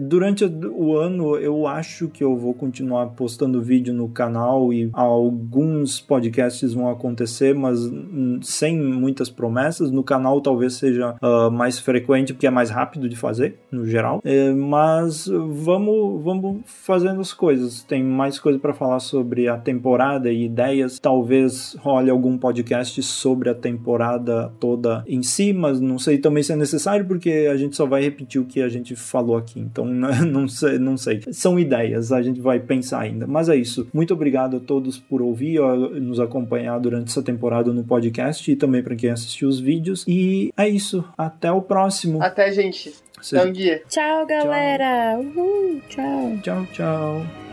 Durante 0.00 0.44
o 0.44 0.96
ano, 0.96 1.36
eu 1.36 1.66
acho 1.66 2.08
que 2.08 2.22
eu 2.22 2.36
vou 2.36 2.52
continuar 2.52 3.06
postando 3.10 3.62
vídeo 3.62 3.94
no 3.94 4.08
canal 4.08 4.72
e 4.72 4.89
alguns 4.92 6.00
podcasts 6.00 6.72
vão 6.72 6.88
acontecer, 6.88 7.54
mas 7.54 7.80
hum, 7.80 8.40
sem 8.42 8.78
muitas 8.80 9.30
promessas. 9.30 9.90
No 9.90 10.02
canal 10.02 10.40
talvez 10.40 10.74
seja 10.74 11.16
ah, 11.20 11.50
mais 11.50 11.78
frequente, 11.78 12.32
porque 12.32 12.46
é 12.46 12.50
mais 12.50 12.70
rápido 12.70 13.08
de 13.08 13.16
fazer, 13.16 13.58
no 13.70 13.86
geral. 13.86 14.20
Eh, 14.24 14.52
mas 14.52 15.26
vamos, 15.26 16.22
vamos 16.22 16.62
fazendo 16.64 17.20
as 17.20 17.32
coisas. 17.32 17.82
Tem 17.82 18.02
mais 18.02 18.38
coisa 18.38 18.58
para 18.58 18.72
falar 18.72 19.00
sobre 19.00 19.48
a 19.48 19.56
temporada 19.56 20.30
e 20.30 20.44
ideias. 20.44 20.98
Talvez 20.98 21.76
role 21.80 22.10
algum 22.10 22.38
podcast 22.38 23.02
sobre 23.02 23.48
a 23.48 23.54
temporada 23.54 24.52
toda 24.58 25.04
em 25.06 25.22
si, 25.22 25.52
mas 25.52 25.80
não 25.80 25.98
sei 25.98 26.18
também 26.18 26.42
se 26.42 26.52
é 26.52 26.56
necessário, 26.56 27.04
porque 27.06 27.48
a 27.50 27.56
gente 27.56 27.76
só 27.76 27.86
vai 27.86 28.02
repetir 28.02 28.40
o 28.40 28.44
que 28.44 28.62
a 28.62 28.68
gente 28.68 28.94
falou 28.96 29.36
aqui. 29.36 29.60
Então, 29.60 29.84
não 30.26 30.48
sei, 30.48 30.78
não 30.78 30.96
sei. 30.96 31.20
São 31.32 31.58
ideias, 31.58 32.12
a 32.12 32.22
gente 32.22 32.40
vai 32.40 32.58
pensar 32.60 33.00
ainda. 33.00 33.26
Mas 33.26 33.48
é 33.48 33.56
isso. 33.56 33.88
Muito 33.92 34.14
obrigado 34.14 34.56
a 34.56 34.60
todos 34.60 34.79
por 34.98 35.20
ouvir, 35.22 35.60
nos 36.00 36.18
acompanhar 36.20 36.78
durante 36.80 37.08
essa 37.10 37.22
temporada 37.22 37.72
no 37.72 37.84
podcast 37.84 38.50
e 38.50 38.56
também 38.56 38.82
para 38.82 38.96
quem 38.96 39.10
assistiu 39.10 39.48
os 39.48 39.60
vídeos. 39.60 40.04
E 40.08 40.52
é 40.56 40.68
isso. 40.68 41.04
Até 41.16 41.50
o 41.52 41.60
próximo. 41.62 42.22
Até, 42.22 42.50
gente. 42.52 42.92
Seja- 43.20 43.42
Até 43.42 43.50
um 43.50 43.52
dia. 43.52 43.82
Tchau, 43.88 44.26
galera. 44.26 45.18
Uhul, 45.18 45.80
tchau. 45.88 46.38
Tchau, 46.42 46.66
tchau. 46.72 47.49